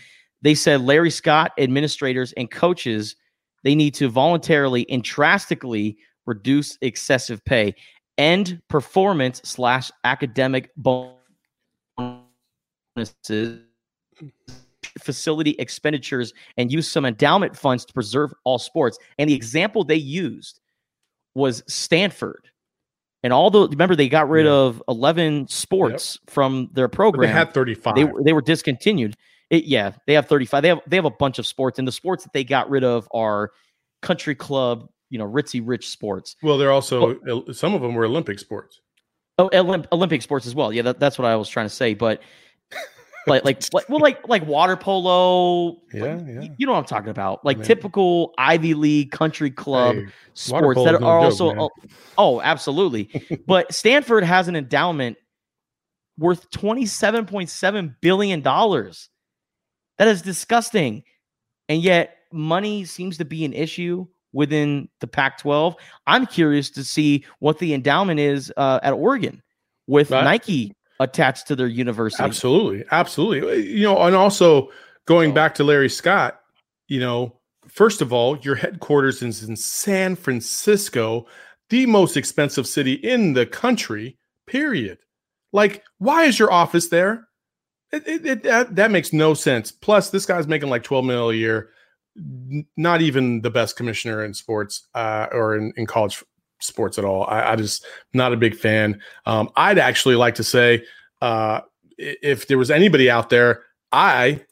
they 0.43 0.55
said 0.55 0.81
Larry 0.81 1.11
Scott, 1.11 1.53
administrators, 1.59 2.33
and 2.33 2.51
coaches 2.51 3.17
they 3.64 3.75
need 3.75 3.95
to 3.95 4.09
voluntarily 4.09 4.89
and 4.89 5.03
drastically 5.03 5.99
reduce 6.25 6.79
excessive 6.83 7.45
pay, 7.45 7.75
end 8.17 8.62
performance 8.69 9.41
slash 9.45 9.91
academic 10.05 10.71
bonuses, 10.77 11.19
facility 14.99 15.51
expenditures, 15.59 16.32
and 16.57 16.72
use 16.72 16.90
some 16.90 17.05
endowment 17.05 17.57
funds 17.57 17.84
to 17.84 17.92
preserve 17.92 18.32
all 18.44 18.59
sports. 18.59 18.99
And 19.18 19.28
the 19.28 19.34
example 19.34 19.84
they 19.84 19.97
used 19.97 20.61
was 21.34 21.62
Stanford. 21.68 22.49
And 23.22 23.32
all 23.32 23.51
the 23.51 23.68
remember 23.68 23.97
they 23.97 24.09
got 24.09 24.28
rid 24.28 24.47
yeah. 24.47 24.53
of 24.53 24.82
eleven 24.88 25.49
sports 25.49 26.18
yep. 26.22 26.32
from 26.32 26.70
their 26.72 26.88
program. 26.88 27.22
But 27.22 27.26
they 27.26 27.32
had 27.32 27.55
thirty 27.55 27.74
five. 27.74 27.97
They, 27.97 28.07
they 28.24 28.32
were 28.32 28.42
discontinued. 28.42 29.16
It, 29.49 29.64
yeah, 29.64 29.92
they 30.07 30.14
have 30.14 30.26
35. 30.26 30.62
They 30.62 30.68
have 30.68 30.80
they 30.86 30.97
have 30.97 31.05
a 31.05 31.11
bunch 31.11 31.38
of 31.38 31.47
sports, 31.47 31.78
and 31.78 31.86
the 31.86 31.92
sports 31.92 32.24
that 32.24 32.32
they 32.32 32.44
got 32.44 32.68
rid 32.68 32.84
of 32.84 33.09
are 33.12 33.53
country 34.03 34.34
club, 34.34 34.88
you 35.09 35.18
know, 35.18 35.26
ritzy 35.26 35.61
rich 35.64 35.88
sports. 35.88 36.36
Well, 36.42 36.59
they're 36.59 36.72
also 36.72 37.14
but, 37.14 37.55
some 37.55 37.74
of 37.74 37.80
them 37.80 37.94
were 37.94 38.05
Olympic 38.05 38.38
sports. 38.38 38.80
Oh, 39.38 39.49
Olymp- 39.51 39.86
Olympic 39.92 40.22
sports 40.22 40.47
as 40.47 40.55
well. 40.55 40.72
Yeah, 40.72 40.82
that, 40.82 40.99
that's 40.99 41.18
what 41.18 41.26
I 41.26 41.36
was 41.36 41.49
trying 41.49 41.66
to 41.66 41.74
say. 41.74 41.94
But 41.94 42.22
like, 43.27 43.45
like, 43.45 43.62
like, 43.72 43.89
well, 43.89 44.01
like, 44.01 44.29
like 44.29 44.47
water 44.47 44.77
polo. 44.77 45.81
Yeah, 45.93 46.14
like, 46.14 46.27
yeah. 46.27 46.49
You 46.57 46.66
know 46.66 46.72
what 46.72 46.79
I'm 46.79 46.85
talking 46.85 47.11
about? 47.11 47.45
Like 47.45 47.59
Man. 47.59 47.66
typical 47.66 48.35
Ivy 48.39 48.74
League 48.74 49.11
country 49.11 49.51
club 49.51 49.97
hey, 49.97 50.07
sports 50.35 50.83
that 50.85 50.95
are 50.95 51.18
also. 51.18 51.55
Joke, 51.55 51.72
oh, 51.83 51.89
oh, 52.18 52.41
absolutely. 52.41 53.11
but 53.47 53.72
Stanford 53.74 54.24
has 54.24 54.49
an 54.49 54.57
endowment 54.57 55.16
worth 56.18 56.49
twenty 56.51 56.87
seven 56.87 57.27
point 57.27 57.51
seven 57.51 57.97
billion 58.01 58.41
dollars. 58.41 59.09
That 59.99 60.09
is 60.09 60.22
disgusting. 60.22 61.03
And 61.68 61.83
yet, 61.83 62.16
money 62.33 62.85
seems 62.85 63.18
to 63.18 63.24
be 63.24 63.45
an 63.45 63.53
issue 63.53 64.07
within 64.33 64.89
the 65.01 65.07
Pac 65.07 65.39
12. 65.39 65.74
I'm 66.07 66.27
curious 66.27 66.70
to 66.70 66.85
see 66.85 67.24
what 67.39 67.59
the 67.59 67.74
endowment 67.74 68.20
is 68.20 68.53
uh, 68.57 68.79
at 68.83 68.93
Oregon 68.93 69.43
with 69.87 70.11
right. 70.11 70.22
Nike 70.22 70.74
attached 71.01 71.47
to 71.49 71.57
their 71.57 71.66
university. 71.66 72.22
Absolutely. 72.22 72.84
Absolutely. 72.90 73.70
You 73.70 73.82
know, 73.82 73.99
and 74.03 74.16
also 74.16 74.70
going 75.07 75.34
back 75.34 75.55
to 75.57 75.64
Larry 75.64 75.88
Scott, 75.88 76.40
you 76.88 77.01
know, 77.01 77.36
first 77.68 78.01
of 78.01 78.12
all, 78.12 78.38
your 78.38 78.55
headquarters 78.55 79.22
is 79.22 79.42
in 79.42 79.57
San 79.57 80.16
Francisco, 80.16 81.26
the 81.70 81.86
most 81.86 82.16
expensive 82.16 82.66
city 82.66 82.94
in 82.94 83.32
the 83.32 83.47
country, 83.47 84.16
period. 84.47 84.99
Like, 85.53 85.82
why 85.99 86.24
is 86.24 86.38
your 86.38 86.53
office 86.53 86.88
there? 86.88 87.28
It, 87.92 88.07
it, 88.07 88.26
it, 88.26 88.42
that, 88.42 88.76
that 88.76 88.90
makes 88.90 89.12
no 89.12 89.34
sense. 89.34 89.70
Plus, 89.72 90.11
this 90.11 90.26
guy's 90.26 90.47
making 90.47 90.70
like 90.70 90.82
12 90.82 91.05
mil 91.05 91.30
a 91.30 91.34
year. 91.34 91.70
Not 92.76 93.03
even 93.03 93.42
the 93.42 93.51
best 93.51 93.76
commissioner 93.76 94.24
in 94.24 94.32
sports 94.32 94.86
uh, 94.94 95.26
or 95.32 95.57
in, 95.57 95.72
in 95.76 95.86
college 95.86 96.24
sports 96.61 96.98
at 96.98 97.04
all. 97.04 97.24
I, 97.24 97.52
I 97.52 97.57
just 97.57 97.84
not 98.12 98.32
a 98.32 98.36
big 98.36 98.57
fan. 98.57 99.00
Um, 99.24 99.50
I'd 99.57 99.78
actually 99.78 100.16
like 100.16 100.34
to 100.36 100.44
say 100.44 100.84
uh, 101.20 101.61
if 101.98 102.46
there 102.46 102.59
was 102.59 102.70
anybody 102.70 103.11
out 103.11 103.30
there, 103.30 103.64
I. 103.92 104.42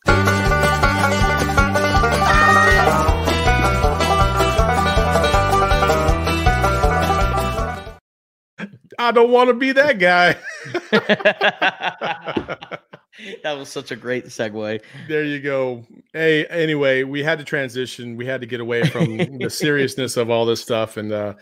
I 8.97 9.11
don't 9.11 9.31
want 9.31 9.49
to 9.49 9.55
be 9.55 9.73
that 9.73 9.99
guy. 9.99 10.37
that 13.43 13.53
was 13.53 13.69
such 13.69 13.91
a 13.91 13.97
great 13.97 14.27
segue. 14.27 14.81
There 15.09 15.25
you 15.25 15.41
go. 15.41 15.85
Hey, 16.13 16.47
anyway, 16.47 17.03
we 17.03 17.23
had 17.23 17.39
to 17.39 17.45
transition. 17.45 18.17
We 18.17 18.27
had 18.27 18.41
to 18.41 18.47
get 18.47 18.61
away 18.61 18.85
from 18.85 19.39
the 19.39 19.51
seriousness 19.51 20.17
of 20.17 20.31
all 20.31 20.47
this 20.47 20.63
stuff, 20.63 20.97
and 20.97 21.13
uh, 21.13 21.35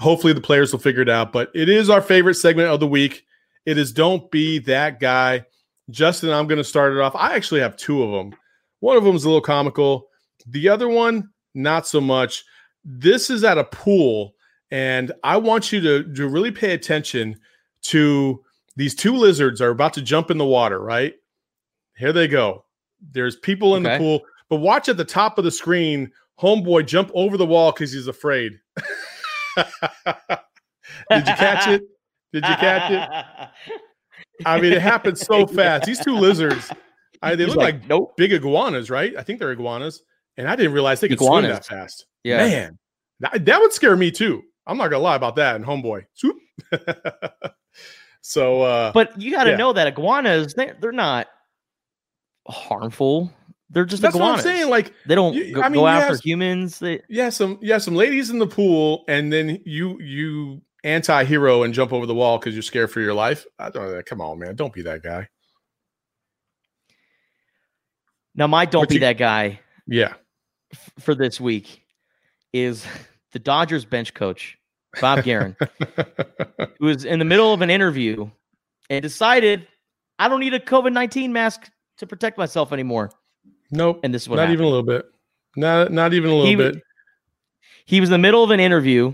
hopefully 0.00 0.32
the 0.32 0.40
players 0.40 0.72
will 0.72 0.80
figure 0.80 1.02
it 1.02 1.08
out. 1.08 1.32
But 1.32 1.50
it 1.54 1.68
is 1.68 1.90
our 1.90 2.02
favorite 2.02 2.34
segment 2.34 2.68
of 2.68 2.80
the 2.80 2.86
week. 2.86 3.24
It 3.66 3.78
is 3.78 3.92
"Don't 3.92 4.30
Be 4.30 4.58
That 4.60 5.00
Guy." 5.00 5.44
Justin, 5.90 6.30
I'm 6.30 6.46
going 6.46 6.58
to 6.58 6.64
start 6.64 6.94
it 6.94 7.00
off. 7.00 7.14
I 7.14 7.34
actually 7.34 7.60
have 7.60 7.76
two 7.76 8.02
of 8.02 8.10
them. 8.10 8.38
One 8.80 8.96
of 8.96 9.04
them 9.04 9.16
is 9.16 9.24
a 9.24 9.28
little 9.28 9.42
comical. 9.42 10.08
The 10.46 10.68
other 10.68 10.88
one, 10.88 11.30
not 11.54 11.86
so 11.86 12.00
much. 12.00 12.44
This 12.84 13.30
is 13.30 13.44
at 13.44 13.58
a 13.58 13.64
pool, 13.64 14.34
and 14.70 15.12
I 15.22 15.36
want 15.36 15.72
you 15.72 15.80
to, 15.80 16.14
to 16.14 16.28
really 16.28 16.50
pay 16.50 16.72
attention 16.72 17.38
to 17.82 18.42
these 18.76 18.94
two 18.94 19.14
lizards 19.14 19.60
are 19.60 19.70
about 19.70 19.92
to 19.94 20.02
jump 20.02 20.30
in 20.30 20.38
the 20.38 20.44
water, 20.44 20.80
right? 20.80 21.14
Here 21.96 22.12
they 22.12 22.28
go. 22.28 22.64
There's 23.12 23.36
people 23.36 23.76
in 23.76 23.86
okay. 23.86 23.96
the 23.96 24.02
pool, 24.02 24.20
but 24.48 24.56
watch 24.56 24.88
at 24.88 24.96
the 24.96 25.04
top 25.04 25.38
of 25.38 25.44
the 25.44 25.50
screen, 25.50 26.10
homeboy 26.40 26.86
jump 26.86 27.10
over 27.14 27.36
the 27.36 27.46
wall 27.46 27.72
because 27.72 27.92
he's 27.92 28.08
afraid. 28.08 28.58
Did 31.10 31.26
you 31.26 31.34
catch 31.34 31.68
it? 31.68 31.82
Did 32.32 32.44
you 32.46 32.54
catch 32.56 32.90
it? 32.90 33.80
I 34.46 34.60
mean, 34.60 34.72
it 34.72 34.82
happened 34.82 35.18
so 35.18 35.46
fast. 35.48 35.84
These 35.84 36.04
two 36.04 36.16
lizards, 36.16 36.70
I, 37.22 37.36
they 37.36 37.44
he's 37.44 37.54
look 37.54 37.62
like, 37.62 37.74
like, 37.74 37.88
nope. 37.88 38.16
big 38.16 38.32
iguanas, 38.32 38.90
right? 38.90 39.14
I 39.16 39.22
think 39.22 39.38
they're 39.38 39.52
iguanas. 39.52 40.02
And 40.36 40.48
I 40.48 40.56
didn't 40.56 40.72
realize 40.72 41.00
they 41.00 41.08
could 41.08 41.18
iguanas. 41.18 41.48
swim 41.48 41.54
that 41.54 41.66
fast. 41.66 42.06
Yeah. 42.24 42.38
Man, 42.38 42.78
that, 43.20 43.44
that 43.44 43.60
would 43.60 43.72
scare 43.72 43.96
me 43.96 44.10
too. 44.10 44.42
I'm 44.66 44.76
not 44.76 44.88
gonna 44.88 45.02
lie 45.02 45.16
about 45.16 45.36
that. 45.36 45.56
And 45.56 45.64
homeboy, 45.64 46.06
swoop. 46.14 46.36
So, 48.26 48.62
uh, 48.62 48.90
but 48.92 49.20
you 49.20 49.32
got 49.32 49.44
to 49.44 49.50
yeah. 49.50 49.56
know 49.56 49.74
that 49.74 49.86
iguanas 49.86 50.54
they 50.54 50.72
they're 50.80 50.92
not 50.92 51.26
harmful. 52.48 53.30
They're 53.70 53.84
just 53.84 54.02
That's 54.02 54.14
iguanas. 54.14 54.44
what 54.44 54.50
I'm 54.50 54.56
saying. 54.56 54.70
Like 54.70 54.92
they 55.06 55.14
don't 55.14 55.34
you, 55.34 55.54
go, 55.54 55.62
I 55.62 55.68
mean, 55.68 55.80
go 55.80 55.86
after 55.86 56.14
have, 56.14 56.20
humans. 56.20 56.78
They, 56.78 57.02
yeah, 57.08 57.30
some 57.30 57.58
yeah, 57.62 57.78
some 57.78 57.94
ladies 57.94 58.30
in 58.30 58.38
the 58.38 58.46
pool, 58.46 59.04
and 59.08 59.32
then 59.32 59.60
you 59.64 60.00
you 60.00 60.62
anti-hero 60.84 61.62
and 61.62 61.72
jump 61.72 61.92
over 61.92 62.06
the 62.06 62.14
wall 62.14 62.38
because 62.38 62.54
you're 62.54 62.62
scared 62.62 62.90
for 62.90 63.00
your 63.00 63.14
life. 63.14 63.46
I 63.58 63.70
don't. 63.70 63.96
Uh, 63.96 64.02
come 64.04 64.20
on, 64.20 64.38
man, 64.38 64.54
don't 64.54 64.72
be 64.72 64.82
that 64.82 65.02
guy. 65.02 65.28
Now, 68.34 68.46
my 68.46 68.66
don't 68.66 68.88
be 68.88 68.98
that 68.98 69.16
guy. 69.16 69.60
Yeah. 69.86 70.14
F- 70.72 70.92
for 70.98 71.14
this 71.14 71.40
week 71.40 71.82
is 72.52 72.84
the 73.32 73.38
Dodgers 73.38 73.84
bench 73.84 74.14
coach 74.14 74.58
Bob 75.00 75.20
Geren, 75.20 75.56
who 76.78 76.86
was 76.86 77.04
in 77.04 77.18
the 77.18 77.24
middle 77.24 77.52
of 77.52 77.62
an 77.62 77.70
interview 77.70 78.28
and 78.90 79.02
decided, 79.02 79.66
I 80.18 80.28
don't 80.28 80.40
need 80.40 80.54
a 80.54 80.60
COVID 80.60 80.92
19 80.92 81.32
mask 81.32 81.70
to 81.98 82.06
protect 82.06 82.38
myself 82.38 82.72
anymore. 82.72 83.10
Nope. 83.74 84.00
And 84.02 84.14
this 84.14 84.22
is 84.22 84.28
what 84.28 84.36
not 84.36 84.42
happened. 84.42 84.54
even 84.54 84.64
a 84.66 84.68
little 84.68 84.84
bit. 84.84 85.06
Not 85.56 85.92
not 85.92 86.14
even 86.14 86.30
a 86.30 86.34
little 86.34 86.46
he, 86.46 86.56
bit. 86.56 86.82
He 87.86 88.00
was 88.00 88.08
in 88.08 88.12
the 88.12 88.18
middle 88.18 88.42
of 88.42 88.50
an 88.50 88.60
interview 88.60 89.12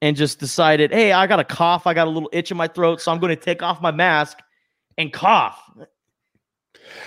and 0.00 0.16
just 0.16 0.38
decided, 0.38 0.92
hey, 0.92 1.12
I 1.12 1.26
got 1.26 1.40
a 1.40 1.44
cough, 1.44 1.86
I 1.86 1.94
got 1.94 2.06
a 2.06 2.10
little 2.10 2.30
itch 2.32 2.50
in 2.50 2.56
my 2.56 2.68
throat, 2.68 3.00
so 3.00 3.12
I'm 3.12 3.18
going 3.18 3.36
to 3.36 3.40
take 3.40 3.62
off 3.62 3.80
my 3.82 3.90
mask 3.90 4.38
and 4.98 5.12
cough. 5.12 5.60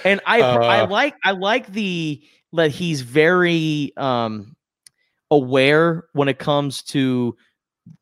And 0.04 0.22
I 0.26 0.42
uh, 0.42 0.58
I 0.60 0.86
like 0.86 1.16
I 1.24 1.32
like 1.32 1.72
the 1.72 2.22
that 2.54 2.72
he's 2.72 3.02
very 3.02 3.92
um 3.98 4.56
aware 5.32 6.06
when 6.14 6.28
it 6.28 6.40
comes 6.40 6.84
to 6.84 7.36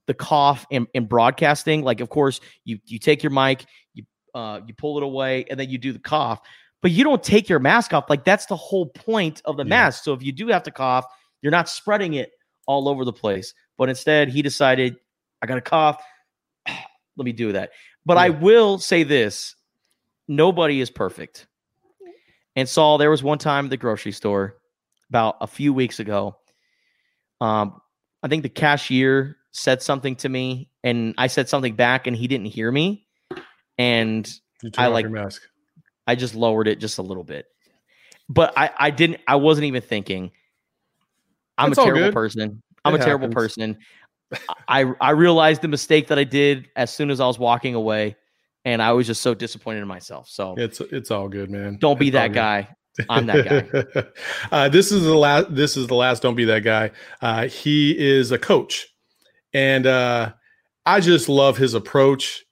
the 0.07 0.13
cough 0.13 0.65
and, 0.71 0.87
in 0.93 1.05
broadcasting. 1.05 1.83
Like, 1.83 1.99
of 1.99 2.09
course, 2.09 2.39
you 2.65 2.79
you 2.85 2.99
take 2.99 3.23
your 3.23 3.31
mic, 3.31 3.65
you 3.93 4.03
uh, 4.33 4.61
you 4.65 4.73
pull 4.73 4.97
it 4.97 5.03
away, 5.03 5.45
and 5.49 5.59
then 5.59 5.69
you 5.69 5.77
do 5.77 5.93
the 5.93 5.99
cough. 5.99 6.41
But 6.83 6.91
you 6.91 7.05
don't 7.05 7.23
take 7.23 7.47
your 7.47 7.59
mask 7.59 7.93
off. 7.93 8.09
Like 8.09 8.25
that's 8.25 8.45
the 8.45 8.57
whole 8.57 8.87
point 8.87 9.41
of 9.45 9.55
the 9.55 9.63
yeah. 9.63 9.69
mask. 9.69 10.03
So 10.03 10.13
if 10.13 10.21
you 10.21 10.33
do 10.33 10.49
have 10.49 10.63
to 10.63 10.71
cough, 10.71 11.05
you're 11.41 11.51
not 11.51 11.69
spreading 11.69 12.13
it 12.13 12.31
all 12.67 12.89
over 12.89 13.05
the 13.05 13.13
place. 13.13 13.53
But 13.77 13.87
instead, 13.87 14.27
he 14.27 14.41
decided, 14.41 14.97
I 15.41 15.47
got 15.47 15.55
to 15.55 15.61
cough. 15.61 16.03
Let 16.67 17.25
me 17.25 17.31
do 17.31 17.53
that. 17.53 17.71
But 18.05 18.17
yeah. 18.17 18.23
I 18.23 18.29
will 18.29 18.77
say 18.77 19.03
this: 19.03 19.55
nobody 20.27 20.81
is 20.81 20.89
perfect. 20.89 21.47
And 22.55 22.67
Saul, 22.67 22.97
there 22.97 23.09
was 23.09 23.23
one 23.23 23.39
time 23.39 23.65
at 23.65 23.69
the 23.71 23.77
grocery 23.77 24.11
store 24.11 24.57
about 25.09 25.37
a 25.39 25.47
few 25.47 25.73
weeks 25.73 25.99
ago. 25.99 26.35
Um, 27.39 27.81
I 28.21 28.27
think 28.27 28.43
the 28.43 28.49
cashier 28.49 29.37
said 29.51 29.81
something 29.81 30.17
to 30.17 30.29
me, 30.29 30.69
and 30.83 31.15
I 31.17 31.27
said 31.27 31.47
something 31.47 31.75
back, 31.75 32.07
and 32.07 32.15
he 32.15 32.27
didn't 32.27 32.47
hear 32.47 32.69
me. 32.69 33.07
And 33.77 34.29
I 34.77 34.87
like 34.87 35.07
I 36.07 36.15
just 36.15 36.35
lowered 36.35 36.67
it 36.67 36.79
just 36.79 36.97
a 36.97 37.01
little 37.01 37.23
bit, 37.23 37.45
but 38.29 38.53
I 38.57 38.69
I 38.77 38.89
didn't. 38.91 39.21
I 39.27 39.35
wasn't 39.35 39.65
even 39.65 39.81
thinking. 39.81 40.31
I'm 41.57 41.71
a 41.71 41.75
terrible 41.75 42.11
person. 42.11 42.61
I'm 42.83 42.95
it 42.95 43.01
a 43.01 43.03
terrible 43.03 43.29
person. 43.29 43.77
I 44.67 44.91
I 44.99 45.11
realized 45.11 45.61
the 45.61 45.67
mistake 45.67 46.07
that 46.07 46.19
I 46.19 46.23
did 46.23 46.67
as 46.75 46.93
soon 46.93 47.09
as 47.09 47.19
I 47.19 47.27
was 47.27 47.39
walking 47.39 47.75
away, 47.75 48.15
and 48.65 48.81
I 48.81 48.91
was 48.93 49.07
just 49.07 49.21
so 49.21 49.33
disappointed 49.33 49.81
in 49.81 49.87
myself. 49.87 50.29
So 50.29 50.55
it's 50.57 50.81
it's 50.81 51.11
all 51.11 51.29
good, 51.29 51.49
man. 51.49 51.77
Don't 51.79 51.99
be 51.99 52.07
it's 52.07 52.15
that 52.15 52.33
guy. 52.33 52.67
I'm 53.09 53.25
that 53.25 53.93
guy. 53.93 54.03
uh, 54.51 54.69
this 54.69 54.91
is 54.91 55.03
the 55.03 55.15
last. 55.15 55.53
This 55.53 55.77
is 55.77 55.87
the 55.87 55.95
last. 55.95 56.21
Don't 56.21 56.35
be 56.35 56.45
that 56.45 56.63
guy. 56.63 56.91
Uh, 57.21 57.47
he 57.47 57.97
is 57.97 58.31
a 58.31 58.37
coach, 58.37 58.87
and 59.53 59.85
uh, 59.85 60.33
I 60.85 60.99
just 60.99 61.29
love 61.29 61.57
his 61.57 61.73
approach. 61.73 62.45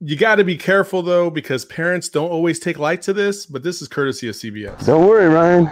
You 0.00 0.14
got 0.14 0.36
to 0.36 0.44
be 0.44 0.56
careful 0.56 1.02
though, 1.02 1.28
because 1.28 1.64
parents 1.64 2.08
don't 2.08 2.30
always 2.30 2.60
take 2.60 2.78
light 2.78 3.02
to 3.02 3.12
this. 3.12 3.46
But 3.46 3.64
this 3.64 3.82
is 3.82 3.88
courtesy 3.88 4.28
of 4.28 4.36
CBS. 4.36 4.86
Don't 4.86 5.08
worry, 5.08 5.26
Ryan. 5.26 5.64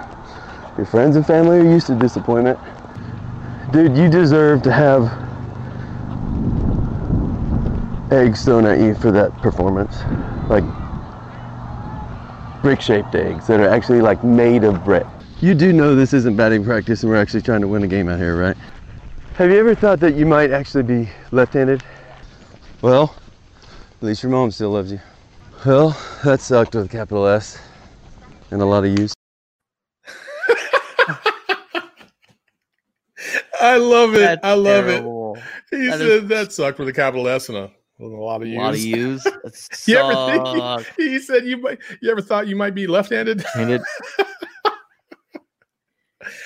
Your 0.76 0.84
friends 0.86 1.14
and 1.14 1.24
family 1.24 1.58
are 1.58 1.64
used 1.64 1.86
to 1.86 1.94
disappointment. 1.94 2.58
Dude, 3.72 3.96
you 3.96 4.08
deserve 4.10 4.62
to 4.62 4.72
have 4.72 5.04
eggs 8.12 8.44
thrown 8.44 8.66
at 8.66 8.80
you 8.80 8.96
for 8.96 9.12
that 9.12 9.32
performance. 9.42 9.96
Like 10.48 10.64
brick 12.62 12.80
shaped 12.80 13.14
eggs 13.14 13.46
that 13.46 13.60
are 13.60 13.68
actually 13.68 14.00
like 14.00 14.24
made 14.24 14.64
of 14.64 14.84
brick. 14.84 15.06
You 15.40 15.54
do 15.54 15.72
know 15.72 15.94
this 15.94 16.12
isn't 16.12 16.36
batting 16.36 16.64
practice 16.64 17.04
and 17.04 17.12
we're 17.12 17.20
actually 17.20 17.42
trying 17.42 17.60
to 17.60 17.68
win 17.68 17.84
a 17.84 17.86
game 17.86 18.08
out 18.08 18.18
here, 18.18 18.36
right? 18.36 18.56
Have 19.34 19.50
you 19.50 19.58
ever 19.58 19.76
thought 19.76 20.00
that 20.00 20.16
you 20.16 20.26
might 20.26 20.50
actually 20.50 20.82
be 20.82 21.08
left 21.30 21.52
handed? 21.52 21.84
Well, 22.82 23.14
at 23.96 24.02
least 24.02 24.22
your 24.22 24.30
mom 24.32 24.50
still 24.50 24.70
loves 24.70 24.92
you. 24.92 25.00
Well, 25.64 25.96
that 26.24 26.40
sucked 26.40 26.74
with 26.74 26.86
a 26.86 26.88
capital 26.88 27.26
S 27.26 27.58
and 28.50 28.60
a 28.60 28.64
lot 28.64 28.84
of 28.84 28.98
use. 28.98 29.14
I 33.60 33.78
love 33.78 34.14
it. 34.14 34.18
That's 34.18 34.44
I 34.44 34.52
love 34.52 34.84
terrible. 34.84 35.36
it. 35.36 35.42
He 35.70 35.86
that 35.86 35.98
said 35.98 36.08
is... 36.08 36.28
that 36.28 36.52
sucked 36.52 36.78
with 36.78 36.88
a 36.88 36.92
capital 36.92 37.26
S 37.26 37.48
and 37.48 37.58
a 37.58 37.70
with 37.98 38.12
a 38.12 38.16
lot 38.16 38.42
of 38.42 38.48
use. 38.48 38.58
A 38.58 38.60
lot 38.60 38.74
of 38.74 38.80
use. 38.80 39.24
you 39.86 39.96
ever 39.96 40.14
think 40.30 40.86
he, 40.96 41.12
he, 41.12 41.18
said 41.18 41.46
you 41.46 41.56
might 41.56 41.78
you 42.02 42.10
ever 42.10 42.20
thought 42.20 42.46
you 42.46 42.56
might 42.56 42.74
be 42.74 42.86
left-handed? 42.86 43.42
Handed. 43.54 43.80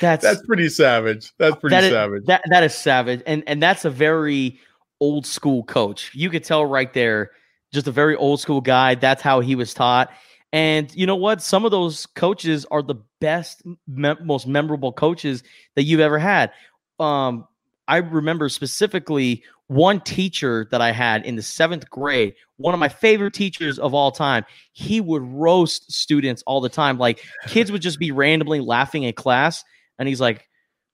that's 0.01 0.23
that's 0.23 0.47
pretty 0.47 0.69
savage. 0.69 1.33
That's 1.39 1.57
pretty 1.57 1.75
that 1.75 1.85
is, 1.85 1.91
savage. 1.91 2.25
That 2.27 2.43
that 2.51 2.63
is 2.63 2.75
savage. 2.75 3.23
And 3.27 3.43
and 3.49 3.61
that's 3.61 3.85
a 3.85 3.91
very 3.91 4.61
old 5.01 5.27
school 5.27 5.65
coach. 5.65 6.15
You 6.15 6.31
could 6.31 6.45
tell 6.45 6.65
right 6.65 6.93
there, 6.93 7.33
just 7.73 7.87
a 7.87 7.93
very 7.93 8.17
old 8.17 8.41
school 8.41 8.61
guy. 8.61 8.95
That's 8.95 9.23
how 9.23 9.41
he 9.41 9.55
was 9.55 9.75
taught. 9.75 10.11
And 10.53 10.93
you 10.95 11.07
know 11.07 11.17
what? 11.17 11.43
Some 11.43 11.65
of 11.65 11.71
those 11.71 12.07
coaches 12.07 12.67
are 12.71 12.83
the 12.83 12.97
best, 13.21 13.63
me- 13.87 14.15
most 14.23 14.47
memorable 14.47 14.93
coaches 14.93 15.43
that 15.77 15.85
you've 15.85 16.01
ever 16.01 16.19
had. 16.19 16.53
Um, 16.99 17.47
I 17.87 17.99
remember 17.99 18.49
specifically 18.49 19.45
one 19.69 20.01
teacher 20.01 20.67
that 20.73 20.81
I 20.81 20.91
had 20.91 21.25
in 21.25 21.37
the 21.37 21.43
seventh 21.43 21.89
grade, 21.91 22.35
one 22.57 22.75
of 22.75 22.81
my 22.81 22.89
favorite 22.89 23.35
teachers 23.35 23.79
of 23.79 23.95
all 23.95 24.11
time, 24.11 24.45
he 24.73 25.01
would 25.01 25.23
roast 25.23 25.93
students 25.93 26.43
all 26.47 26.61
the 26.61 26.69
time. 26.69 26.99
Like 26.99 27.25
kids 27.47 27.71
would 27.71 27.81
just 27.81 28.01
be 28.01 28.11
randomly 28.11 28.59
laughing 28.61 29.05
in 29.05 29.13
class. 29.13 29.63
And 29.99 30.09
he's 30.09 30.21
like, 30.21 30.49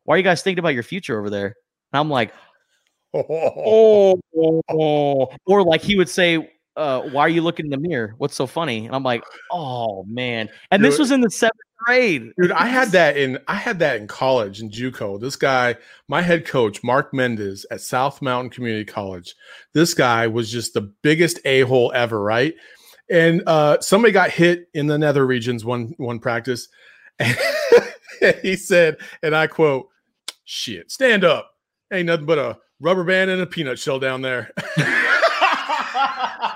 Why 0.04 0.14
are 0.14 0.18
you 0.18 0.24
guys 0.24 0.42
thinking 0.42 0.58
about 0.58 0.74
your 0.74 0.82
future 0.82 1.18
over 1.18 1.30
there? 1.30 1.54
And 1.92 2.00
I'm 2.00 2.10
like, 2.10 2.34
Oh, 3.14 4.20
oh, 4.36 4.62
oh. 4.68 5.28
or 5.46 5.62
like 5.62 5.80
he 5.80 5.96
would 5.96 6.10
say, 6.10 6.50
uh, 6.76 7.02
why 7.02 7.22
are 7.22 7.28
you 7.28 7.40
looking 7.40 7.66
in 7.66 7.70
the 7.70 7.88
mirror? 7.88 8.14
What's 8.18 8.34
so 8.34 8.46
funny? 8.46 8.86
And 8.86 8.94
I'm 8.94 9.02
like, 9.02 9.24
oh 9.50 10.04
man. 10.04 10.48
And 10.70 10.84
this 10.84 10.98
was 10.98 11.10
in 11.10 11.20
the 11.20 11.30
seventh 11.30 11.60
grade. 11.78 12.32
Dude, 12.38 12.52
I 12.52 12.66
had 12.66 12.88
that 12.92 13.16
in 13.16 13.38
I 13.48 13.54
had 13.54 13.78
that 13.78 14.00
in 14.00 14.06
college 14.06 14.60
in 14.60 14.70
JUCO. 14.70 15.20
This 15.20 15.36
guy, 15.36 15.76
my 16.08 16.22
head 16.22 16.46
coach, 16.46 16.82
Mark 16.84 17.14
Mendez 17.14 17.64
at 17.70 17.80
South 17.80 18.20
Mountain 18.20 18.50
Community 18.50 18.84
College. 18.84 19.34
This 19.72 19.94
guy 19.94 20.26
was 20.26 20.50
just 20.50 20.74
the 20.74 20.82
biggest 21.02 21.40
a-hole 21.44 21.92
ever, 21.94 22.22
right? 22.22 22.54
And 23.08 23.42
uh, 23.46 23.80
somebody 23.80 24.12
got 24.12 24.30
hit 24.30 24.68
in 24.74 24.86
the 24.86 24.98
nether 24.98 25.26
regions 25.26 25.64
one 25.64 25.94
one 25.96 26.18
practice. 26.18 26.68
And 27.20 27.36
he 28.42 28.56
said, 28.56 28.96
and 29.22 29.36
I 29.36 29.46
quote, 29.46 29.88
shit, 30.44 30.90
stand 30.90 31.24
up. 31.24 31.52
Ain't 31.92 32.06
nothing 32.06 32.26
but 32.26 32.38
a 32.38 32.58
rubber 32.80 33.04
band 33.04 33.30
and 33.30 33.42
a 33.42 33.46
peanut 33.46 33.78
shell 33.78 33.98
down 33.98 34.22
there. 34.22 34.50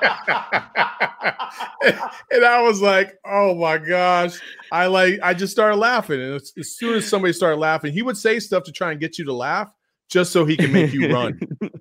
and 2.30 2.44
I 2.44 2.62
was 2.62 2.80
like, 2.80 3.18
"Oh 3.24 3.54
my 3.54 3.78
gosh!" 3.78 4.38
I 4.72 4.86
like, 4.86 5.18
I 5.22 5.34
just 5.34 5.52
started 5.52 5.76
laughing, 5.76 6.20
and 6.20 6.34
as, 6.34 6.52
as, 6.58 6.76
soon 6.76 6.94
as 6.94 7.06
somebody 7.06 7.32
started 7.32 7.56
laughing, 7.56 7.92
he 7.92 8.02
would 8.02 8.16
say 8.16 8.38
stuff 8.38 8.64
to 8.64 8.72
try 8.72 8.90
and 8.92 9.00
get 9.00 9.18
you 9.18 9.24
to 9.26 9.32
laugh, 9.32 9.72
just 10.08 10.32
so 10.32 10.44
he 10.44 10.56
can 10.56 10.72
make 10.72 10.92
you 10.92 11.12
run. 11.12 11.38
yeah. 11.62 11.78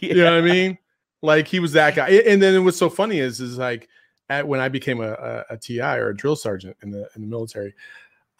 You 0.00 0.14
know 0.14 0.24
what 0.24 0.34
I 0.34 0.40
mean? 0.42 0.78
Like 1.22 1.48
he 1.48 1.60
was 1.60 1.72
that 1.72 1.94
guy. 1.94 2.08
And 2.08 2.42
then 2.42 2.64
what's 2.64 2.78
so 2.78 2.90
funny 2.90 3.18
is, 3.18 3.40
is 3.40 3.58
like, 3.58 3.88
at 4.28 4.46
when 4.46 4.60
I 4.60 4.68
became 4.68 5.00
a, 5.00 5.12
a, 5.12 5.44
a 5.50 5.56
TI 5.56 5.80
or 5.80 6.10
a 6.10 6.16
drill 6.16 6.36
sergeant 6.36 6.76
in 6.82 6.90
the 6.90 7.08
in 7.14 7.22
the 7.22 7.28
military, 7.28 7.74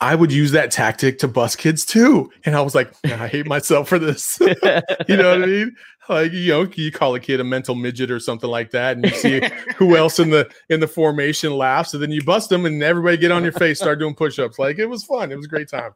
I 0.01 0.15
would 0.15 0.33
use 0.33 0.53
that 0.53 0.71
tactic 0.71 1.19
to 1.21 1.29
bust 1.29 1.59
kids 1.59 1.87
too. 1.87 2.31
And 2.45 2.55
I 2.55 2.61
was 2.61 2.75
like, 2.75 2.93
I 3.05 3.29
hate 3.29 3.47
myself 3.47 3.89
for 3.89 3.99
this. 3.99 4.39
you 4.41 5.17
know 5.17 5.31
what 5.31 5.43
I 5.43 5.47
mean? 5.47 5.77
Like, 6.09 6.33
you 6.33 6.53
know, 6.53 6.69
you 6.75 6.93
call 6.93 7.15
a 7.15 7.21
kid 7.21 7.41
a 7.41 7.45
mental 7.45 7.75
midget 7.75 8.11
or 8.11 8.21
something 8.21 8.49
like 8.49 8.71
that, 8.71 8.97
and 8.97 9.05
you 9.05 9.13
see 9.13 9.41
who 9.77 9.97
else 9.97 10.19
in 10.19 10.31
the 10.31 10.49
in 10.69 10.81
the 10.81 10.87
formation 10.87 11.53
laughs, 11.53 11.95
and 11.95 12.03
then 12.03 12.11
you 12.11 12.23
bust 12.23 12.49
them 12.51 12.67
and 12.67 12.83
everybody 12.83 13.17
get 13.17 13.33
on 13.33 13.43
your 13.43 13.53
face, 13.53 13.79
start 13.79 13.99
doing 13.99 14.15
push-ups. 14.15 14.59
Like 14.59 14.79
it 14.79 14.87
was 14.87 15.05
fun. 15.05 15.33
It 15.33 15.37
was 15.37 15.47
a 15.47 15.49
great 15.49 15.69
time. 15.69 15.93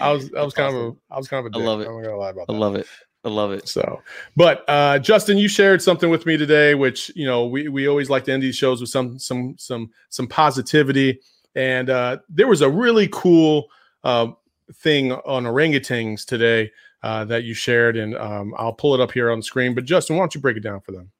I 0.00 0.12
was 0.12 0.32
I 0.34 0.42
was 0.42 0.54
kind 0.54 0.74
of 0.74 0.82
a 0.82 0.96
I 1.10 1.16
was 1.16 1.28
kind 1.28 1.46
of 1.46 1.46
a 1.46 1.50
dick. 1.50 1.62
I 1.62 1.64
love 1.64 1.80
it. 1.80 1.88
I'm 1.88 1.96
not 1.96 2.04
gonna 2.04 2.16
lie 2.16 2.30
about 2.30 2.46
that. 2.46 2.52
I 2.52 2.56
love 2.56 2.74
it. 2.74 2.86
I 3.24 3.28
love 3.30 3.52
it. 3.52 3.68
So, 3.68 4.00
but 4.36 4.64
uh, 4.68 4.98
Justin, 4.98 5.38
you 5.38 5.48
shared 5.48 5.82
something 5.82 6.08
with 6.08 6.24
me 6.24 6.36
today, 6.36 6.74
which 6.74 7.10
you 7.14 7.26
know 7.26 7.46
we 7.46 7.68
we 7.68 7.88
always 7.88 8.10
like 8.10 8.24
to 8.24 8.32
end 8.32 8.42
these 8.42 8.56
shows 8.56 8.80
with 8.80 8.90
some 8.90 9.18
some 9.18 9.54
some 9.58 9.90
some 10.10 10.26
positivity. 10.26 11.20
And 11.54 11.90
uh, 11.90 12.18
there 12.28 12.46
was 12.46 12.60
a 12.60 12.70
really 12.70 13.08
cool 13.10 13.68
uh, 14.04 14.28
thing 14.74 15.12
on 15.12 15.44
orangutans 15.44 16.24
today 16.24 16.70
uh, 17.02 17.24
that 17.26 17.44
you 17.44 17.54
shared, 17.54 17.96
and 17.96 18.16
um, 18.16 18.54
I'll 18.56 18.72
pull 18.72 18.94
it 18.94 19.00
up 19.00 19.12
here 19.12 19.30
on 19.30 19.38
the 19.38 19.42
screen. 19.42 19.74
But 19.74 19.84
Justin, 19.84 20.16
why 20.16 20.22
don't 20.22 20.34
you 20.34 20.40
break 20.40 20.56
it 20.56 20.62
down 20.62 20.80
for 20.80 20.92
them? 20.92 21.10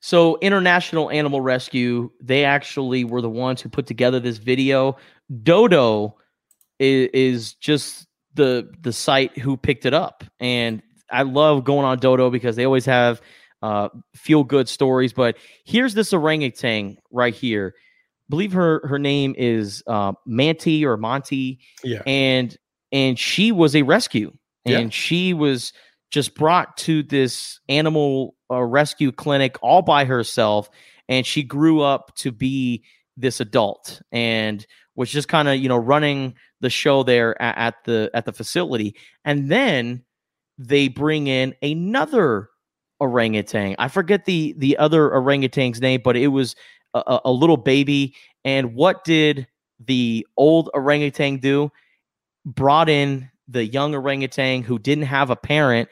So, 0.00 0.38
International 0.40 1.10
Animal 1.10 1.40
Rescue, 1.40 2.10
they 2.20 2.44
actually 2.44 3.04
were 3.04 3.20
the 3.20 3.30
ones 3.30 3.60
who 3.60 3.68
put 3.68 3.86
together 3.86 4.18
this 4.18 4.38
video. 4.38 4.96
Dodo 5.42 6.16
is, 6.78 7.08
is 7.12 7.54
just 7.54 8.06
the 8.34 8.68
the 8.80 8.92
site 8.92 9.38
who 9.38 9.56
picked 9.56 9.86
it 9.86 9.94
up, 9.94 10.24
and 10.40 10.82
I 11.10 11.22
love 11.22 11.64
going 11.64 11.84
on 11.84 11.98
Dodo 11.98 12.30
because 12.30 12.56
they 12.56 12.64
always 12.64 12.86
have 12.86 13.20
uh, 13.62 13.90
feel 14.14 14.42
good 14.42 14.68
stories. 14.68 15.12
But 15.12 15.36
here's 15.64 15.94
this 15.94 16.12
orangutan 16.12 16.98
right 17.10 17.34
here 17.34 17.74
believe 18.32 18.54
her 18.54 18.80
her 18.86 18.98
name 18.98 19.34
is 19.36 19.82
uh, 19.86 20.14
Manti 20.26 20.86
or 20.86 20.96
Monty. 20.96 21.60
Yeah. 21.84 22.02
And 22.06 22.56
and 22.90 23.18
she 23.18 23.52
was 23.52 23.76
a 23.76 23.82
rescue, 23.82 24.32
and 24.64 24.84
yeah. 24.84 24.88
she 24.90 25.34
was 25.34 25.72
just 26.10 26.34
brought 26.34 26.76
to 26.76 27.02
this 27.02 27.60
animal 27.68 28.34
uh, 28.50 28.62
rescue 28.62 29.12
clinic 29.12 29.56
all 29.62 29.82
by 29.82 30.04
herself, 30.04 30.68
and 31.08 31.26
she 31.26 31.42
grew 31.42 31.80
up 31.80 32.14
to 32.16 32.30
be 32.30 32.84
this 33.16 33.40
adult 33.40 34.00
and 34.10 34.66
was 34.94 35.10
just 35.10 35.28
kind 35.28 35.48
of 35.48 35.56
you 35.56 35.68
know 35.68 35.76
running 35.76 36.34
the 36.60 36.70
show 36.70 37.02
there 37.02 37.40
at, 37.40 37.58
at 37.58 37.74
the 37.84 38.10
at 38.14 38.24
the 38.24 38.32
facility, 38.32 38.94
and 39.24 39.50
then 39.50 40.02
they 40.58 40.88
bring 40.88 41.26
in 41.26 41.54
another 41.62 42.48
orangutan. 43.00 43.74
I 43.78 43.88
forget 43.88 44.24
the 44.24 44.54
the 44.58 44.76
other 44.78 45.12
orangutan's 45.12 45.80
name, 45.80 46.00
but 46.04 46.16
it 46.16 46.28
was 46.28 46.54
a, 46.94 47.20
a 47.24 47.32
little 47.32 47.56
baby. 47.56 48.14
And 48.44 48.74
what 48.74 49.04
did 49.04 49.46
the 49.80 50.26
old 50.36 50.70
orangutan 50.74 51.38
do? 51.38 51.70
Brought 52.44 52.88
in 52.88 53.30
the 53.52 53.66
young 53.66 53.94
orangutan 53.94 54.62
who 54.62 54.78
didn't 54.78 55.04
have 55.04 55.30
a 55.30 55.36
parent, 55.36 55.88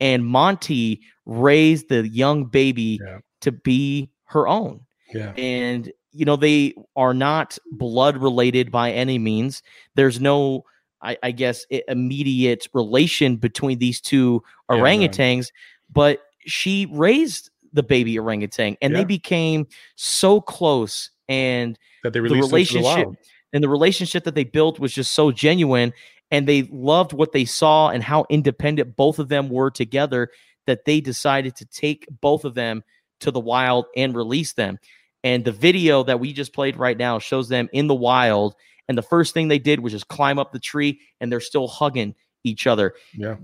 and 0.00 0.24
Monty 0.26 1.00
raised 1.26 1.88
the 1.88 2.06
young 2.08 2.44
baby 2.46 2.98
Yeah. 3.04 3.18
to 3.42 3.52
be 3.52 4.10
her 4.26 4.46
own. 4.48 4.80
Yeah. 5.12 5.32
And 5.36 5.92
you 6.12 6.24
know 6.24 6.36
they 6.36 6.74
are 6.96 7.14
not 7.14 7.58
blood 7.72 8.16
related 8.16 8.70
by 8.70 8.92
any 8.92 9.18
means. 9.18 9.62
There's 9.94 10.20
no, 10.20 10.64
I, 11.02 11.16
I 11.22 11.30
guess, 11.32 11.66
immediate 11.88 12.66
relation 12.72 13.36
between 13.36 13.78
these 13.78 14.00
two 14.00 14.42
Yeah, 14.70 14.76
orangutans, 14.76 15.48
but 15.92 16.20
she 16.46 16.86
raised 16.92 17.50
the 17.72 17.82
baby 17.82 18.18
orangutan, 18.18 18.76
and 18.82 18.92
Yeah. 18.92 18.98
they 19.00 19.04
became 19.04 19.66
so 19.96 20.40
close. 20.40 21.10
And 21.28 21.78
That 22.02 22.12
they 22.12 22.18
the 22.20 22.22
released 22.22 22.48
the 22.50 22.54
relationship 22.56 23.06
wild. 23.06 23.16
and 23.52 23.64
the 23.64 23.68
relationship 23.68 24.24
that 24.24 24.34
they 24.34 24.44
built 24.44 24.78
was 24.78 24.92
just 24.92 25.12
so 25.14 25.32
genuine 25.32 25.92
and 26.30 26.48
they 26.48 26.62
loved 26.64 27.12
what 27.12 27.32
they 27.32 27.44
saw 27.44 27.88
and 27.88 28.02
how 28.02 28.26
independent 28.28 28.96
both 28.96 29.18
of 29.18 29.28
them 29.28 29.48
were 29.48 29.70
together 29.70 30.30
that 30.66 30.84
they 30.84 31.00
decided 31.00 31.56
to 31.56 31.66
take 31.66 32.06
both 32.20 32.44
of 32.44 32.54
them 32.54 32.82
to 33.20 33.30
the 33.30 33.40
wild 33.40 33.86
and 33.96 34.14
release 34.14 34.54
them. 34.54 34.78
And 35.22 35.44
the 35.44 35.52
video 35.52 36.02
that 36.04 36.20
we 36.20 36.32
just 36.32 36.52
played 36.52 36.76
right 36.76 36.96
now 36.96 37.18
shows 37.18 37.48
them 37.48 37.68
in 37.72 37.86
the 37.86 37.94
wild 37.94 38.54
and 38.88 38.98
the 38.98 39.02
first 39.02 39.32
thing 39.32 39.48
they 39.48 39.58
did 39.58 39.80
was 39.80 39.92
just 39.92 40.08
climb 40.08 40.38
up 40.38 40.52
the 40.52 40.58
tree 40.58 41.00
and 41.20 41.32
they're 41.32 41.40
still 41.40 41.68
hugging 41.68 42.14
each 42.44 42.66
other. 42.66 42.94
Yeah. 43.14 43.36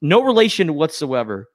no 0.00 0.22
relation 0.22 0.74
whatsoever 0.74 1.48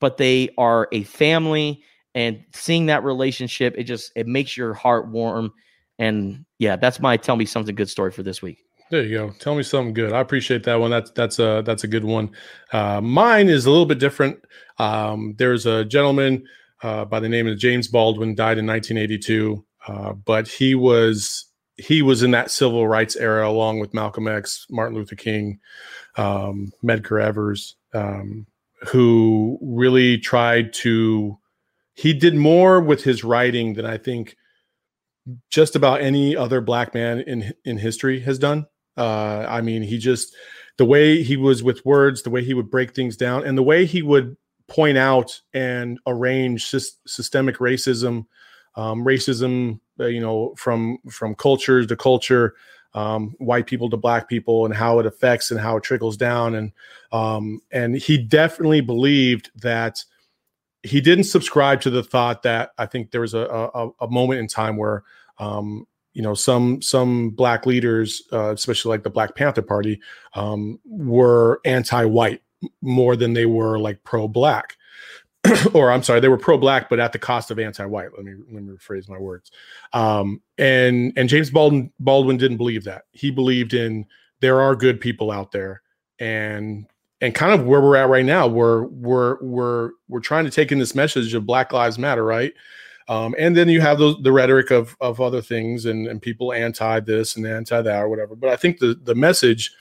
but 0.00 0.16
they 0.16 0.48
are 0.58 0.88
a 0.92 1.02
family 1.04 1.82
and 2.14 2.44
seeing 2.52 2.86
that 2.86 3.04
relationship 3.04 3.74
it 3.76 3.84
just 3.84 4.12
it 4.16 4.26
makes 4.26 4.56
your 4.56 4.74
heart 4.74 5.08
warm. 5.08 5.52
And 5.98 6.44
yeah 6.58 6.76
that's 6.76 7.00
my 7.00 7.16
tell 7.16 7.36
me 7.36 7.44
something 7.44 7.74
good 7.74 7.90
story 7.90 8.10
for 8.10 8.22
this 8.22 8.40
week 8.42 8.64
There 8.90 9.02
you 9.02 9.18
go. 9.18 9.30
Tell 9.38 9.54
me 9.54 9.62
something 9.62 9.92
good. 9.92 10.12
I 10.14 10.20
appreciate 10.20 10.64
that 10.64 10.76
one. 10.76 10.90
That's 10.90 11.10
that's 11.10 11.38
a 11.38 11.62
that's 11.64 11.84
a 11.84 11.88
good 11.88 12.04
one. 12.04 12.30
Uh, 12.72 13.00
mine 13.02 13.48
is 13.48 13.66
a 13.66 13.70
little 13.70 13.86
bit 13.86 13.98
different. 13.98 14.42
Um, 14.78 15.34
there's 15.36 15.66
a 15.66 15.84
gentleman 15.84 16.44
uh, 16.82 17.04
by 17.04 17.20
the 17.20 17.28
name 17.28 17.46
of 17.46 17.58
James 17.58 17.88
Baldwin 17.88 18.34
died 18.34 18.56
in 18.56 18.66
1982, 18.66 19.64
uh, 19.88 20.12
but 20.12 20.48
he 20.48 20.74
was 20.74 21.46
he 21.76 22.00
was 22.00 22.22
in 22.22 22.30
that 22.30 22.50
civil 22.50 22.88
rights 22.88 23.14
era 23.14 23.48
along 23.48 23.78
with 23.78 23.92
Malcolm 23.92 24.26
X, 24.26 24.66
Martin 24.70 24.96
Luther 24.96 25.16
King, 25.16 25.60
um, 26.16 26.72
Medgar 26.82 27.22
Evers, 27.22 27.76
um, 27.92 28.46
who 28.88 29.58
really 29.60 30.16
tried 30.18 30.72
to. 30.74 31.38
He 31.94 32.14
did 32.14 32.36
more 32.36 32.80
with 32.80 33.02
his 33.04 33.22
writing 33.22 33.74
than 33.74 33.84
I 33.84 33.98
think 33.98 34.36
just 35.50 35.76
about 35.76 36.00
any 36.00 36.34
other 36.34 36.62
black 36.62 36.94
man 36.94 37.20
in 37.20 37.52
in 37.66 37.76
history 37.76 38.20
has 38.20 38.38
done. 38.38 38.66
Uh, 38.98 39.46
I 39.48 39.60
mean, 39.60 39.82
he 39.82 39.96
just 39.98 40.34
the 40.76 40.84
way 40.84 41.22
he 41.22 41.36
was 41.36 41.62
with 41.62 41.84
words, 41.84 42.22
the 42.22 42.30
way 42.30 42.42
he 42.42 42.54
would 42.54 42.70
break 42.70 42.94
things 42.94 43.16
down, 43.16 43.44
and 43.44 43.56
the 43.56 43.62
way 43.62 43.86
he 43.86 44.02
would 44.02 44.36
point 44.68 44.98
out 44.98 45.40
and 45.54 45.98
arrange 46.06 46.64
sys- 46.66 46.96
systemic 47.06 47.56
racism, 47.56 48.26
um, 48.76 49.04
racism, 49.04 49.80
uh, 49.98 50.06
you 50.06 50.20
know, 50.20 50.54
from 50.56 50.98
from 51.10 51.34
culture 51.34 51.84
to 51.84 51.96
culture, 51.96 52.54
um, 52.94 53.34
white 53.38 53.66
people 53.66 53.90
to 53.90 53.96
black 53.96 54.28
people, 54.28 54.64
and 54.64 54.74
how 54.74 54.98
it 54.98 55.06
affects 55.06 55.50
and 55.50 55.60
how 55.60 55.76
it 55.76 55.82
trickles 55.82 56.16
down, 56.16 56.54
and 56.54 56.72
um, 57.12 57.60
and 57.70 57.96
he 57.96 58.18
definitely 58.18 58.80
believed 58.80 59.50
that 59.56 60.04
he 60.84 61.00
didn't 61.00 61.24
subscribe 61.24 61.80
to 61.80 61.90
the 61.90 62.04
thought 62.04 62.42
that 62.44 62.70
I 62.78 62.86
think 62.86 63.10
there 63.10 63.22
was 63.22 63.34
a 63.34 63.40
a, 63.74 63.90
a 64.00 64.08
moment 64.08 64.40
in 64.40 64.46
time 64.46 64.76
where 64.76 65.02
um, 65.38 65.86
you 66.18 66.24
know 66.24 66.34
some 66.34 66.82
some 66.82 67.30
black 67.30 67.64
leaders, 67.64 68.24
uh, 68.32 68.52
especially 68.52 68.88
like 68.88 69.04
the 69.04 69.08
Black 69.08 69.36
Panther 69.36 69.62
Party, 69.62 70.00
um, 70.34 70.80
were 70.84 71.60
anti-white 71.64 72.42
more 72.82 73.14
than 73.14 73.34
they 73.34 73.46
were 73.46 73.78
like 73.78 74.02
pro-black. 74.02 74.76
or 75.74 75.92
I'm 75.92 76.02
sorry, 76.02 76.18
they 76.18 76.26
were 76.26 76.36
pro-black, 76.36 76.90
but 76.90 76.98
at 76.98 77.12
the 77.12 77.20
cost 77.20 77.52
of 77.52 77.60
anti-white. 77.60 78.08
Let 78.16 78.24
me 78.24 78.34
let 78.50 78.64
me 78.64 78.74
rephrase 78.74 79.08
my 79.08 79.16
words. 79.16 79.52
Um, 79.92 80.42
and 80.58 81.12
and 81.16 81.28
James 81.28 81.50
Baldwin 81.50 81.92
Baldwin 82.00 82.36
didn't 82.36 82.56
believe 82.56 82.82
that. 82.82 83.04
He 83.12 83.30
believed 83.30 83.72
in 83.72 84.04
there 84.40 84.60
are 84.60 84.74
good 84.74 85.00
people 85.00 85.30
out 85.30 85.52
there, 85.52 85.82
and 86.18 86.86
and 87.20 87.32
kind 87.32 87.52
of 87.52 87.64
where 87.64 87.80
we're 87.80 87.94
at 87.94 88.08
right 88.08 88.24
now, 88.24 88.48
we're 88.48 88.86
we're 88.86 89.38
we're 89.40 89.90
we're 90.08 90.18
trying 90.18 90.46
to 90.46 90.50
take 90.50 90.72
in 90.72 90.80
this 90.80 90.96
message 90.96 91.32
of 91.34 91.46
Black 91.46 91.72
Lives 91.72 91.96
Matter, 91.96 92.24
right? 92.24 92.54
Um, 93.08 93.34
and 93.38 93.56
then 93.56 93.68
you 93.68 93.80
have 93.80 93.98
the 93.98 94.32
rhetoric 94.32 94.70
of 94.70 94.96
of 95.00 95.20
other 95.20 95.40
things 95.40 95.86
and, 95.86 96.06
and 96.06 96.20
people 96.20 96.52
anti 96.52 97.00
this 97.00 97.36
and 97.36 97.46
anti 97.46 97.80
that 97.80 98.02
or 98.02 98.08
whatever. 98.08 98.36
But 98.36 98.50
I 98.50 98.56
think 98.56 98.78
the 98.78 98.98
the 99.02 99.14
message 99.14 99.72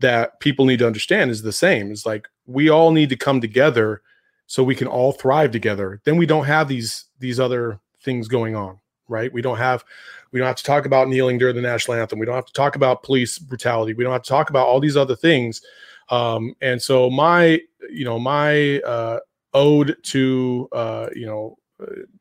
that 0.00 0.40
people 0.40 0.64
need 0.64 0.78
to 0.78 0.86
understand 0.86 1.30
is 1.30 1.42
the 1.42 1.52
same. 1.52 1.90
It's 1.90 2.06
like 2.06 2.28
we 2.46 2.70
all 2.70 2.90
need 2.90 3.08
to 3.10 3.16
come 3.16 3.40
together 3.40 4.02
so 4.46 4.62
we 4.62 4.74
can 4.74 4.88
all 4.88 5.12
thrive 5.12 5.50
together. 5.50 6.00
Then 6.04 6.16
we 6.16 6.26
don't 6.26 6.44
have 6.44 6.68
these 6.68 7.06
these 7.18 7.38
other 7.38 7.78
things 8.02 8.26
going 8.26 8.56
on, 8.56 8.78
right? 9.08 9.32
We 9.32 9.42
don't 9.42 9.58
have 9.58 9.84
we 10.32 10.38
don't 10.38 10.46
have 10.46 10.56
to 10.56 10.64
talk 10.64 10.86
about 10.86 11.08
kneeling 11.08 11.38
during 11.38 11.56
the 11.56 11.62
national 11.62 11.96
anthem. 11.96 12.18
We 12.18 12.26
don't 12.26 12.34
have 12.34 12.46
to 12.46 12.52
talk 12.52 12.74
about 12.74 13.02
police 13.02 13.38
brutality. 13.38 13.94
We 13.94 14.02
don't 14.02 14.12
have 14.12 14.22
to 14.22 14.28
talk 14.28 14.50
about 14.50 14.66
all 14.66 14.80
these 14.80 14.96
other 14.96 15.16
things. 15.16 15.62
Um, 16.08 16.54
and 16.60 16.80
so 16.80 17.10
my 17.10 17.60
you 17.90 18.04
know 18.04 18.18
my 18.18 18.80
uh, 18.80 19.20
ode 19.54 19.96
to 20.04 20.68
uh, 20.72 21.08
you 21.14 21.26
know 21.26 21.58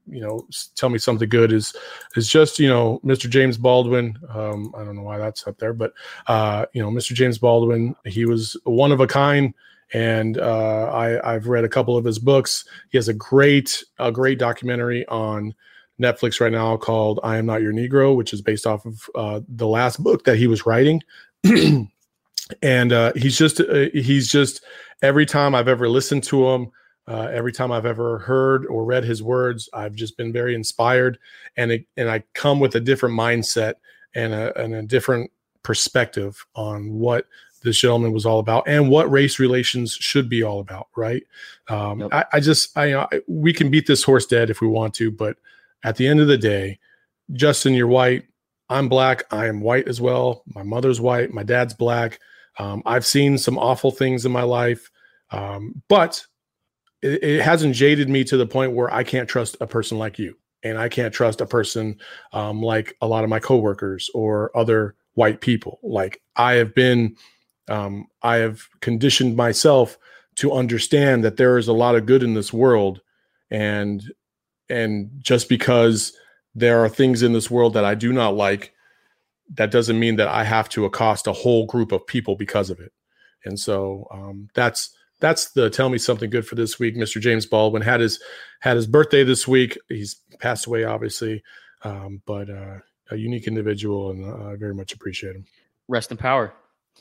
you 0.07 0.21
know 0.21 0.47
tell 0.75 0.89
me 0.89 0.97
something 0.97 1.29
good 1.29 1.51
is 1.51 1.75
is 2.15 2.27
just 2.27 2.59
you 2.59 2.67
know 2.67 2.99
mr 3.03 3.29
james 3.29 3.57
baldwin 3.57 4.17
um 4.29 4.73
i 4.77 4.83
don't 4.83 4.95
know 4.95 5.01
why 5.01 5.17
that's 5.17 5.47
up 5.47 5.57
there 5.57 5.73
but 5.73 5.93
uh 6.27 6.65
you 6.73 6.81
know 6.81 6.89
mr 6.89 7.13
james 7.13 7.37
baldwin 7.37 7.95
he 8.05 8.25
was 8.25 8.57
one 8.63 8.91
of 8.91 8.99
a 8.99 9.07
kind 9.07 9.53
and 9.93 10.37
uh 10.37 10.89
i 10.93 11.33
i've 11.33 11.47
read 11.47 11.63
a 11.63 11.69
couple 11.69 11.97
of 11.97 12.05
his 12.05 12.19
books. 12.19 12.65
He 12.89 12.97
has 12.97 13.07
a 13.07 13.13
great 13.13 13.83
a 13.99 14.11
great 14.11 14.39
documentary 14.39 15.05
on 15.07 15.53
netflix 15.99 16.39
right 16.39 16.51
now 16.51 16.77
called 16.77 17.19
i 17.23 17.37
am 17.37 17.45
not 17.45 17.61
your 17.61 17.73
negro 17.73 18.15
which 18.15 18.33
is 18.33 18.41
based 18.41 18.65
off 18.65 18.85
of 18.85 19.09
uh 19.15 19.41
the 19.47 19.67
last 19.67 20.01
book 20.01 20.23
that 20.25 20.37
he 20.37 20.47
was 20.47 20.65
writing. 20.65 21.01
And 22.61 22.91
uh 22.91 23.13
he's 23.15 23.37
just 23.37 23.61
uh, 23.61 23.85
he's 23.93 24.29
just 24.29 24.61
every 25.01 25.25
time 25.25 25.55
i've 25.55 25.69
ever 25.69 25.87
listened 25.87 26.23
to 26.25 26.49
him 26.49 26.69
uh, 27.07 27.29
every 27.31 27.51
time 27.51 27.71
I've 27.71 27.85
ever 27.85 28.19
heard 28.19 28.65
or 28.67 28.85
read 28.85 29.03
his 29.03 29.23
words, 29.23 29.69
I've 29.73 29.95
just 29.95 30.17
been 30.17 30.31
very 30.31 30.55
inspired, 30.55 31.17
and 31.57 31.71
it, 31.71 31.85
and 31.97 32.09
I 32.09 32.23
come 32.33 32.59
with 32.59 32.75
a 32.75 32.79
different 32.79 33.17
mindset 33.17 33.75
and 34.13 34.33
a, 34.33 34.57
and 34.61 34.75
a 34.75 34.83
different 34.83 35.31
perspective 35.63 36.45
on 36.55 36.93
what 36.93 37.25
this 37.63 37.77
gentleman 37.77 38.11
was 38.11 38.25
all 38.25 38.39
about 38.39 38.67
and 38.67 38.89
what 38.89 39.11
race 39.11 39.37
relations 39.37 39.93
should 39.93 40.27
be 40.27 40.43
all 40.43 40.59
about. 40.59 40.87
Right? 40.95 41.23
Um, 41.69 42.01
Yep. 42.01 42.13
I, 42.13 42.25
I 42.33 42.39
just 42.39 42.77
I, 42.77 42.95
I 42.95 43.07
we 43.27 43.53
can 43.53 43.69
beat 43.69 43.87
this 43.87 44.03
horse 44.03 44.25
dead 44.25 44.49
if 44.49 44.61
we 44.61 44.67
want 44.67 44.93
to, 44.95 45.11
but 45.11 45.37
at 45.83 45.95
the 45.95 46.07
end 46.07 46.19
of 46.19 46.27
the 46.27 46.37
day, 46.37 46.79
Justin, 47.33 47.73
you're 47.73 47.87
white. 47.87 48.25
I'm 48.69 48.87
black. 48.87 49.23
I 49.31 49.47
am 49.47 49.61
white 49.61 49.87
as 49.87 49.99
well. 49.99 50.43
My 50.55 50.63
mother's 50.63 51.01
white. 51.01 51.33
My 51.33 51.43
dad's 51.43 51.73
black. 51.73 52.19
Um, 52.57 52.81
I've 52.85 53.05
seen 53.05 53.37
some 53.37 53.57
awful 53.57 53.91
things 53.91 54.25
in 54.25 54.31
my 54.31 54.43
life, 54.43 54.89
um, 55.31 55.81
but 55.87 56.25
it, 57.01 57.23
it 57.23 57.41
hasn't 57.41 57.75
jaded 57.75 58.09
me 58.09 58.23
to 58.25 58.37
the 58.37 58.45
point 58.45 58.73
where 58.73 58.93
I 58.93 59.03
can't 59.03 59.29
trust 59.29 59.57
a 59.61 59.67
person 59.67 59.97
like 59.97 60.19
you, 60.19 60.37
and 60.63 60.77
I 60.77 60.89
can't 60.89 61.13
trust 61.13 61.41
a 61.41 61.45
person 61.45 61.97
um, 62.33 62.61
like 62.61 62.95
a 63.01 63.07
lot 63.07 63.23
of 63.23 63.29
my 63.29 63.39
coworkers 63.39 64.09
or 64.13 64.55
other 64.55 64.95
white 65.13 65.41
people. 65.41 65.79
Like 65.83 66.21
I 66.35 66.53
have 66.53 66.73
been, 66.73 67.15
um, 67.67 68.07
I 68.21 68.37
have 68.37 68.67
conditioned 68.79 69.35
myself 69.35 69.97
to 70.35 70.53
understand 70.53 71.23
that 71.23 71.37
there 71.37 71.57
is 71.57 71.67
a 71.67 71.73
lot 71.73 71.95
of 71.95 72.05
good 72.05 72.23
in 72.23 72.33
this 72.33 72.53
world, 72.53 73.01
and 73.49 74.03
and 74.69 75.09
just 75.19 75.49
because 75.49 76.13
there 76.55 76.83
are 76.83 76.89
things 76.89 77.23
in 77.23 77.33
this 77.33 77.49
world 77.51 77.73
that 77.73 77.85
I 77.85 77.95
do 77.95 78.11
not 78.11 78.35
like, 78.35 78.73
that 79.53 79.71
doesn't 79.71 79.99
mean 79.99 80.15
that 80.17 80.27
I 80.27 80.43
have 80.43 80.69
to 80.69 80.85
accost 80.85 81.27
a 81.27 81.33
whole 81.33 81.65
group 81.65 81.91
of 81.91 82.05
people 82.07 82.35
because 82.35 82.69
of 82.69 82.79
it. 82.79 82.91
And 83.45 83.59
so 83.59 84.07
um, 84.11 84.49
that's 84.53 84.95
that's 85.21 85.51
the 85.51 85.69
tell 85.69 85.87
me 85.87 85.97
something 85.97 86.29
good 86.29 86.45
for 86.45 86.55
this 86.55 86.79
week. 86.79 86.97
Mr. 86.97 87.21
James 87.21 87.45
Baldwin 87.45 87.81
had 87.81 88.01
his 88.01 88.21
had 88.59 88.75
his 88.75 88.87
birthday 88.87 89.23
this 89.23 89.47
week. 89.47 89.77
He's 89.87 90.15
passed 90.39 90.67
away, 90.67 90.83
obviously, 90.83 91.43
um, 91.83 92.21
but 92.25 92.49
uh, 92.49 92.79
a 93.11 93.15
unique 93.15 93.47
individual, 93.47 94.11
and 94.11 94.25
I 94.49 94.55
very 94.55 94.73
much 94.73 94.93
appreciate 94.93 95.35
him. 95.35 95.45
rest 95.87 96.11
in 96.11 96.17
power 96.17 96.53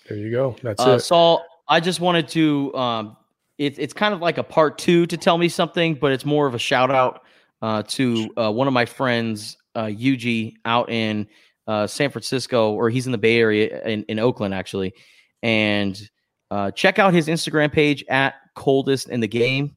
There 0.09 0.19
you 0.19 0.31
go. 0.31 0.55
That's 0.63 0.81
uh, 0.81 0.91
it. 0.91 1.01
Saul, 1.01 1.45
I 1.67 1.81
just 1.81 2.01
wanted 2.01 2.29
to. 2.29 2.75
Um, 2.75 3.17
it, 3.59 3.79
it's 3.79 3.93
kind 3.93 4.15
of 4.15 4.21
like 4.21 4.39
a 4.39 4.43
part 4.43 4.79
two 4.79 5.07
to 5.07 5.17
tell 5.17 5.37
me 5.37 5.49
something, 5.49 5.95
but 5.95 6.13
it's 6.13 6.25
more 6.25 6.47
of 6.47 6.55
a 6.55 6.59
shout 6.59 6.91
out 6.91 7.23
uh, 7.61 7.83
to 7.89 8.31
uh, 8.37 8.51
one 8.51 8.67
of 8.67 8.73
my 8.73 8.87
friends, 8.87 9.57
uh, 9.75 9.85
Yuji, 9.85 10.55
out 10.65 10.91
in 10.91 11.27
uh, 11.67 11.87
San 11.87 12.11
Francisco, 12.11 12.73
or 12.73 12.89
he's 12.91 13.07
in 13.07 13.13
the 13.13 13.19
Bay 13.19 13.39
Area 13.39 13.83
in, 13.87 14.05
in 14.05 14.19
Oakland 14.19 14.55
actually, 14.55 14.95
and 15.43 16.11
uh, 16.51 16.71
check 16.73 16.99
out 16.99 17.15
his 17.15 17.29
Instagram 17.29 17.73
page 17.73 18.05
at 18.09 18.35
coldest 18.55 19.09
in 19.09 19.21
the 19.21 19.29
game. 19.29 19.77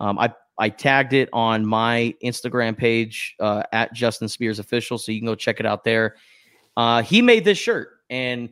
Um, 0.00 0.18
I 0.18 0.32
I 0.58 0.68
tagged 0.68 1.12
it 1.12 1.28
on 1.32 1.66
my 1.66 2.14
Instagram 2.22 2.76
page 2.76 3.34
uh, 3.40 3.64
at 3.72 3.92
Justin 3.92 4.28
Spears 4.28 4.58
official, 4.58 4.98
so 4.98 5.12
you 5.12 5.20
can 5.20 5.26
go 5.26 5.34
check 5.34 5.60
it 5.60 5.66
out 5.66 5.84
there. 5.84 6.16
Uh, 6.76 7.02
he 7.02 7.22
made 7.22 7.44
this 7.44 7.58
shirt, 7.58 7.88
and 8.08 8.50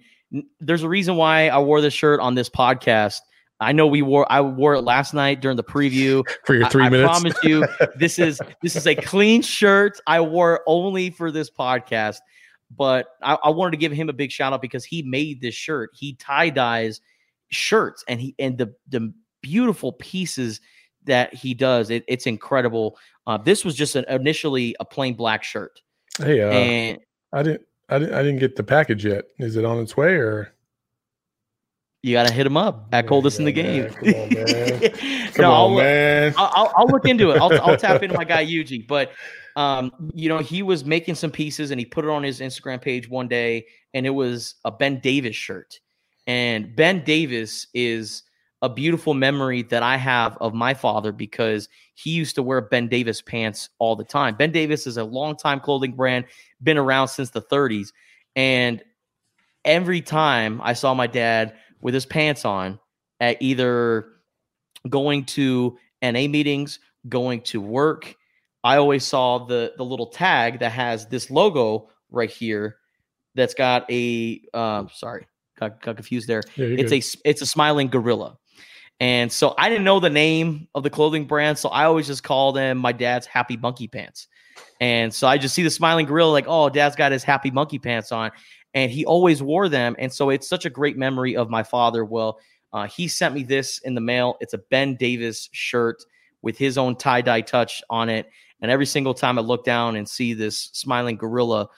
there's 0.61 0.83
a 0.83 0.89
reason 0.89 1.16
why 1.16 1.49
I 1.49 1.59
wore 1.59 1.81
this 1.81 1.95
shirt 1.95 2.20
on 2.20 2.35
this 2.35 2.49
podcast. 2.49 3.20
I 3.61 3.70
know 3.70 3.87
we 3.87 4.03
wore 4.03 4.31
I 4.31 4.41
wore 4.41 4.75
it 4.75 4.83
last 4.83 5.14
night 5.14 5.41
during 5.41 5.57
the 5.57 5.64
preview. 5.64 6.25
For 6.45 6.55
your 6.55 6.68
three 6.68 6.85
I, 6.85 6.89
minutes. 6.89 7.09
I 7.09 7.20
promise 7.20 7.45
you, 7.45 7.66
this 7.97 8.18
is 8.18 8.41
this 8.61 8.77
is 8.77 8.87
a 8.87 8.95
clean 8.95 9.41
shirt. 9.41 10.01
I 10.07 10.20
wore 10.20 10.57
it 10.57 10.62
only 10.66 11.11
for 11.11 11.31
this 11.31 11.49
podcast. 11.51 12.18
But 12.75 13.07
I, 13.23 13.37
I 13.45 13.51
wanted 13.51 13.73
to 13.73 13.77
give 13.77 13.93
him 13.93 14.09
a 14.09 14.14
big 14.14 14.31
shout 14.31 14.55
out 14.55 14.62
because 14.62 14.85
he 14.85 15.03
made 15.03 15.43
this 15.43 15.55
shirt. 15.55 15.91
He 15.93 16.14
tie 16.14 16.49
dyes 16.49 17.03
shirts 17.53 18.05
and 18.09 18.20
he 18.20 18.34
and 18.38 18.59
the 18.59 18.74
the 18.88 19.12
beautiful 19.42 19.92
pieces 19.92 20.61
that 21.05 21.34
he 21.34 21.53
does. 21.55 21.90
It, 21.90 22.05
it's 22.09 22.26
incredible. 22.26 22.96
Uh, 23.26 23.36
this 23.36 23.64
was 23.64 23.74
just 23.74 23.94
an, 23.96 24.05
initially 24.09 24.74
a 24.80 24.84
plain 24.84 25.14
black 25.14 25.42
shirt. 25.44 25.80
Hey, 26.18 26.40
uh, 26.42 26.50
and 26.50 26.98
I 27.32 27.42
didn't, 27.42 27.62
I 27.88 27.98
didn't, 27.98 28.14
I 28.14 28.22
didn't 28.22 28.38
get 28.38 28.57
the 28.57 28.62
package 28.64 29.05
yet. 29.05 29.24
Is 29.38 29.57
it 29.57 29.64
on 29.64 29.78
its 29.78 29.96
way 29.96 30.14
or? 30.14 30.53
you 32.05 32.12
got 32.14 32.26
to 32.26 32.32
hit 32.32 32.44
him 32.44 32.57
up 32.57 32.88
at 32.90 33.07
coldest 33.07 33.38
in 33.38 33.44
the 33.44 33.55
Yeah, 33.55 33.62
game. 33.62 33.82
man. 33.84 33.92
Come 33.94 34.14
on, 34.14 34.28
man. 34.34 34.90
Come 35.34 35.42
No, 35.42 35.53
on, 35.53 35.57
I'll- 35.70 35.76
man. 35.76 36.34
I'll, 36.36 36.50
I'll, 36.55 36.72
I'll 36.78 36.86
look 36.88 37.07
into 37.07 37.30
it. 37.30 37.40
I'll, 37.40 37.61
I'll 37.62 37.76
tap 37.76 38.03
into 38.03 38.16
my 38.16 38.24
guy 38.24 38.44
Yuji. 38.53 38.86
But 38.88 39.12
um, 39.55 39.92
you 40.12 40.28
know, 40.28 40.38
he 40.38 40.62
was 40.64 40.84
making 40.84 41.14
some 41.14 41.30
pieces 41.30 41.70
and 41.70 41.78
he 41.78 41.84
put 41.86 42.05
it 42.05 42.11
on 42.11 42.22
his 42.24 42.40
Instagram 42.40 42.80
page 42.82 43.09
one 43.09 43.28
day, 43.28 43.66
and 43.94 44.05
it 44.05 44.11
was 44.11 44.57
a 44.64 44.72
Ben 44.72 44.98
Davis 44.98 45.36
shirt. 45.36 45.78
And 46.27 46.75
Ben 46.75 47.05
Davis 47.05 47.66
is 47.75 48.23
a 48.62 48.68
beautiful 48.68 49.12
memory 49.12 49.62
that 49.62 49.83
I 49.83 49.97
have 49.97 50.39
of 50.41 50.55
my 50.55 50.73
father 50.73 51.11
because 51.11 51.68
he 51.95 52.11
used 52.11 52.37
to 52.37 52.43
wear 52.43 52.61
Ben 52.61 52.89
Davis 52.89 53.20
pants 53.20 53.68
all 53.79 53.97
the 53.97 54.05
time. 54.05 54.37
Ben 54.37 54.53
Davis 54.53 54.87
is 54.87 54.97
a 54.97 55.05
longtime 55.05 55.61
clothing 55.61 55.93
brand, 55.93 56.27
been 56.62 56.79
around 56.79 57.09
since 57.09 57.31
the 57.31 57.43
30s. 57.43 57.93
And 58.37 58.83
every 59.64 60.01
time 60.01 60.61
I 60.62 60.75
saw 60.75 60.95
my 60.95 61.09
dad 61.09 61.55
with 61.81 61.95
his 61.95 62.07
pants 62.07 62.45
on 62.45 62.79
at 63.20 63.37
either 63.41 64.07
going 64.89 65.25
to 65.25 65.77
NA 66.01 66.29
meetings, 66.29 66.79
going 67.09 67.41
to 67.43 67.61
work, 67.61 68.14
I 68.64 68.77
always 68.77 69.05
saw 69.05 69.45
the 69.45 69.73
the 69.77 69.85
little 69.85 70.07
tag 70.07 70.61
that 70.61 70.70
has 70.70 71.07
this 71.07 71.31
logo 71.31 71.91
right 72.11 72.31
here 72.31 72.77
that's 73.35 73.55
got 73.55 73.91
a 73.91 74.41
uh, 74.55 74.87
sorry, 74.93 75.27
got, 75.59 75.80
got 75.82 75.96
confused 75.96 76.28
there. 76.28 76.42
Yeah, 76.57 76.66
It's 76.66 76.90
good. 76.90 77.03
a 77.24 77.28
it's 77.30 77.42
a 77.42 77.46
smiling 77.46 77.88
gorilla. 77.88 78.38
And 79.00 79.32
so 79.32 79.55
I 79.59 79.68
didn't 79.68 79.84
know 79.84 79.98
the 79.98 80.11
name 80.11 80.68
of 80.74 80.84
the 80.84 80.90
clothing 80.90 81.24
brand, 81.24 81.59
so 81.59 81.68
I 81.70 81.84
always 81.84 82.07
just 82.07 82.22
called 82.22 82.57
them 82.57 82.78
my 82.78 82.92
dad's 82.92 83.26
happy 83.26 83.57
monkey 83.57 83.88
pants. 83.88 84.28
And 84.80 85.12
so 85.12 85.26
I 85.26 85.38
just 85.38 85.55
see 85.55 85.62
the 85.62 85.70
smiling 85.70 86.07
gorilla, 86.07 86.30
like, 86.30 86.44
oh, 86.46 86.68
dad's 86.68 86.94
got 86.94 87.11
his 87.11 87.24
happy 87.24 87.50
monkey 87.50 87.78
pants 87.78 88.12
on. 88.12 88.30
And 88.74 88.90
he 88.90 89.05
always 89.05 89.42
wore 89.42 89.68
them. 89.68 89.96
And 89.98 90.12
so 90.12 90.30
it's 90.30 90.48
such 90.48 90.66
a 90.66 90.70
great 90.70 90.96
memory 90.96 91.36
of 91.36 91.50
my 91.50 91.62
father. 91.62 92.05
Well, 92.05 92.38
uh, 92.72 92.86
he 92.86 93.09
sent 93.09 93.34
me 93.34 93.42
this 93.42 93.78
in 93.78 93.94
the 93.94 94.00
mail. 94.00 94.36
It's 94.40 94.55
a 94.55 94.59
Ben 94.70 94.94
Davis 94.96 95.48
shirt 95.53 96.03
with 96.42 96.57
his 96.57 96.78
own 96.78 96.96
tie 96.96 97.20
dye 97.22 97.40
touch 97.40 97.82
on 97.90 98.09
it. 98.09 98.30
And 98.61 98.70
every 98.70 98.86
single 98.86 99.14
time 99.14 99.38
I 99.38 99.42
look 99.42 99.64
down 99.64 99.96
and 99.96 100.09
see 100.09 100.32
this 100.32 100.70
smiling 100.72 101.16
gorilla 101.16 101.68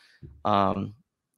um, 0.45 0.95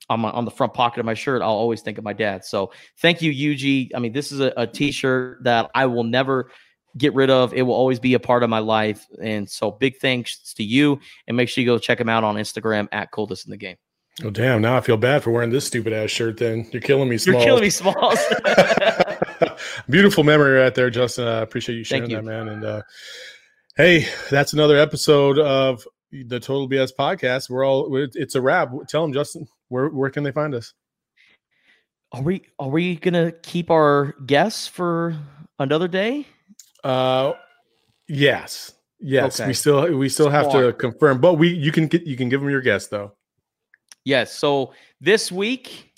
on 0.08 0.20
my 0.20 0.30
on 0.30 0.44
the 0.44 0.50
front 0.50 0.74
pocket 0.74 1.00
of 1.00 1.06
my 1.06 1.14
shirt, 1.14 1.42
I'll 1.42 1.48
always 1.48 1.82
think 1.82 1.98
of 1.98 2.04
my 2.04 2.12
dad. 2.12 2.44
So 2.44 2.72
thank 2.98 3.22
you, 3.22 3.32
Yuji. 3.32 3.90
I 3.94 3.98
mean, 3.98 4.12
this 4.12 4.32
is 4.32 4.40
a, 4.40 4.52
a 4.56 4.66
t-shirt 4.66 5.44
that 5.44 5.70
I 5.74 5.86
will 5.86 6.04
never 6.04 6.50
get 6.96 7.14
rid 7.14 7.30
of. 7.30 7.52
It 7.52 7.62
will 7.62 7.74
always 7.74 8.00
be 8.00 8.14
a 8.14 8.20
part 8.20 8.42
of 8.42 8.50
my 8.50 8.60
life. 8.60 9.04
And 9.22 9.48
so 9.48 9.70
big 9.70 9.98
thanks 9.98 10.54
to 10.54 10.64
you. 10.64 11.00
And 11.26 11.36
make 11.36 11.48
sure 11.48 11.62
you 11.62 11.68
go 11.68 11.78
check 11.78 12.00
him 12.00 12.08
out 12.08 12.24
on 12.24 12.36
Instagram 12.36 12.88
at 12.92 13.10
coldest 13.10 13.46
in 13.46 13.50
the 13.50 13.56
game. 13.56 13.76
Oh 14.24 14.30
damn! 14.30 14.62
Now 14.62 14.78
I 14.78 14.80
feel 14.80 14.96
bad 14.96 15.22
for 15.22 15.30
wearing 15.30 15.50
this 15.50 15.66
stupid 15.66 15.92
ass 15.92 16.10
shirt. 16.10 16.38
Then 16.38 16.66
you're 16.72 16.80
killing 16.80 17.08
me. 17.08 17.18
Small. 17.18 17.34
You're 17.34 17.44
killing 17.44 17.62
me, 17.62 17.70
Smalls. 17.70 18.18
Beautiful 19.90 20.24
memory 20.24 20.58
right 20.58 20.74
there, 20.74 20.88
Justin. 20.88 21.28
I 21.28 21.40
appreciate 21.42 21.76
you 21.76 21.84
sharing 21.84 22.08
you. 22.08 22.16
that, 22.16 22.24
man. 22.24 22.48
And 22.48 22.64
uh, 22.64 22.82
hey, 23.76 24.06
that's 24.30 24.54
another 24.54 24.78
episode 24.78 25.38
of 25.38 25.86
the 26.10 26.40
Total 26.40 26.66
BS 26.66 26.92
podcast. 26.98 27.50
We're 27.50 27.66
all 27.66 27.94
it's 27.94 28.34
a 28.34 28.40
wrap. 28.40 28.70
Tell 28.88 29.02
them, 29.02 29.12
Justin, 29.12 29.46
where 29.68 29.88
where 29.88 30.10
can 30.10 30.24
they 30.24 30.32
find 30.32 30.54
us? 30.54 30.72
are 32.12 32.22
we 32.22 32.42
are 32.58 32.68
we 32.68 32.96
gonna 32.96 33.32
keep 33.32 33.70
our 33.70 34.14
guests 34.24 34.66
for 34.66 35.16
another 35.58 35.88
day? 35.88 36.26
Uh, 36.84 37.32
yes, 38.08 38.72
yes. 39.00 39.40
Okay. 39.40 39.48
We 39.48 39.54
still 39.54 39.96
we 39.96 40.08
still 40.08 40.30
have 40.30 40.50
to 40.52 40.72
confirm, 40.72 41.20
but 41.20 41.34
we 41.34 41.48
you 41.48 41.72
can 41.72 41.88
get 41.88 42.06
you 42.06 42.16
can 42.16 42.28
give 42.28 42.40
them 42.40 42.50
your 42.50 42.60
guess 42.60 42.86
though. 42.86 43.12
Yes. 44.04 44.32
So 44.32 44.72
this 45.00 45.32
week 45.32 45.92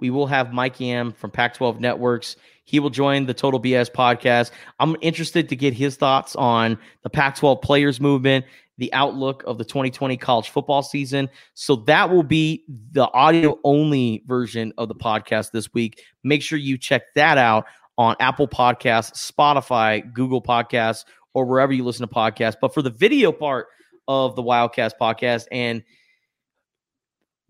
we 0.00 0.10
will 0.10 0.26
have 0.26 0.52
Mike 0.52 0.78
Yam 0.78 1.12
from 1.12 1.30
Pac-12 1.30 1.80
Networks. 1.80 2.36
He 2.64 2.78
will 2.78 2.90
join 2.90 3.26
the 3.26 3.34
Total 3.34 3.58
BS 3.58 3.90
podcast. 3.90 4.52
I'm 4.78 4.96
interested 5.00 5.48
to 5.48 5.56
get 5.56 5.72
his 5.72 5.96
thoughts 5.96 6.36
on 6.36 6.78
the 7.02 7.10
Pac-12 7.10 7.62
players 7.62 8.00
movement, 8.00 8.44
the 8.78 8.92
outlook 8.94 9.42
of 9.46 9.58
the 9.58 9.64
2020 9.64 10.16
college 10.16 10.48
football 10.48 10.82
season. 10.82 11.28
So 11.54 11.76
that 11.86 12.10
will 12.10 12.22
be 12.22 12.64
the 12.92 13.10
audio 13.12 13.58
only 13.64 14.22
version 14.26 14.72
of 14.78 14.88
the 14.88 14.94
podcast 14.94 15.50
this 15.50 15.74
week. 15.74 16.02
Make 16.24 16.42
sure 16.42 16.58
you 16.58 16.78
check 16.78 17.02
that 17.14 17.38
out 17.38 17.66
on 17.98 18.14
Apple 18.20 18.48
Podcasts, 18.48 19.30
Spotify, 19.30 20.12
Google 20.12 20.40
Podcasts, 20.40 21.04
or 21.34 21.44
wherever 21.44 21.72
you 21.72 21.84
listen 21.84 22.06
to 22.06 22.14
podcasts. 22.14 22.56
But 22.60 22.72
for 22.72 22.80
the 22.80 22.90
video 22.90 23.32
part 23.32 23.66
of 24.06 24.36
the 24.36 24.42
Wildcast 24.42 24.92
podcast 25.00 25.46
and 25.52 25.82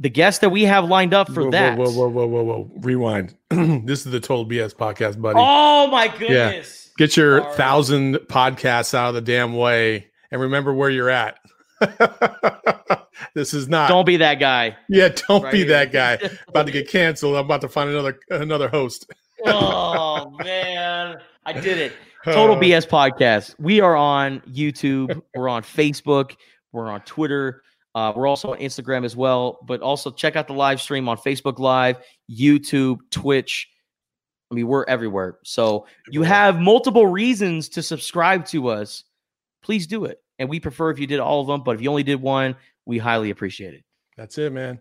the 0.00 0.10
guest 0.10 0.40
that 0.40 0.50
we 0.50 0.62
have 0.62 0.88
lined 0.88 1.12
up 1.12 1.30
for 1.32 1.44
whoa, 1.44 1.50
that. 1.50 1.78
Whoa, 1.78 1.90
whoa, 1.90 2.08
whoa, 2.08 2.26
whoa, 2.26 2.42
whoa! 2.42 2.70
Rewind. 2.80 3.34
this 3.50 4.06
is 4.06 4.12
the 4.12 4.20
Total 4.20 4.46
BS 4.46 4.74
podcast, 4.74 5.20
buddy. 5.20 5.38
Oh 5.38 5.88
my 5.88 6.08
goodness. 6.08 6.90
Get 6.96 7.16
your 7.16 7.40
Sorry. 7.40 7.56
thousand 7.56 8.14
podcasts 8.26 8.94
out 8.94 9.10
of 9.10 9.14
the 9.14 9.20
damn 9.20 9.54
way, 9.54 10.08
and 10.30 10.40
remember 10.40 10.72
where 10.74 10.90
you're 10.90 11.10
at. 11.10 11.38
this 13.34 13.54
is 13.54 13.68
not. 13.68 13.88
Don't 13.88 14.04
be 14.06 14.16
that 14.18 14.36
guy. 14.40 14.76
yeah, 14.88 15.08
don't 15.28 15.42
Right 15.42 15.52
be 15.52 15.58
here. 15.58 15.68
that 15.68 15.92
guy. 15.92 16.18
About 16.48 16.66
to 16.66 16.72
get 16.72 16.88
canceled. 16.88 17.36
I'm 17.36 17.44
about 17.44 17.60
to 17.62 17.68
find 17.68 17.90
another 17.90 18.18
another 18.30 18.68
host. 18.68 19.10
oh 19.46 20.30
man. 20.42 21.18
I 21.46 21.52
did 21.52 21.78
it. 21.78 21.92
Total 22.24 22.56
Uh, 22.56 22.60
BS 22.60 22.86
podcast. 22.88 23.54
We 23.58 23.80
are 23.80 23.96
on 23.96 24.40
YouTube. 24.40 25.22
We're 25.34 25.48
on 25.48 25.62
Facebook. 25.62 26.36
We're 26.72 26.88
on 26.90 27.00
Twitter. 27.02 27.62
Uh, 27.94 28.12
we're 28.14 28.26
also 28.26 28.52
on 28.52 28.58
Instagram 28.58 29.04
as 29.04 29.16
well. 29.16 29.60
But 29.66 29.80
also 29.80 30.10
check 30.10 30.36
out 30.36 30.46
the 30.46 30.52
live 30.54 30.80
stream 30.80 31.08
on 31.08 31.16
Facebook 31.16 31.58
Live, 31.58 31.96
YouTube, 32.30 32.98
Twitch. 33.10 33.68
I 34.50 34.54
mean, 34.54 34.66
we're 34.66 34.84
everywhere. 34.84 35.38
So 35.44 35.86
you 36.10 36.22
have 36.22 36.58
multiple 36.58 37.06
reasons 37.06 37.68
to 37.70 37.82
subscribe 37.82 38.46
to 38.46 38.68
us. 38.68 39.04
Please 39.68 39.86
do 39.86 40.06
it. 40.06 40.22
And 40.38 40.48
we 40.48 40.60
prefer 40.60 40.88
if 40.88 40.98
you 40.98 41.06
did 41.06 41.20
all 41.20 41.42
of 41.42 41.46
them. 41.46 41.62
But 41.62 41.74
if 41.74 41.82
you 41.82 41.90
only 41.90 42.02
did 42.02 42.22
one, 42.22 42.56
we 42.86 42.96
highly 42.96 43.28
appreciate 43.28 43.74
it. 43.74 43.84
That's 44.16 44.38
it, 44.38 44.50
man. 44.50 44.80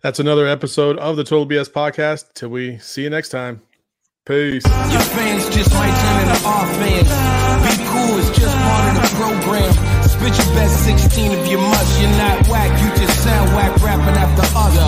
That's 0.00 0.20
another 0.20 0.46
episode 0.46 0.96
of 0.98 1.16
the 1.16 1.24
Total 1.24 1.44
BS 1.44 1.68
podcast. 1.72 2.34
Till 2.34 2.50
we 2.50 2.78
see 2.78 3.02
you 3.02 3.10
next 3.10 3.30
time. 3.30 3.62
Peace. 4.24 4.62
Your 4.64 5.02
fans 5.10 5.42
just 5.50 5.74
might 5.74 5.90
turn 5.90 6.22
into 6.22 6.46
our 6.46 6.66
fans. 6.78 7.10
Be 7.66 7.84
cool, 7.90 8.18
it's 8.22 8.30
just 8.38 8.54
part 8.54 8.84
of 8.94 9.02
the 9.02 9.08
program. 9.18 9.72
Spit 10.06 10.36
your 10.38 10.54
best 10.54 10.84
16 10.84 11.32
if 11.32 11.50
you 11.50 11.58
must. 11.58 12.00
You're 12.00 12.10
not 12.10 12.46
whack, 12.46 12.70
you 12.78 12.94
just 12.94 13.18
sound 13.24 13.50
whack 13.56 13.74
rapping 13.82 14.14
after 14.14 14.46
us. 14.54 14.74
Yo, 14.78 14.86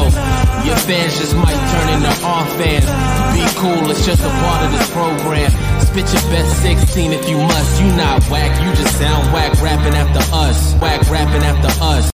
your 0.63 0.77
fans 0.77 1.19
just 1.19 1.35
might 1.35 1.59
turn 1.73 1.89
into 1.99 2.13
our 2.23 2.47
fans. 2.55 2.87
Be 3.35 3.43
cool, 3.59 3.91
it's 3.91 4.07
just 4.07 4.23
a 4.23 4.29
part 4.29 4.67
of 4.67 4.73
this 4.79 4.91
program. 4.93 5.51
Spit 5.91 6.07
your 6.15 6.23
best 6.31 6.63
16 6.63 7.13
if 7.13 7.29
you 7.29 7.37
must. 7.37 7.83
You 7.83 7.89
not 7.97 8.23
whack, 8.31 8.55
you 8.63 8.71
just 8.81 8.97
sound 8.97 9.27
whack 9.33 9.61
rapping 9.61 9.93
after 9.95 10.23
us. 10.33 10.75
Whack 10.75 11.03
rapping 11.11 11.43
after 11.43 11.67
us. 11.83 12.07